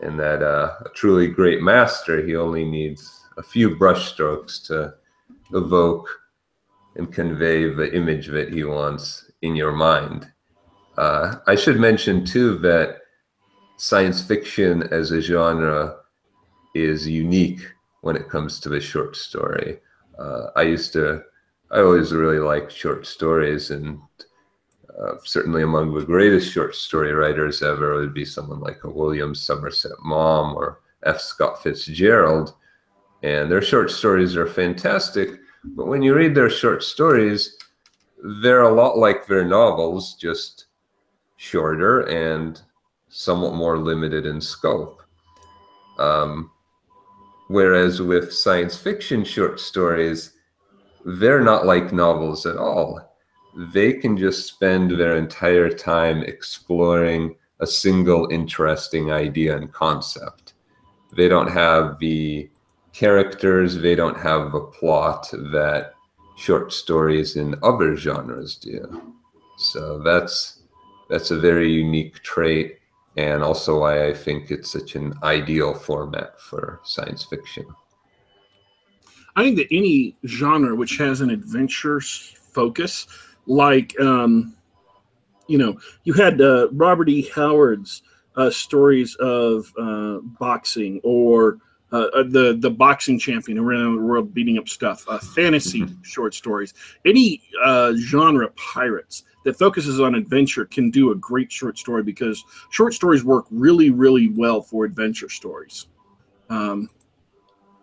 And 0.01 0.19
that 0.19 0.43
uh, 0.43 0.75
a 0.85 0.89
truly 0.89 1.27
great 1.27 1.61
master, 1.61 2.25
he 2.25 2.35
only 2.35 2.63
needs 2.63 3.21
a 3.37 3.43
few 3.43 3.75
brush 3.75 4.11
strokes 4.11 4.59
to 4.67 4.93
evoke 5.53 6.07
and 6.95 7.11
convey 7.11 7.69
the 7.69 7.93
image 7.95 8.27
that 8.27 8.53
he 8.53 8.63
wants 8.63 9.31
in 9.41 9.55
your 9.55 9.71
mind. 9.71 10.31
Uh, 10.97 11.35
I 11.47 11.55
should 11.55 11.79
mention 11.79 12.25
too 12.25 12.57
that 12.59 12.99
science 13.77 14.21
fiction 14.21 14.83
as 14.91 15.11
a 15.11 15.21
genre 15.21 15.97
is 16.75 17.07
unique 17.07 17.61
when 18.01 18.15
it 18.15 18.29
comes 18.29 18.59
to 18.59 18.69
the 18.69 18.79
short 18.79 19.15
story. 19.15 19.79
Uh, 20.19 20.47
I 20.55 20.63
used 20.63 20.93
to, 20.93 21.23
I 21.71 21.79
always 21.79 22.11
really 22.11 22.39
liked 22.39 22.71
short 22.71 23.07
stories, 23.07 23.71
and 23.71 23.99
uh, 24.99 25.13
certainly 25.25 25.63
among 25.63 25.93
the 25.93 26.05
greatest 26.05 26.51
short 26.51 26.75
story 26.75 27.11
writers 27.13 27.63
ever 27.63 27.95
would 27.95 28.13
be 28.13 28.25
someone 28.25 28.59
like 28.59 28.83
a 28.83 28.89
William 28.89 29.33
Somerset 29.33 29.93
Maugham 30.03 30.55
or 30.55 30.81
F. 31.05 31.19
Scott 31.19 31.63
Fitzgerald. 31.63 32.53
And 33.23 33.49
their 33.49 33.61
short 33.61 33.89
stories 33.89 34.35
are 34.35 34.45
fantastic, 34.45 35.39
but 35.65 35.87
when 35.87 36.01
you 36.01 36.13
read 36.15 36.35
their 36.35 36.49
short 36.49 36.83
stories, 36.83 37.57
they're 38.41 38.63
a 38.63 38.73
lot 38.73 38.97
like 38.97 39.27
their 39.27 39.45
novels, 39.45 40.15
just 40.15 40.65
shorter 41.37 42.01
and 42.01 42.61
somewhat 43.09 43.53
more 43.53 43.77
limited 43.77 44.25
in 44.25 44.39
scope. 44.39 45.01
Um, 45.99 46.51
Whereas 47.47 48.01
with 48.01 48.33
science 48.33 48.77
fiction 48.77 49.23
short 49.23 49.59
stories, 49.59 50.31
they're 51.05 51.43
not 51.43 51.65
like 51.65 51.93
novels 51.93 52.45
at 52.45 52.57
all. 52.57 53.15
They 53.55 53.93
can 53.93 54.17
just 54.17 54.47
spend 54.47 54.91
their 54.91 55.17
entire 55.17 55.69
time 55.69 56.23
exploring 56.23 57.35
a 57.59 57.67
single 57.67 58.27
interesting 58.31 59.11
idea 59.11 59.55
and 59.57 59.71
concept. 59.71 60.53
They 61.15 61.27
don't 61.27 61.51
have 61.51 61.99
the 61.99 62.49
characters, 62.93 63.77
they 63.77 63.95
don't 63.95 64.17
have 64.17 64.53
a 64.53 64.61
plot 64.61 65.29
that 65.31 65.93
short 66.37 66.71
stories 66.71 67.35
in 67.35 67.55
other 67.63 67.95
genres 67.95 68.55
do. 68.55 69.13
So 69.57 69.99
that's 69.99 70.61
that's 71.09 71.31
a 71.31 71.39
very 71.39 71.71
unique 71.71 72.21
trait 72.23 72.79
and 73.17 73.43
also 73.43 73.81
why 73.81 74.07
I 74.07 74.13
think 74.13 74.49
it's 74.49 74.71
such 74.71 74.95
an 74.95 75.13
ideal 75.21 75.73
format 75.73 76.39
for 76.39 76.79
science 76.83 77.23
fiction. 77.23 77.65
I 79.35 79.43
think 79.43 79.57
that 79.57 79.67
any 79.71 80.15
genre 80.25 80.75
which 80.75 80.97
has 80.97 81.21
an 81.21 81.29
adventure 81.29 81.99
focus, 82.01 83.07
like 83.45 83.99
um, 83.99 84.55
you 85.47 85.57
know, 85.57 85.77
you 86.03 86.13
had 86.13 86.41
uh, 86.41 86.69
Robert 86.71 87.09
E. 87.09 87.29
Howard's 87.35 88.01
uh, 88.35 88.49
stories 88.49 89.15
of 89.15 89.71
uh, 89.77 90.19
boxing 90.39 90.99
or 91.03 91.59
uh, 91.93 92.07
uh, 92.15 92.23
the 92.23 92.57
the 92.59 92.69
boxing 92.69 93.19
champion 93.19 93.57
around 93.59 93.95
the 93.95 94.01
world 94.01 94.33
beating 94.33 94.57
up 94.57 94.67
stuff, 94.67 95.05
uh, 95.07 95.19
fantasy 95.19 95.81
Mhm. 95.81 96.03
short 96.03 96.33
stories, 96.33 96.73
any 97.05 97.41
uh, 97.63 97.93
genre 97.95 98.49
pirates 98.55 99.23
that 99.45 99.57
focuses 99.57 99.99
on 100.01 100.15
adventure 100.15 100.65
can 100.65 100.89
do 100.89 101.11
a 101.11 101.15
great 101.15 101.51
short 101.51 101.77
story 101.77 102.01
because 102.01 102.43
short 102.71 102.93
stories 102.93 103.23
work 103.23 103.45
really 103.51 103.91
really 103.91 104.29
well 104.29 104.61
for 104.61 104.85
adventure 104.85 105.29
stories. 105.29 105.87
Um, 106.49 106.89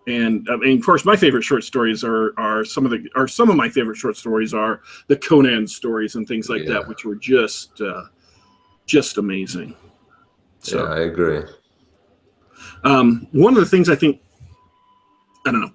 and 0.06 0.48
I 0.50 0.56
mean, 0.56 0.78
of 0.78 0.84
course, 0.84 1.04
my 1.04 1.14
favorite 1.14 1.44
short 1.44 1.62
stories 1.62 2.02
are 2.02 2.32
are 2.36 2.64
some 2.64 2.84
of 2.84 2.90
the 2.90 3.08
are 3.14 3.28
some 3.28 3.48
of 3.48 3.56
my 3.56 3.68
favorite 3.68 3.96
short 3.96 4.16
stories 4.16 4.52
are 4.52 4.80
the 5.06 5.16
Conan 5.16 5.68
stories 5.68 6.16
and 6.16 6.26
things 6.26 6.48
like 6.48 6.62
Yeah. 6.64 6.74
that, 6.74 6.88
which 6.88 7.04
were 7.04 7.14
just 7.14 7.80
uh, 7.80 8.04
just 8.86 9.18
amazing. 9.18 9.76
So. 10.58 10.84
yeah, 10.84 10.90
I 10.94 10.98
agree. 11.00 11.42
Um, 12.84 13.26
one 13.32 13.54
of 13.54 13.60
the 13.60 13.68
things 13.68 13.88
I 13.88 13.94
think, 13.94 14.20
I 15.46 15.52
don't 15.52 15.60
know, 15.60 15.72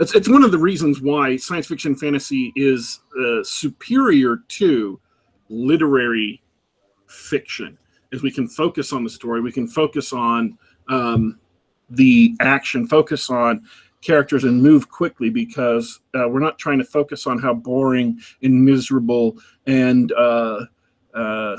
it's, 0.00 0.14
it's 0.14 0.28
one 0.28 0.44
of 0.44 0.52
the 0.52 0.58
reasons 0.58 1.00
why 1.00 1.36
science 1.36 1.66
fiction 1.66 1.94
fantasy 1.94 2.52
is 2.54 3.00
uh, 3.20 3.42
superior 3.42 4.42
to 4.48 5.00
literary 5.48 6.42
fiction, 7.06 7.76
is 8.12 8.22
we 8.22 8.30
can 8.30 8.48
focus 8.48 8.92
on 8.92 9.02
the 9.02 9.10
story, 9.10 9.40
we 9.40 9.52
can 9.52 9.66
focus 9.66 10.12
on 10.12 10.56
um, 10.88 11.38
the 11.90 12.34
action, 12.40 12.86
focus 12.86 13.30
on 13.30 13.66
characters, 14.00 14.44
and 14.44 14.62
move 14.62 14.88
quickly 14.88 15.30
because 15.30 16.00
uh, 16.14 16.28
we're 16.28 16.38
not 16.38 16.58
trying 16.58 16.78
to 16.78 16.84
focus 16.84 17.26
on 17.26 17.38
how 17.38 17.52
boring 17.52 18.20
and 18.42 18.64
miserable 18.64 19.36
and 19.66 20.12
uh, 20.12 20.60
uh, 21.14 21.56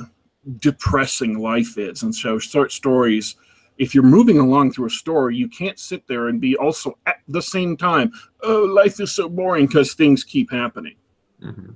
depressing 0.59 1.39
life 1.39 1.77
is. 1.77 2.03
And 2.03 2.15
so, 2.15 2.39
short 2.39 2.71
stories 2.71 3.35
if 3.79 3.95
you're 3.95 4.03
moving 4.03 4.37
along 4.37 4.73
through 4.73 4.87
a 4.87 4.91
story, 4.91 5.35
you 5.35 5.47
can't 5.47 5.79
sit 5.79 6.05
there 6.07 6.27
and 6.27 6.39
be 6.39 6.55
also 6.57 6.97
at 7.05 7.15
the 7.29 7.41
same 7.41 7.77
time, 7.77 8.11
oh, 8.43 8.63
life 8.65 8.99
is 8.99 9.11
so 9.13 9.29
boring 9.29 9.65
because 9.65 9.93
things 9.93 10.23
keep 10.23 10.51
happening. 10.51 10.95
Mhm. 11.41 11.75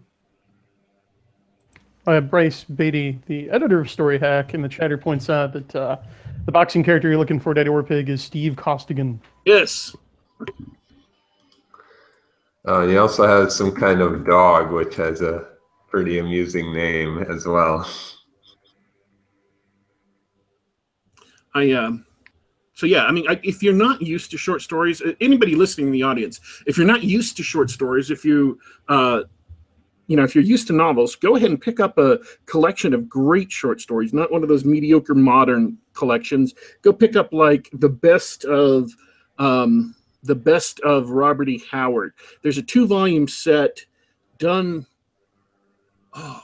Uh, 2.05 2.19
Bryce 2.19 2.65
Beatty, 2.65 3.19
the 3.27 3.49
editor 3.49 3.79
of 3.79 3.89
Story 3.89 4.19
Hack, 4.19 4.53
in 4.53 4.61
the 4.61 4.67
chatter 4.67 4.97
points 4.97 5.29
out 5.29 5.53
that 5.53 5.73
uh, 5.73 5.97
the 6.45 6.51
boxing 6.51 6.83
character 6.83 7.07
you're 7.07 7.17
looking 7.17 7.39
for, 7.39 7.53
Daddy 7.53 7.69
Warpig, 7.69 8.09
is 8.09 8.21
Steve 8.21 8.57
Costigan. 8.57 9.21
Yes. 9.45 9.95
Uh, 12.65 12.85
he 12.85 12.97
also 12.97 13.25
has 13.25 13.55
some 13.55 13.73
kind 13.73 14.01
of 14.01 14.25
dog, 14.25 14.73
which 14.73 14.95
has 14.97 15.21
a 15.21 15.45
pretty 15.87 16.19
amusing 16.19 16.73
name 16.73 17.19
as 17.29 17.45
well. 17.45 17.87
I 21.55 21.71
um 21.71 22.05
so 22.75 22.87
yeah, 22.87 23.05
I 23.05 23.11
mean, 23.11 23.25
I, 23.29 23.39
if 23.43 23.61
you're 23.61 23.71
not 23.71 24.01
used 24.01 24.31
to 24.31 24.37
short 24.37 24.61
stories, 24.61 25.01
anybody 25.21 25.53
listening 25.53 25.87
in 25.87 25.93
the 25.93 26.01
audience, 26.01 26.39
if 26.65 26.75
you're 26.75 26.87
not 26.87 27.03
used 27.03 27.37
to 27.37 27.43
short 27.43 27.69
stories, 27.69 28.09
if 28.09 28.25
you 28.25 28.59
uh, 28.89 29.21
you 30.07 30.17
know, 30.17 30.23
if 30.23 30.35
you're 30.35 30.43
used 30.43 30.67
to 30.67 30.73
novels, 30.73 31.15
go 31.15 31.35
ahead 31.35 31.49
and 31.49 31.61
pick 31.61 31.79
up 31.79 31.97
a 31.97 32.19
collection 32.45 32.93
of 32.93 33.07
great 33.07 33.51
short 33.51 33.79
stories, 33.79 34.13
not 34.13 34.31
one 34.31 34.43
of 34.43 34.49
those 34.49 34.65
mediocre 34.65 35.15
modern 35.15 35.77
collections. 35.93 36.53
Go 36.81 36.91
pick 36.91 37.15
up 37.15 37.31
like 37.31 37.69
the 37.73 37.89
best 37.89 38.43
of 38.45 38.91
um, 39.39 39.95
the 40.23 40.35
best 40.35 40.79
of 40.81 41.11
Robert 41.11 41.49
E. 41.49 41.63
Howard. 41.71 42.13
There's 42.41 42.57
a 42.57 42.61
two 42.61 42.87
volume 42.87 43.27
set 43.27 43.85
done. 44.39 44.85
Oh, 46.13 46.43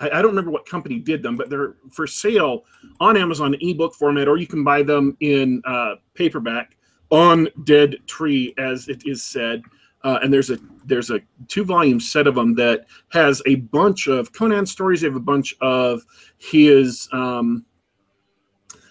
I, 0.00 0.10
I 0.10 0.22
don't 0.22 0.30
remember 0.30 0.50
what 0.50 0.66
company 0.66 0.98
did 0.98 1.22
them, 1.22 1.36
but 1.36 1.50
they're 1.50 1.76
for 1.90 2.06
sale 2.06 2.64
on 3.00 3.16
Amazon 3.16 3.54
in 3.54 3.60
ebook 3.68 3.94
format, 3.94 4.28
or 4.28 4.36
you 4.36 4.46
can 4.46 4.64
buy 4.64 4.82
them 4.82 5.16
in 5.20 5.62
uh, 5.64 5.96
paperback 6.14 6.76
on 7.10 7.48
Dead 7.64 7.96
Tree, 8.06 8.54
as 8.58 8.88
it 8.88 9.06
is 9.06 9.22
said. 9.22 9.62
Uh, 10.04 10.18
and 10.22 10.32
there's 10.32 10.50
a 10.50 10.58
there's 10.84 11.10
a 11.10 11.20
two 11.48 11.64
volume 11.64 11.98
set 11.98 12.26
of 12.26 12.34
them 12.36 12.54
that 12.54 12.86
has 13.08 13.42
a 13.46 13.56
bunch 13.56 14.06
of 14.06 14.32
Conan 14.32 14.66
stories. 14.66 15.00
They 15.00 15.08
have 15.08 15.16
a 15.16 15.20
bunch 15.20 15.56
of 15.60 16.04
his 16.38 17.08
um, 17.12 17.64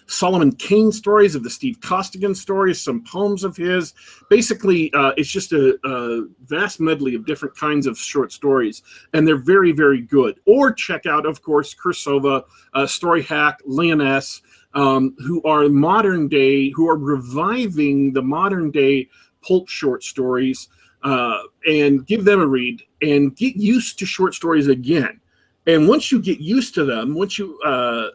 Solomon 0.06 0.52
Kane 0.52 0.92
stories, 0.92 1.34
of 1.34 1.42
the 1.42 1.50
Steve 1.50 1.80
Costigan 1.80 2.34
stories, 2.34 2.80
some 2.80 3.04
poems 3.04 3.44
of 3.44 3.56
his. 3.56 3.94
Basically, 4.30 4.92
uh, 4.92 5.12
it's 5.16 5.28
just 5.28 5.52
a, 5.52 5.78
a 5.84 6.26
vast 6.46 6.80
medley 6.80 7.14
of 7.14 7.26
different 7.26 7.56
kinds 7.56 7.86
of 7.86 7.98
short 7.98 8.32
stories, 8.32 8.82
and 9.12 9.26
they're 9.26 9.36
very 9.36 9.72
very 9.72 10.00
good. 10.00 10.40
Or 10.46 10.72
check 10.72 11.06
out, 11.06 11.26
of 11.26 11.42
course, 11.42 11.74
Cirsova, 11.74 12.44
uh, 12.74 12.86
Story 12.86 13.22
Hack, 13.22 13.60
Lyonesse, 13.66 14.42
um, 14.74 15.16
who 15.18 15.42
are 15.42 15.68
modern 15.68 16.28
day, 16.28 16.70
who 16.70 16.88
are 16.88 16.96
reviving 16.98 18.12
the 18.12 18.22
modern 18.22 18.70
day 18.70 19.08
pulp 19.46 19.68
short 19.68 20.02
stories 20.04 20.68
uh, 21.02 21.38
and 21.68 22.06
give 22.06 22.24
them 22.24 22.40
a 22.40 22.46
read 22.46 22.82
and 23.02 23.36
get 23.36 23.56
used 23.56 23.98
to 23.98 24.06
short 24.06 24.34
stories 24.34 24.68
again. 24.68 25.20
And 25.66 25.88
once 25.88 26.12
you 26.12 26.20
get 26.20 26.40
used 26.40 26.74
to 26.74 26.84
them, 26.84 27.14
once 27.14 27.38
you 27.38 27.58
uh, 27.60 28.08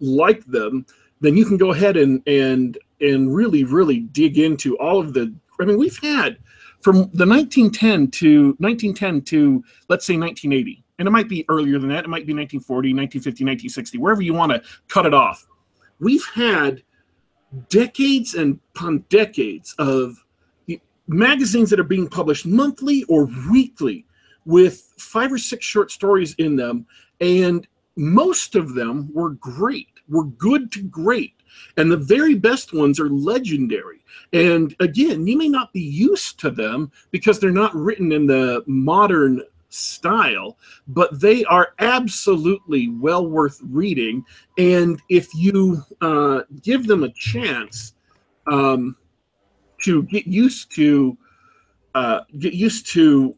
like 0.00 0.44
them, 0.46 0.86
then 1.20 1.36
you 1.36 1.44
can 1.44 1.56
go 1.56 1.72
ahead 1.72 1.96
and 1.96 2.22
and 2.26 2.78
and 3.00 3.34
really 3.34 3.64
really 3.64 4.00
dig 4.00 4.38
into 4.38 4.76
all 4.78 5.00
of 5.00 5.14
the. 5.14 5.32
I 5.60 5.64
mean, 5.64 5.78
we've 5.78 5.98
had 6.02 6.38
from 6.80 7.10
the 7.12 7.26
1910 7.26 8.10
to 8.12 8.56
1910 8.58 9.22
to 9.22 9.64
let's 9.88 10.06
say 10.06 10.16
1980, 10.16 10.82
and 10.98 11.06
it 11.06 11.10
might 11.10 11.28
be 11.28 11.44
earlier 11.48 11.78
than 11.78 11.90
that. 11.90 12.04
It 12.04 12.08
might 12.08 12.26
be 12.26 12.32
1940, 12.32 12.94
1950, 12.94 13.44
1960, 13.44 13.98
wherever 13.98 14.22
you 14.22 14.34
want 14.34 14.52
to 14.52 14.62
cut 14.88 15.06
it 15.06 15.14
off. 15.14 15.46
We've 15.98 16.24
had 16.34 16.82
decades 17.68 18.34
and 18.34 18.58
upon 18.74 19.04
decades 19.10 19.74
of 19.78 20.24
magazines 21.08 21.70
that 21.70 21.80
are 21.80 21.84
being 21.84 22.08
published 22.08 22.46
monthly 22.46 23.04
or 23.04 23.28
weekly 23.50 24.06
with 24.46 24.80
five 24.96 25.32
or 25.32 25.38
six 25.38 25.64
short 25.64 25.90
stories 25.90 26.34
in 26.38 26.56
them 26.56 26.86
and 27.20 27.66
most 28.00 28.56
of 28.56 28.74
them 28.74 29.10
were 29.12 29.30
great 29.30 29.88
were 30.08 30.24
good 30.24 30.72
to 30.72 30.82
great 30.82 31.34
and 31.76 31.92
the 31.92 31.96
very 31.96 32.34
best 32.34 32.72
ones 32.72 32.98
are 32.98 33.10
legendary. 33.10 34.00
And 34.32 34.74
again 34.80 35.26
you 35.26 35.36
may 35.36 35.48
not 35.48 35.72
be 35.74 35.82
used 35.82 36.40
to 36.40 36.50
them 36.50 36.90
because 37.10 37.38
they're 37.38 37.50
not 37.50 37.74
written 37.74 38.10
in 38.10 38.26
the 38.26 38.64
modern 38.66 39.42
style 39.68 40.56
but 40.88 41.20
they 41.20 41.44
are 41.44 41.74
absolutely 41.78 42.88
well 42.88 43.26
worth 43.26 43.60
reading. 43.62 44.24
And 44.56 45.00
if 45.10 45.34
you 45.34 45.82
uh, 46.00 46.42
give 46.62 46.86
them 46.86 47.04
a 47.04 47.12
chance 47.12 47.92
um, 48.46 48.96
to 49.82 50.04
get 50.04 50.26
used 50.26 50.74
to 50.76 51.18
uh, 51.94 52.20
get 52.38 52.54
used 52.54 52.86
to 52.92 53.36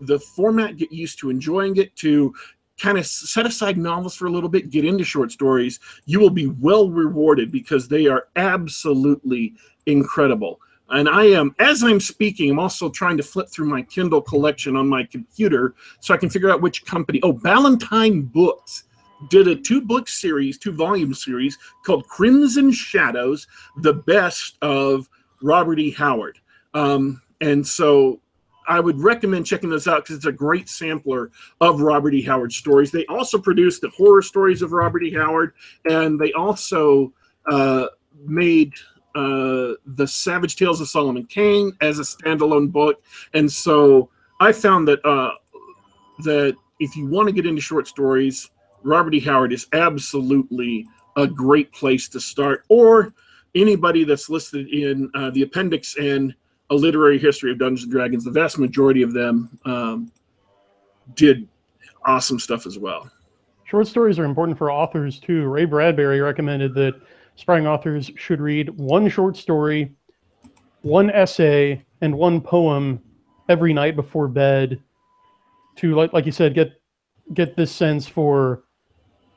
the 0.00 0.18
format, 0.18 0.76
get 0.76 0.90
used 0.90 1.18
to 1.20 1.30
enjoying 1.30 1.76
it, 1.76 1.94
to 1.96 2.34
kind 2.78 2.98
of 2.98 3.06
set 3.06 3.46
aside 3.46 3.78
novels 3.78 4.16
for 4.16 4.26
a 4.26 4.30
little 4.30 4.48
bit, 4.48 4.70
get 4.70 4.84
into 4.84 5.04
short 5.04 5.30
stories, 5.30 5.80
you 6.06 6.20
will 6.20 6.30
be 6.30 6.46
well 6.46 6.90
rewarded 6.90 7.52
because 7.52 7.88
they 7.88 8.06
are 8.06 8.28
absolutely 8.36 9.54
incredible. 9.86 10.60
And 10.90 11.08
I 11.08 11.24
am, 11.24 11.54
as 11.58 11.82
I'm 11.82 12.00
speaking, 12.00 12.50
I'm 12.50 12.58
also 12.58 12.90
trying 12.90 13.16
to 13.16 13.22
flip 13.22 13.48
through 13.48 13.66
my 13.66 13.82
Kindle 13.82 14.20
collection 14.20 14.76
on 14.76 14.88
my 14.88 15.04
computer 15.04 15.74
so 16.00 16.12
I 16.12 16.18
can 16.18 16.28
figure 16.28 16.50
out 16.50 16.60
which 16.60 16.84
company. 16.84 17.20
Oh, 17.22 17.32
Ballantine 17.32 18.22
Books 18.22 18.84
did 19.30 19.48
a 19.48 19.56
two 19.56 19.80
book 19.80 20.08
series, 20.08 20.58
two 20.58 20.72
volume 20.72 21.14
series 21.14 21.56
called 21.86 22.06
Crimson 22.08 22.70
Shadows, 22.70 23.46
the 23.78 23.94
best 23.94 24.58
of 24.60 25.08
Robert 25.42 25.78
E. 25.78 25.90
Howard. 25.90 26.38
Um, 26.74 27.22
and 27.40 27.66
so 27.66 28.20
I 28.66 28.80
would 28.80 29.00
recommend 29.00 29.46
checking 29.46 29.70
those 29.70 29.86
out 29.86 30.04
because 30.04 30.16
it's 30.16 30.26
a 30.26 30.32
great 30.32 30.68
sampler 30.68 31.30
of 31.60 31.80
Robert 31.80 32.14
E. 32.14 32.22
Howard 32.22 32.52
stories. 32.52 32.90
They 32.90 33.06
also 33.06 33.38
produced 33.38 33.82
the 33.82 33.90
horror 33.90 34.22
stories 34.22 34.62
of 34.62 34.72
Robert 34.72 35.02
E. 35.02 35.12
Howard, 35.12 35.54
and 35.84 36.18
they 36.18 36.32
also 36.32 37.12
uh, 37.46 37.86
made 38.24 38.72
uh, 39.14 39.74
the 39.86 40.06
Savage 40.06 40.56
Tales 40.56 40.80
of 40.80 40.88
Solomon 40.88 41.24
Kane 41.26 41.72
as 41.80 41.98
a 41.98 42.02
standalone 42.02 42.72
book. 42.72 43.02
And 43.32 43.50
so 43.50 44.10
I 44.40 44.52
found 44.52 44.88
that 44.88 45.04
uh, 45.04 45.32
that 46.24 46.56
if 46.80 46.96
you 46.96 47.06
want 47.06 47.28
to 47.28 47.34
get 47.34 47.46
into 47.46 47.60
short 47.60 47.86
stories, 47.86 48.50
Robert 48.82 49.14
E. 49.14 49.20
Howard 49.20 49.52
is 49.52 49.66
absolutely 49.72 50.86
a 51.16 51.26
great 51.26 51.72
place 51.72 52.08
to 52.08 52.20
start. 52.20 52.64
Or 52.68 53.14
anybody 53.54 54.04
that's 54.04 54.28
listed 54.28 54.68
in 54.68 55.10
uh, 55.14 55.30
the 55.30 55.42
appendix 55.42 55.96
and 55.96 56.34
a 56.70 56.74
literary 56.74 57.18
history 57.18 57.50
of 57.50 57.58
Dungeons 57.58 57.84
and 57.84 57.92
Dragons, 57.92 58.24
the 58.24 58.30
vast 58.30 58.58
majority 58.58 59.02
of 59.02 59.12
them 59.12 59.58
um, 59.64 60.12
did 61.14 61.48
awesome 62.04 62.38
stuff 62.38 62.66
as 62.66 62.78
well. 62.78 63.10
Short 63.64 63.86
stories 63.86 64.18
are 64.18 64.24
important 64.24 64.56
for 64.56 64.70
authors 64.70 65.18
too. 65.18 65.46
Ray 65.46 65.64
Bradbury 65.64 66.20
recommended 66.20 66.74
that 66.74 66.94
aspiring 67.36 67.66
authors 67.66 68.10
should 68.16 68.40
read 68.40 68.70
one 68.70 69.08
short 69.08 69.36
story, 69.36 69.94
one 70.82 71.10
essay, 71.10 71.84
and 72.00 72.14
one 72.16 72.40
poem 72.40 73.00
every 73.48 73.72
night 73.72 73.96
before 73.96 74.28
bed 74.28 74.80
to, 75.76 75.94
like, 75.94 76.12
like 76.12 76.26
you 76.26 76.32
said, 76.32 76.54
get 76.54 76.80
get 77.32 77.56
this 77.56 77.72
sense 77.72 78.06
for 78.06 78.64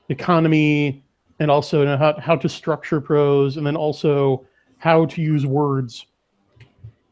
economy 0.10 1.04
and 1.40 1.50
also 1.50 1.86
how, 1.98 2.20
how 2.20 2.36
to 2.36 2.50
structure 2.50 3.00
prose 3.00 3.56
and 3.56 3.66
then 3.66 3.78
also 3.78 4.46
how 4.78 5.06
to 5.06 5.22
use 5.22 5.46
words 5.46 6.08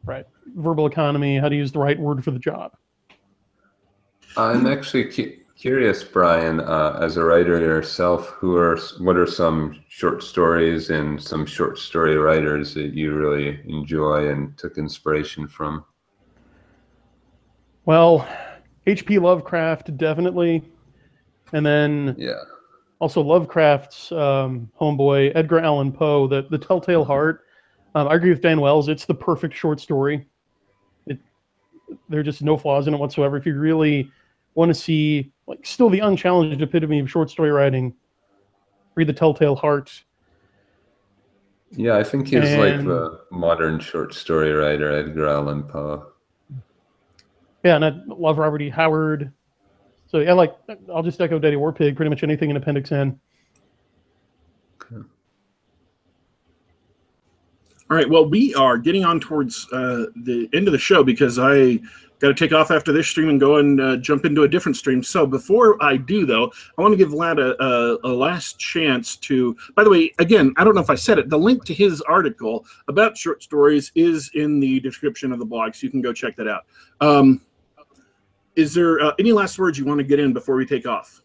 right 0.06 0.26
verbal 0.56 0.86
economy 0.86 1.38
how 1.38 1.50
to 1.50 1.56
use 1.56 1.72
the 1.72 1.80
right 1.80 2.00
word 2.00 2.24
for 2.24 2.32
the 2.32 2.40
job 2.40 2.72
I'm 4.38 4.68
actually 4.68 5.06
cu- 5.06 5.38
curious, 5.56 6.04
Brian, 6.04 6.60
uh, 6.60 7.00
as 7.02 7.16
a 7.16 7.24
writer 7.24 7.58
yourself, 7.58 8.28
who 8.32 8.58
are 8.58 8.78
what 9.00 9.16
are 9.16 9.26
some 9.26 9.80
short 9.88 10.24
stories 10.24 10.90
and 10.90 11.22
some 11.22 11.46
short 11.46 11.80
story 11.80 12.18
writers 12.18 12.74
that 12.74 12.94
you 12.94 13.14
really 13.14 13.62
enjoy 13.66 14.30
and 14.30 14.58
took 14.58 14.78
inspiration 14.78 15.48
from? 15.48 15.86
well 17.86 18.28
hp 18.88 19.22
lovecraft 19.22 19.96
definitely 19.96 20.64
and 21.54 21.66
then 21.66 22.16
Yeah. 22.18 22.34
also 23.00 23.22
Lovecraft's 23.22 24.12
um, 24.12 24.70
homeboy 24.82 25.32
Edgar 25.36 25.60
Allan 25.60 25.92
Poe, 25.92 26.28
the 26.28 26.46
the 26.50 26.58
Telltale 26.58 27.06
Heart. 27.06 27.42
Um, 27.96 28.10
I 28.10 28.16
agree 28.16 28.30
with 28.30 28.42
Dan 28.42 28.60
Wells. 28.60 28.90
It's 28.90 29.06
the 29.06 29.16
perfect 29.16 29.56
short 29.56 29.80
story. 29.80 30.28
It 31.08 31.18
there 32.10 32.20
are 32.20 32.24
just 32.24 32.42
no 32.42 32.58
flaws 32.58 32.88
in 32.88 32.94
it 32.94 32.98
whatsoever. 32.98 33.38
If 33.38 33.46
you 33.46 33.58
really 33.58 34.12
want 34.54 34.70
to 34.70 34.76
see 34.76 35.32
like 35.48 35.66
still 35.66 35.90
the 35.90 36.00
unchallenged 36.00 36.62
epitome 36.62 37.00
of 37.00 37.10
short 37.10 37.30
story 37.30 37.52
writing, 37.52 37.96
read 38.96 39.08
the 39.08 39.14
Telltale 39.14 39.56
Heart. 39.56 40.04
Yeah, 41.72 41.98
I 41.98 42.04
think 42.04 42.28
he's 42.28 42.56
like 42.56 42.84
the 42.84 43.22
modern 43.32 43.80
short 43.80 44.14
story 44.14 44.52
writer, 44.52 44.92
Edgar 44.92 45.28
Allan 45.28 45.64
Poe. 45.64 46.12
Yeah, 47.64 47.78
and 47.78 47.86
I 47.86 47.94
love 48.08 48.38
Robert 48.38 48.62
E. 48.62 48.70
Howard. 48.70 49.32
So 50.08 50.20
yeah, 50.20 50.34
like 50.34 50.54
I'll 50.94 51.02
just 51.02 51.20
echo 51.22 51.40
Daddy 51.40 51.56
Warpig. 51.56 51.96
Pretty 51.96 52.10
much 52.10 52.24
anything 52.24 52.50
in 52.50 52.58
Appendix 52.58 52.92
N. 52.92 53.20
All 57.90 57.98
right. 57.98 58.10
Well, 58.10 58.28
we 58.28 58.54
are 58.56 58.78
getting 58.78 59.06
on 59.06 59.20
towards 59.20 59.68
uh, 59.72 60.08
the 60.16 60.50
end 60.54 60.68
of 60.68 60.72
the 60.72 60.80
show 60.80 61.04
because 61.04 61.38
I 61.38 61.80
got 62.20 62.30
to 62.30 62.34
take 62.34 62.54
off 62.54 62.72
after 62.72 62.92
this 62.92 63.08
stream 63.08 63.30
and 63.30 63.40
go 63.40 63.58
and 63.58 63.80
uh, 63.80 63.98
jump 63.98 64.26
into 64.26 64.44
a 64.44 64.48
different 64.48 64.76
stream. 64.76 65.04
So 65.04 65.28
before 65.28 65.82
I 65.84 65.98
do, 65.98 66.26
though, 66.26 66.52
I 66.78 66.82
want 66.82 66.94
to 66.94 66.98
give 66.98 67.10
Vlad 67.10 67.40
a, 67.40 67.64
a, 67.64 67.98
a 68.04 68.12
last 68.12 68.58
chance 68.58 69.18
to. 69.18 69.56
By 69.76 69.84
the 69.84 69.90
way, 69.90 70.14
again, 70.18 70.54
I 70.58 70.64
don't 70.64 70.74
know 70.74 70.82
if 70.82 70.90
I 70.90 70.96
said 70.96 71.20
it. 71.20 71.30
The 71.30 71.38
link 71.38 71.66
to 71.66 71.74
his 71.74 72.02
article 72.02 72.66
about 72.88 73.18
short 73.18 73.44
stories 73.44 73.92
is 73.94 74.32
in 74.34 74.60
the 74.60 74.80
description 74.80 75.32
of 75.32 75.40
the 75.40 75.46
blog, 75.46 75.76
so 75.76 75.86
you 75.86 75.92
can 75.92 76.02
go 76.02 76.14
check 76.14 76.36
that 76.38 76.48
out. 76.48 76.66
Um, 77.02 77.42
is 78.56 78.74
there 78.74 79.00
uh, 79.02 79.12
any 79.20 79.32
last 79.32 79.60
words 79.60 79.78
you 79.78 79.86
want 79.86 80.00
to 80.00 80.04
get 80.04 80.20
in 80.20 80.34
before 80.34 80.56
we 80.56 80.66
take 80.66 80.88
off? 80.88 81.22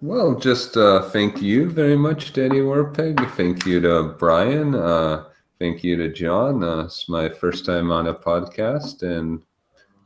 Well, 0.00 0.34
just 0.36 0.76
uh, 0.76 1.02
thank 1.10 1.42
you 1.42 1.68
very 1.68 1.96
much, 1.96 2.32
Daddy 2.32 2.60
Warpig. 2.60 3.30
Thank 3.32 3.66
you 3.66 3.80
to 3.80 4.14
Brian. 4.18 4.74
Uh, 4.74 5.26
thank 5.62 5.84
you 5.84 5.96
to 5.96 6.08
John. 6.08 6.64
Uh, 6.64 6.80
it's 6.86 7.08
my 7.08 7.28
first 7.28 7.64
time 7.64 7.92
on 7.92 8.08
a 8.08 8.14
podcast, 8.14 9.04
and 9.04 9.40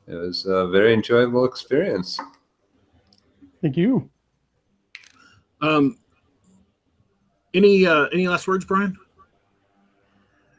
it 0.07 0.14
was 0.14 0.44
a 0.44 0.68
very 0.68 0.92
enjoyable 0.92 1.46
experience. 1.46 2.20
Thank 3.62 3.78
you. 3.78 4.11
Um, 5.62 5.96
any 7.54 7.86
uh, 7.86 8.04
any 8.12 8.28
last 8.28 8.46
words, 8.46 8.66
Brian? 8.66 8.98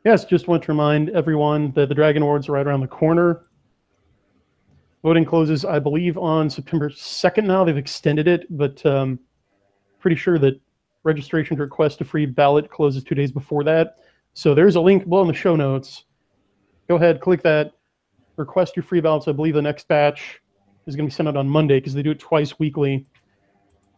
Yes, 0.04 0.26
just 0.26 0.48
want 0.48 0.64
to 0.64 0.72
remind 0.72 1.12
everyone 1.12 1.72
that 1.74 1.90
the 1.90 1.96
Dragon 1.96 2.24
Awards 2.24 2.50
are 2.50 2.54
right 2.54 2.66
around 2.66 2.82
the 2.82 2.88
corner. 2.88 3.46
Voting 5.04 5.26
closes, 5.26 5.64
I 5.64 5.78
believe, 5.78 6.18
on 6.18 6.50
September 6.50 6.90
2nd 6.90 7.46
now. 7.46 7.64
They've 7.64 7.78
extended 7.78 8.28
it, 8.28 8.48
but 8.50 8.84
um, 8.84 9.20
pretty 10.00 10.16
sure 10.16 10.40
that 10.40 10.60
registration 11.04 11.56
to 11.58 11.62
request 11.62 12.02
a 12.02 12.06
free 12.06 12.26
ballot 12.26 12.72
closes 12.72 13.04
two 13.04 13.14
days 13.14 13.32
before 13.32 13.64
that. 13.64 13.98
So 14.38 14.54
there's 14.54 14.76
a 14.76 14.82
link 14.82 15.10
below 15.10 15.24
in 15.24 15.28
the 15.28 15.34
show 15.34 15.56
notes. 15.56 16.04
Go 16.88 16.98
ahead, 16.98 17.22
click 17.22 17.42
that, 17.42 17.72
request 18.36 18.76
your 18.76 18.84
free 18.84 19.02
ballots. 19.02 19.28
I 19.28 19.32
believe 19.32 19.56
the 19.56 19.64
next 19.64 19.88
batch 19.88 20.40
is 20.86 20.96
going 20.96 21.08
to 21.08 21.12
be 21.12 21.16
sent 21.16 21.28
out 21.28 21.36
on 21.36 21.50
Monday 21.50 21.80
because 21.80 21.96
they 21.96 22.04
do 22.04 22.12
it 22.12 22.20
twice 22.20 22.60
weekly. 22.60 23.08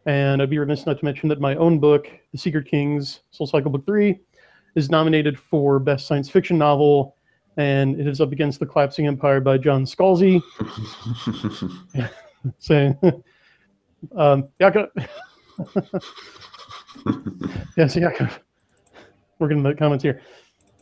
And 0.05 0.41
I'd 0.41 0.49
be 0.49 0.57
remiss 0.57 0.85
not 0.85 0.97
to 0.97 1.03
mention 1.03 1.27
that 1.27 1.41
my 1.41 1.57
own 1.57 1.77
book, 1.77 2.07
The 2.31 2.37
Secret 2.37 2.67
Kings, 2.67 3.19
Soul 3.31 3.47
Cycle 3.47 3.69
Book 3.69 3.85
3, 3.85 4.17
is 4.75 4.89
nominated 4.89 5.37
for 5.37 5.77
Best 5.77 6.07
Science 6.07 6.29
Fiction 6.29 6.57
Novel, 6.57 7.17
and 7.57 7.99
it 7.99 8.07
is 8.07 8.21
up 8.21 8.31
against 8.31 8.61
The 8.61 8.65
Collapsing 8.65 9.07
Empire 9.07 9.41
by 9.41 9.57
John 9.57 9.83
Scalzi. 9.83 10.41
Saying, 12.59 12.97
um, 14.15 14.47
Yakov. 14.57 14.87
yes, 17.75 17.97
Yakov. 17.97 18.39
Working 19.39 19.57
in 19.57 19.63
the 19.63 19.73
comments 19.73 20.03
here. 20.03 20.21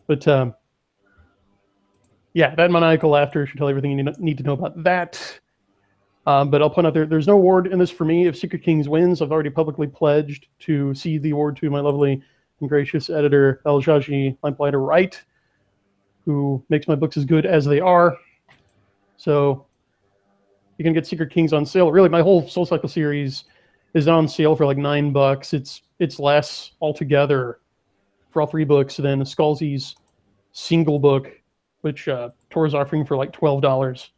But 0.07 0.27
um, 0.27 0.53
yeah, 2.33 2.53
that 2.55 2.69
maniacal 2.71 3.11
laughter 3.11 3.45
should 3.45 3.57
tell 3.57 3.67
everything 3.67 3.97
you 3.97 4.03
need- 4.03 4.37
to 4.37 4.43
know 4.43 4.53
about 4.53 4.83
that. 4.83 5.39
Um, 6.25 6.49
but 6.49 6.61
I'll 6.61 6.69
point 6.69 6.85
out 6.85 6.93
there, 6.93 7.05
there's 7.05 7.27
no 7.27 7.33
award 7.33 7.67
in 7.67 7.79
this 7.79 7.89
for 7.89 8.03
me. 8.03 8.27
If 8.27 8.37
Secret 8.37 8.61
Kings 8.61 8.89
wins, 8.89 9.21
I've 9.21 9.31
already 9.31 9.49
publicly 9.49 9.87
pledged 9.87 10.47
to 10.59 10.93
cede 10.93 11.23
the 11.23 11.31
award 11.31 11.55
to 11.57 11.69
my 11.69 11.79
lovely 11.79 12.21
and 12.59 12.69
gracious 12.69 13.09
editor, 13.09 13.61
L. 13.65 13.81
Jagi 13.81 14.37
Lamplighter 14.43 14.81
Wright, 14.81 15.23
who 16.25 16.63
makes 16.69 16.87
my 16.87 16.95
books 16.95 17.15
as 17.15 17.23
good 17.23 17.45
as 17.45 17.63
they 17.63 17.79
are. 17.79 18.17
So 19.15 19.65
you 20.77 20.83
can 20.83 20.93
get 20.93 21.07
Secret 21.07 21.31
Kings 21.31 21.53
on 21.53 21.65
sale. 21.65 21.91
Really, 21.91 22.09
my 22.09 22.21
whole 22.21 22.47
Soul 22.47 22.65
Cycle 22.65 22.89
series 22.89 23.45
is 23.93 24.07
on 24.07 24.27
sale 24.27 24.55
for 24.55 24.65
like 24.65 24.77
nine 24.77 25.11
bucks. 25.11 25.53
It's 25.53 25.81
it's 25.99 26.19
less 26.19 26.71
altogether 26.81 27.59
for 28.37 28.41
all 28.41 28.47
three 28.47 28.65
books 28.65 28.97
than 28.97 29.21
Scalzi's 29.21 29.95
single 30.51 30.99
book, 30.99 31.31
which 31.81 32.07
uh, 32.07 32.29
Tor 32.51 32.67
is 32.67 32.75
offering 32.75 33.03
for 33.03 33.17
like 33.17 33.31
twelve 33.31 33.63
dollars. 33.63 34.11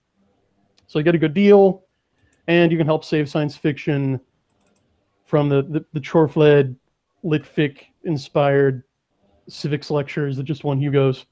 So 0.88 1.00
you 1.00 1.06
get 1.06 1.16
a 1.16 1.18
good 1.18 1.34
deal, 1.34 1.86
and 2.48 2.70
you 2.70 2.78
can 2.78 2.86
help 2.86 3.06
save 3.06 3.30
science 3.30 3.56
fiction 3.56 4.20
from 5.24 5.48
the 5.48 5.62
the, 5.62 5.86
the 5.94 6.02
Chorfled 6.02 6.76
Litfic 7.24 7.78
inspired 8.04 8.84
civics 9.48 9.90
lectures 9.90 10.36
that 10.36 10.44
just 10.44 10.66
won 10.66 10.78
Hugo's. 10.80 11.26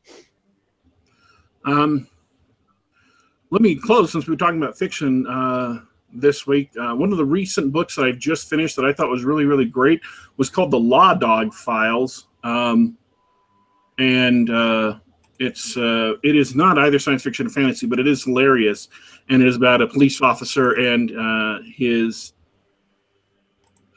Um, 1.65 2.07
let 3.49 3.61
me 3.61 3.75
close 3.75 4.13
since 4.13 4.27
we 4.27 4.31
were 4.31 4.38
talking 4.38 4.63
about 4.63 4.77
fiction 4.77 5.27
uh, 5.27 5.79
this 6.13 6.47
week. 6.47 6.71
Uh, 6.79 6.95
one 6.95 7.11
of 7.11 7.17
the 7.17 7.25
recent 7.25 7.73
books 7.73 7.97
that 7.97 8.05
I've 8.05 8.17
just 8.17 8.49
finished 8.49 8.77
that 8.77 8.85
I 8.85 8.93
thought 8.93 9.09
was 9.09 9.25
really, 9.25 9.43
really 9.43 9.65
great 9.65 9.99
was 10.38 10.49
called 10.49 10.71
The 10.71 10.79
Law 10.79 11.13
Dog 11.15 11.53
Files. 11.53 12.27
Um, 12.48 12.98
and 14.00 14.50
uh, 14.50 15.00
it's 15.39 15.76
uh, 15.76 16.14
it 16.24 16.36
is 16.36 16.56
not 16.56 16.78
either 16.78 16.98
science 16.98 17.24
fiction 17.24 17.45
or 17.45 17.50
fantasy, 17.50 17.88
but 17.88 18.00
it 18.00 18.08
is 18.08 18.24
hilarious, 18.24 18.88
and 19.30 19.41
it 19.41 19.48
is 19.48 19.58
about 19.58 19.82
a 19.82 19.88
police 19.88 20.22
officer 20.22 20.72
and 20.74 21.12
uh, 21.12 21.60
his 21.76 22.34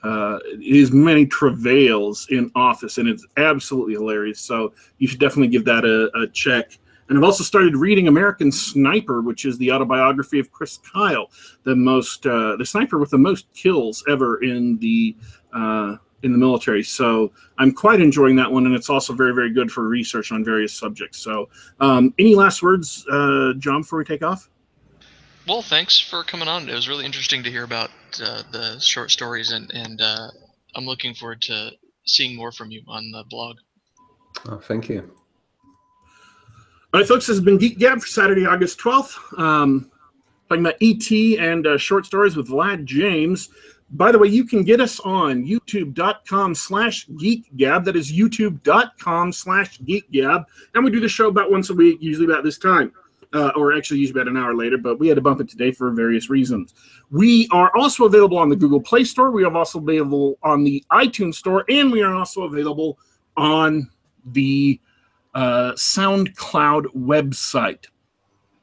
uh, 0.03 0.39
his 0.61 0.91
many 0.91 1.27
travails 1.27 2.27
in 2.31 2.51
office, 2.57 2.99
and 2.99 3.09
it's 3.09 3.25
absolutely 3.37 3.95
hilarious. 3.95 4.41
So 4.41 4.73
you 4.99 5.07
should 5.07 5.21
definitely 5.21 5.49
give 5.49 5.65
that 5.67 5.85
a, 5.85 6.11
a 6.19 6.27
check. 6.29 6.77
And 7.09 7.19
I've 7.19 7.25
also 7.25 7.43
started 7.45 7.77
reading 7.77 8.09
American 8.09 8.53
Sniper, 8.53 9.21
which 9.21 9.45
is 9.45 9.59
the 9.59 9.73
autobiography 9.73 10.39
of 10.39 10.51
Chris 10.53 10.79
Kyle, 10.93 11.31
the 11.65 11.77
most 11.77 12.27
uh, 12.27 12.57
the 12.57 12.65
sniper 12.65 12.99
with 12.99 13.11
the 13.11 13.19
most 13.19 13.53
kills 13.53 14.03
ever 14.09 14.43
in 14.43 14.79
the 14.79 15.17
uh, 15.53 15.97
in 16.23 16.33
the 16.33 16.39
military. 16.39 16.83
So 16.83 17.33
I'm 17.59 17.73
quite 17.73 18.01
enjoying 18.01 18.37
that 18.37 18.51
one, 18.51 18.67
and 18.67 18.75
it's 18.75 18.91
also 18.91 19.13
very 19.13 19.35
very 19.35 19.53
good 19.53 19.71
for 19.71 19.87
research 19.87 20.33
on 20.33 20.45
various 20.45 20.73
subjects. 20.73 21.19
So, 21.19 21.49
um, 21.81 22.15
any 22.19 22.35
last 22.35 22.63
words, 22.63 23.07
uh, 23.11 23.53
John, 23.59 23.83
before 23.83 23.99
we 23.99 24.05
take 24.05 24.23
off? 24.23 24.49
Well, 25.49 25.63
thanks 25.63 25.99
for 25.99 26.23
coming 26.23 26.49
on. 26.49 26.69
It 26.69 26.75
was 26.75 26.89
really 26.89 27.05
interesting 27.05 27.43
to 27.43 27.51
hear 27.51 27.65
about 27.65 27.91
uh, 28.23 28.43
the 28.53 28.79
short 28.79 29.11
stories, 29.11 29.53
and 29.53 29.71
and 29.73 30.01
uh, 30.01 30.29
I'm 30.75 30.85
looking 30.85 31.15
forward 31.15 31.43
to 31.43 31.71
seeing 32.05 32.37
more 32.37 32.53
from 32.53 32.71
you 32.71 32.83
on 32.87 33.11
the 33.11 33.25
blog. 33.29 33.57
Oh, 34.49 34.59
thank 34.59 34.89
you. 34.89 35.11
All 36.93 37.01
right, 37.01 37.07
folks, 37.07 37.27
this 37.27 37.37
has 37.37 37.45
been 37.45 37.57
Geek 37.57 37.79
Gab 37.79 38.01
for 38.01 38.07
Saturday, 38.07 38.47
August 38.47 38.81
12th. 38.81 39.39
Um, 39.39 39.91
talking 40.49 40.65
about 40.67 40.75
ET 40.81 41.11
and 41.39 41.67
uh, 41.67 41.79
short 41.79 42.05
stories 42.05 42.37
with 42.37 42.49
Vlad 42.49 42.85
James. 42.85 43.49
By 43.93 44.13
the 44.13 44.19
way, 44.19 44.29
you 44.29 44.45
can 44.45 44.63
get 44.63 44.81
us 44.81 45.01
on 45.01 45.45
youtube.com 45.45 46.55
slash 46.55 47.07
geekgab. 47.09 47.85
That 47.85 47.97
is 47.97 48.13
youtube.com 48.13 49.33
slash 49.33 49.81
geekgab. 49.81 50.45
And 50.75 50.85
we 50.85 50.91
do 50.91 51.01
the 51.01 51.09
show 51.09 51.29
about 51.29 51.51
once 51.51 51.71
a 51.71 51.75
week, 51.75 51.99
usually 52.01 52.27
about 52.27 52.45
this 52.45 52.59
time. 52.59 52.93
Uh, 53.33 53.53
or 53.55 53.77
actually 53.77 54.01
usually 54.01 54.21
about 54.21 54.29
an 54.29 54.37
hour 54.37 54.57
later, 54.57 54.77
but 54.77 54.99
we 54.99 55.07
had 55.07 55.15
to 55.15 55.21
bump 55.21 55.41
it 55.41 55.49
today 55.49 55.71
for 55.71 55.93
various 55.93 56.29
reasons. 56.29 56.75
We 57.13 57.47
are 57.53 57.71
also 57.77 58.05
available 58.05 58.39
on 58.39 58.49
the 58.49 58.57
Google 58.57 58.81
Play 58.81 59.05
Store. 59.05 59.31
We 59.31 59.45
are 59.45 59.57
also 59.57 59.79
available 59.79 60.37
on 60.43 60.65
the 60.65 60.85
iTunes 60.91 61.37
Store, 61.37 61.65
and 61.69 61.93
we 61.93 62.03
are 62.03 62.13
also 62.13 62.43
available 62.43 62.99
on 63.37 63.89
the 64.33 64.81
uh, 65.35 65.75
SoundCloud 65.75 66.87
website. 66.97 67.87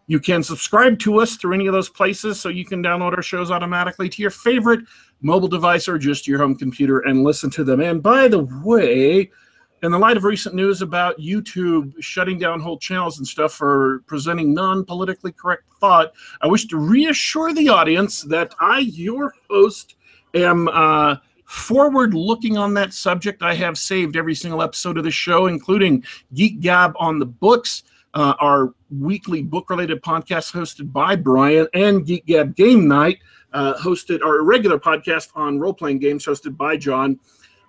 You 0.08 0.20
can 0.22 0.42
subscribe 0.42 1.00
to 1.00 1.20
us 1.20 1.36
through 1.36 1.54
any 1.54 1.68
of 1.68 1.74
those 1.74 1.90
places 1.90 2.40
so 2.40 2.48
you 2.48 2.66
can 2.66 2.82
download 2.82 3.16
our 3.16 3.22
shows 3.22 3.52
automatically 3.52 4.08
to 4.08 4.22
your 4.22 4.32
favorite 4.32 4.82
mobile 5.22 5.50
device 5.50 5.88
or 5.88 5.98
just 5.98 6.28
your 6.28 6.40
home 6.40 6.56
computer 6.56 7.00
and 7.00 7.24
listen 7.24 7.50
to 7.52 7.64
them. 7.64 7.82
And 7.82 8.02
by 8.02 8.30
the 8.30 8.40
way, 8.64 9.30
in 9.84 9.92
the 9.92 10.00
light 10.00 10.18
of 10.18 10.24
recent 10.24 10.56
news 10.56 10.82
about 10.82 11.20
YouTube 11.20 11.94
shutting 12.00 12.40
down 12.40 12.62
whole 12.62 12.80
channels 12.80 13.18
and 13.18 13.28
stuff 13.28 13.54
for 13.54 14.02
presenting 14.08 14.54
non 14.54 14.86
politically 14.86 15.34
correct 15.34 15.64
thought, 15.80 16.14
I 16.42 16.48
wish 16.48 16.66
to 16.68 16.78
reassure 16.78 17.54
the 17.54 17.70
audience 17.70 18.22
that 18.24 18.56
I, 18.60 18.80
your 18.80 19.34
host, 19.50 19.96
am 20.34 20.68
uh, 20.70 21.18
forward 21.46 22.14
looking 22.14 22.58
on 22.58 22.74
that 22.76 22.94
subject. 22.94 23.44
I 23.44 23.54
have 23.56 23.78
saved 23.78 24.16
every 24.16 24.36
single 24.36 24.64
episode 24.64 24.98
of 24.98 25.04
the 25.04 25.12
show, 25.12 25.48
including 25.48 26.04
Geek 26.34 26.60
Gab 26.60 26.94
on 26.98 27.20
the 27.20 27.26
books 27.26 27.84
uh, 28.18 28.34
our 28.40 28.74
weekly 28.90 29.44
book 29.44 29.70
related 29.70 30.02
podcast 30.02 30.52
hosted 30.52 30.92
by 30.92 31.16
Brian 31.16 31.68
and 31.76 32.04
Geek 32.04 32.26
Gab 32.26 32.56
Game 32.56 32.88
Night, 32.88 33.20
uh, 33.54 33.76
hosted 33.76 34.26
our 34.26 34.42
regular 34.42 34.80
podcast 34.80 35.30
on 35.36 35.60
role 35.60 35.74
playing 35.74 36.00
games 36.00 36.26
hosted 36.26 36.58
by 36.58 36.78
John. 36.78 37.20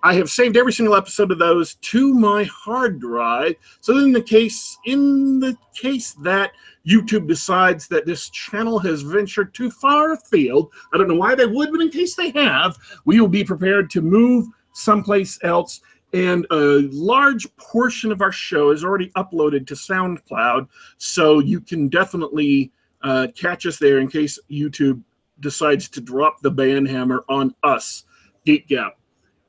I 0.03 0.15
have 0.15 0.31
saved 0.31 0.57
every 0.57 0.73
single 0.73 0.95
episode 0.95 1.33
of 1.33 1.39
those 1.39 1.75
to 1.75 2.15
my 2.15 2.45
hard 2.45 2.99
drive. 2.99 3.57
So 3.81 3.99
in 3.99 4.11
the 4.11 4.23
case 4.23 4.79
in 4.87 5.39
the 5.39 5.55
case 5.75 6.15
that 6.23 6.53
YouTube 6.87 7.29
decides 7.29 7.87
that 7.89 8.07
this 8.07 8.31
channel 8.31 8.79
has 8.79 9.03
ventured 9.03 9.53
too 9.53 9.71
far 9.71 10.15
afield, 10.15 10.73
I 10.95 10.97
don't 10.97 11.09
know 11.09 11.17
why 11.17 11.35
they 11.35 11.45
would, 11.45 11.71
but 11.73 11.83
in 11.83 11.91
case 11.91 12.15
they 12.15 12.31
have, 12.31 12.75
we 13.05 13.21
will 13.21 13.29
be 13.29 13.45
prepared 13.45 13.91
to 13.91 14.01
move 14.01 14.47
someplace 14.73 15.39
else 15.43 15.83
and 16.13 16.47
a 16.51 16.89
large 16.91 17.47
portion 17.57 18.11
of 18.13 18.23
our 18.23 18.33
show 18.33 18.71
is 18.71 18.85
already 18.85 19.11
uploaded 19.11 19.67
to 19.67 19.75
SoundCloud, 19.75 20.69
so 20.97 21.41
you 21.41 21.61
can 21.61 21.89
definitely 21.89 22.73
uh, 23.03 23.29
catch 23.37 23.67
us 23.67 23.79
there 23.79 23.99
in 23.99 24.09
case 24.09 24.39
YouTube 24.51 25.03
decides 25.41 25.89
to 25.91 26.01
drop 26.01 26.41
the 26.41 26.51
ban 26.51 26.87
hammer 26.87 27.25
on 27.29 27.55
us, 27.63 28.05
Geek 28.45 28.69
Gab. 28.69 28.93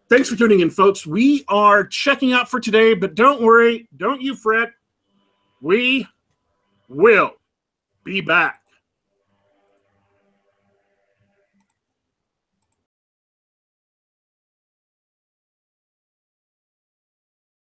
Thanks 0.10 0.30
for 0.30 0.36
tuning 0.36 0.60
in, 0.60 0.70
folks. 0.70 1.05
We 1.05 1.45
are 1.47 1.86
checking 1.86 2.34
out 2.34 2.49
for 2.49 2.60
today, 2.60 2.93
but 2.93 3.16
don't 3.16 3.41
worry, 3.41 3.88
don't 3.97 4.22
you 4.22 4.36
fret. 4.36 4.70
We 5.62 6.07
will 6.88 7.34
be 8.03 8.22
back. 8.22 8.59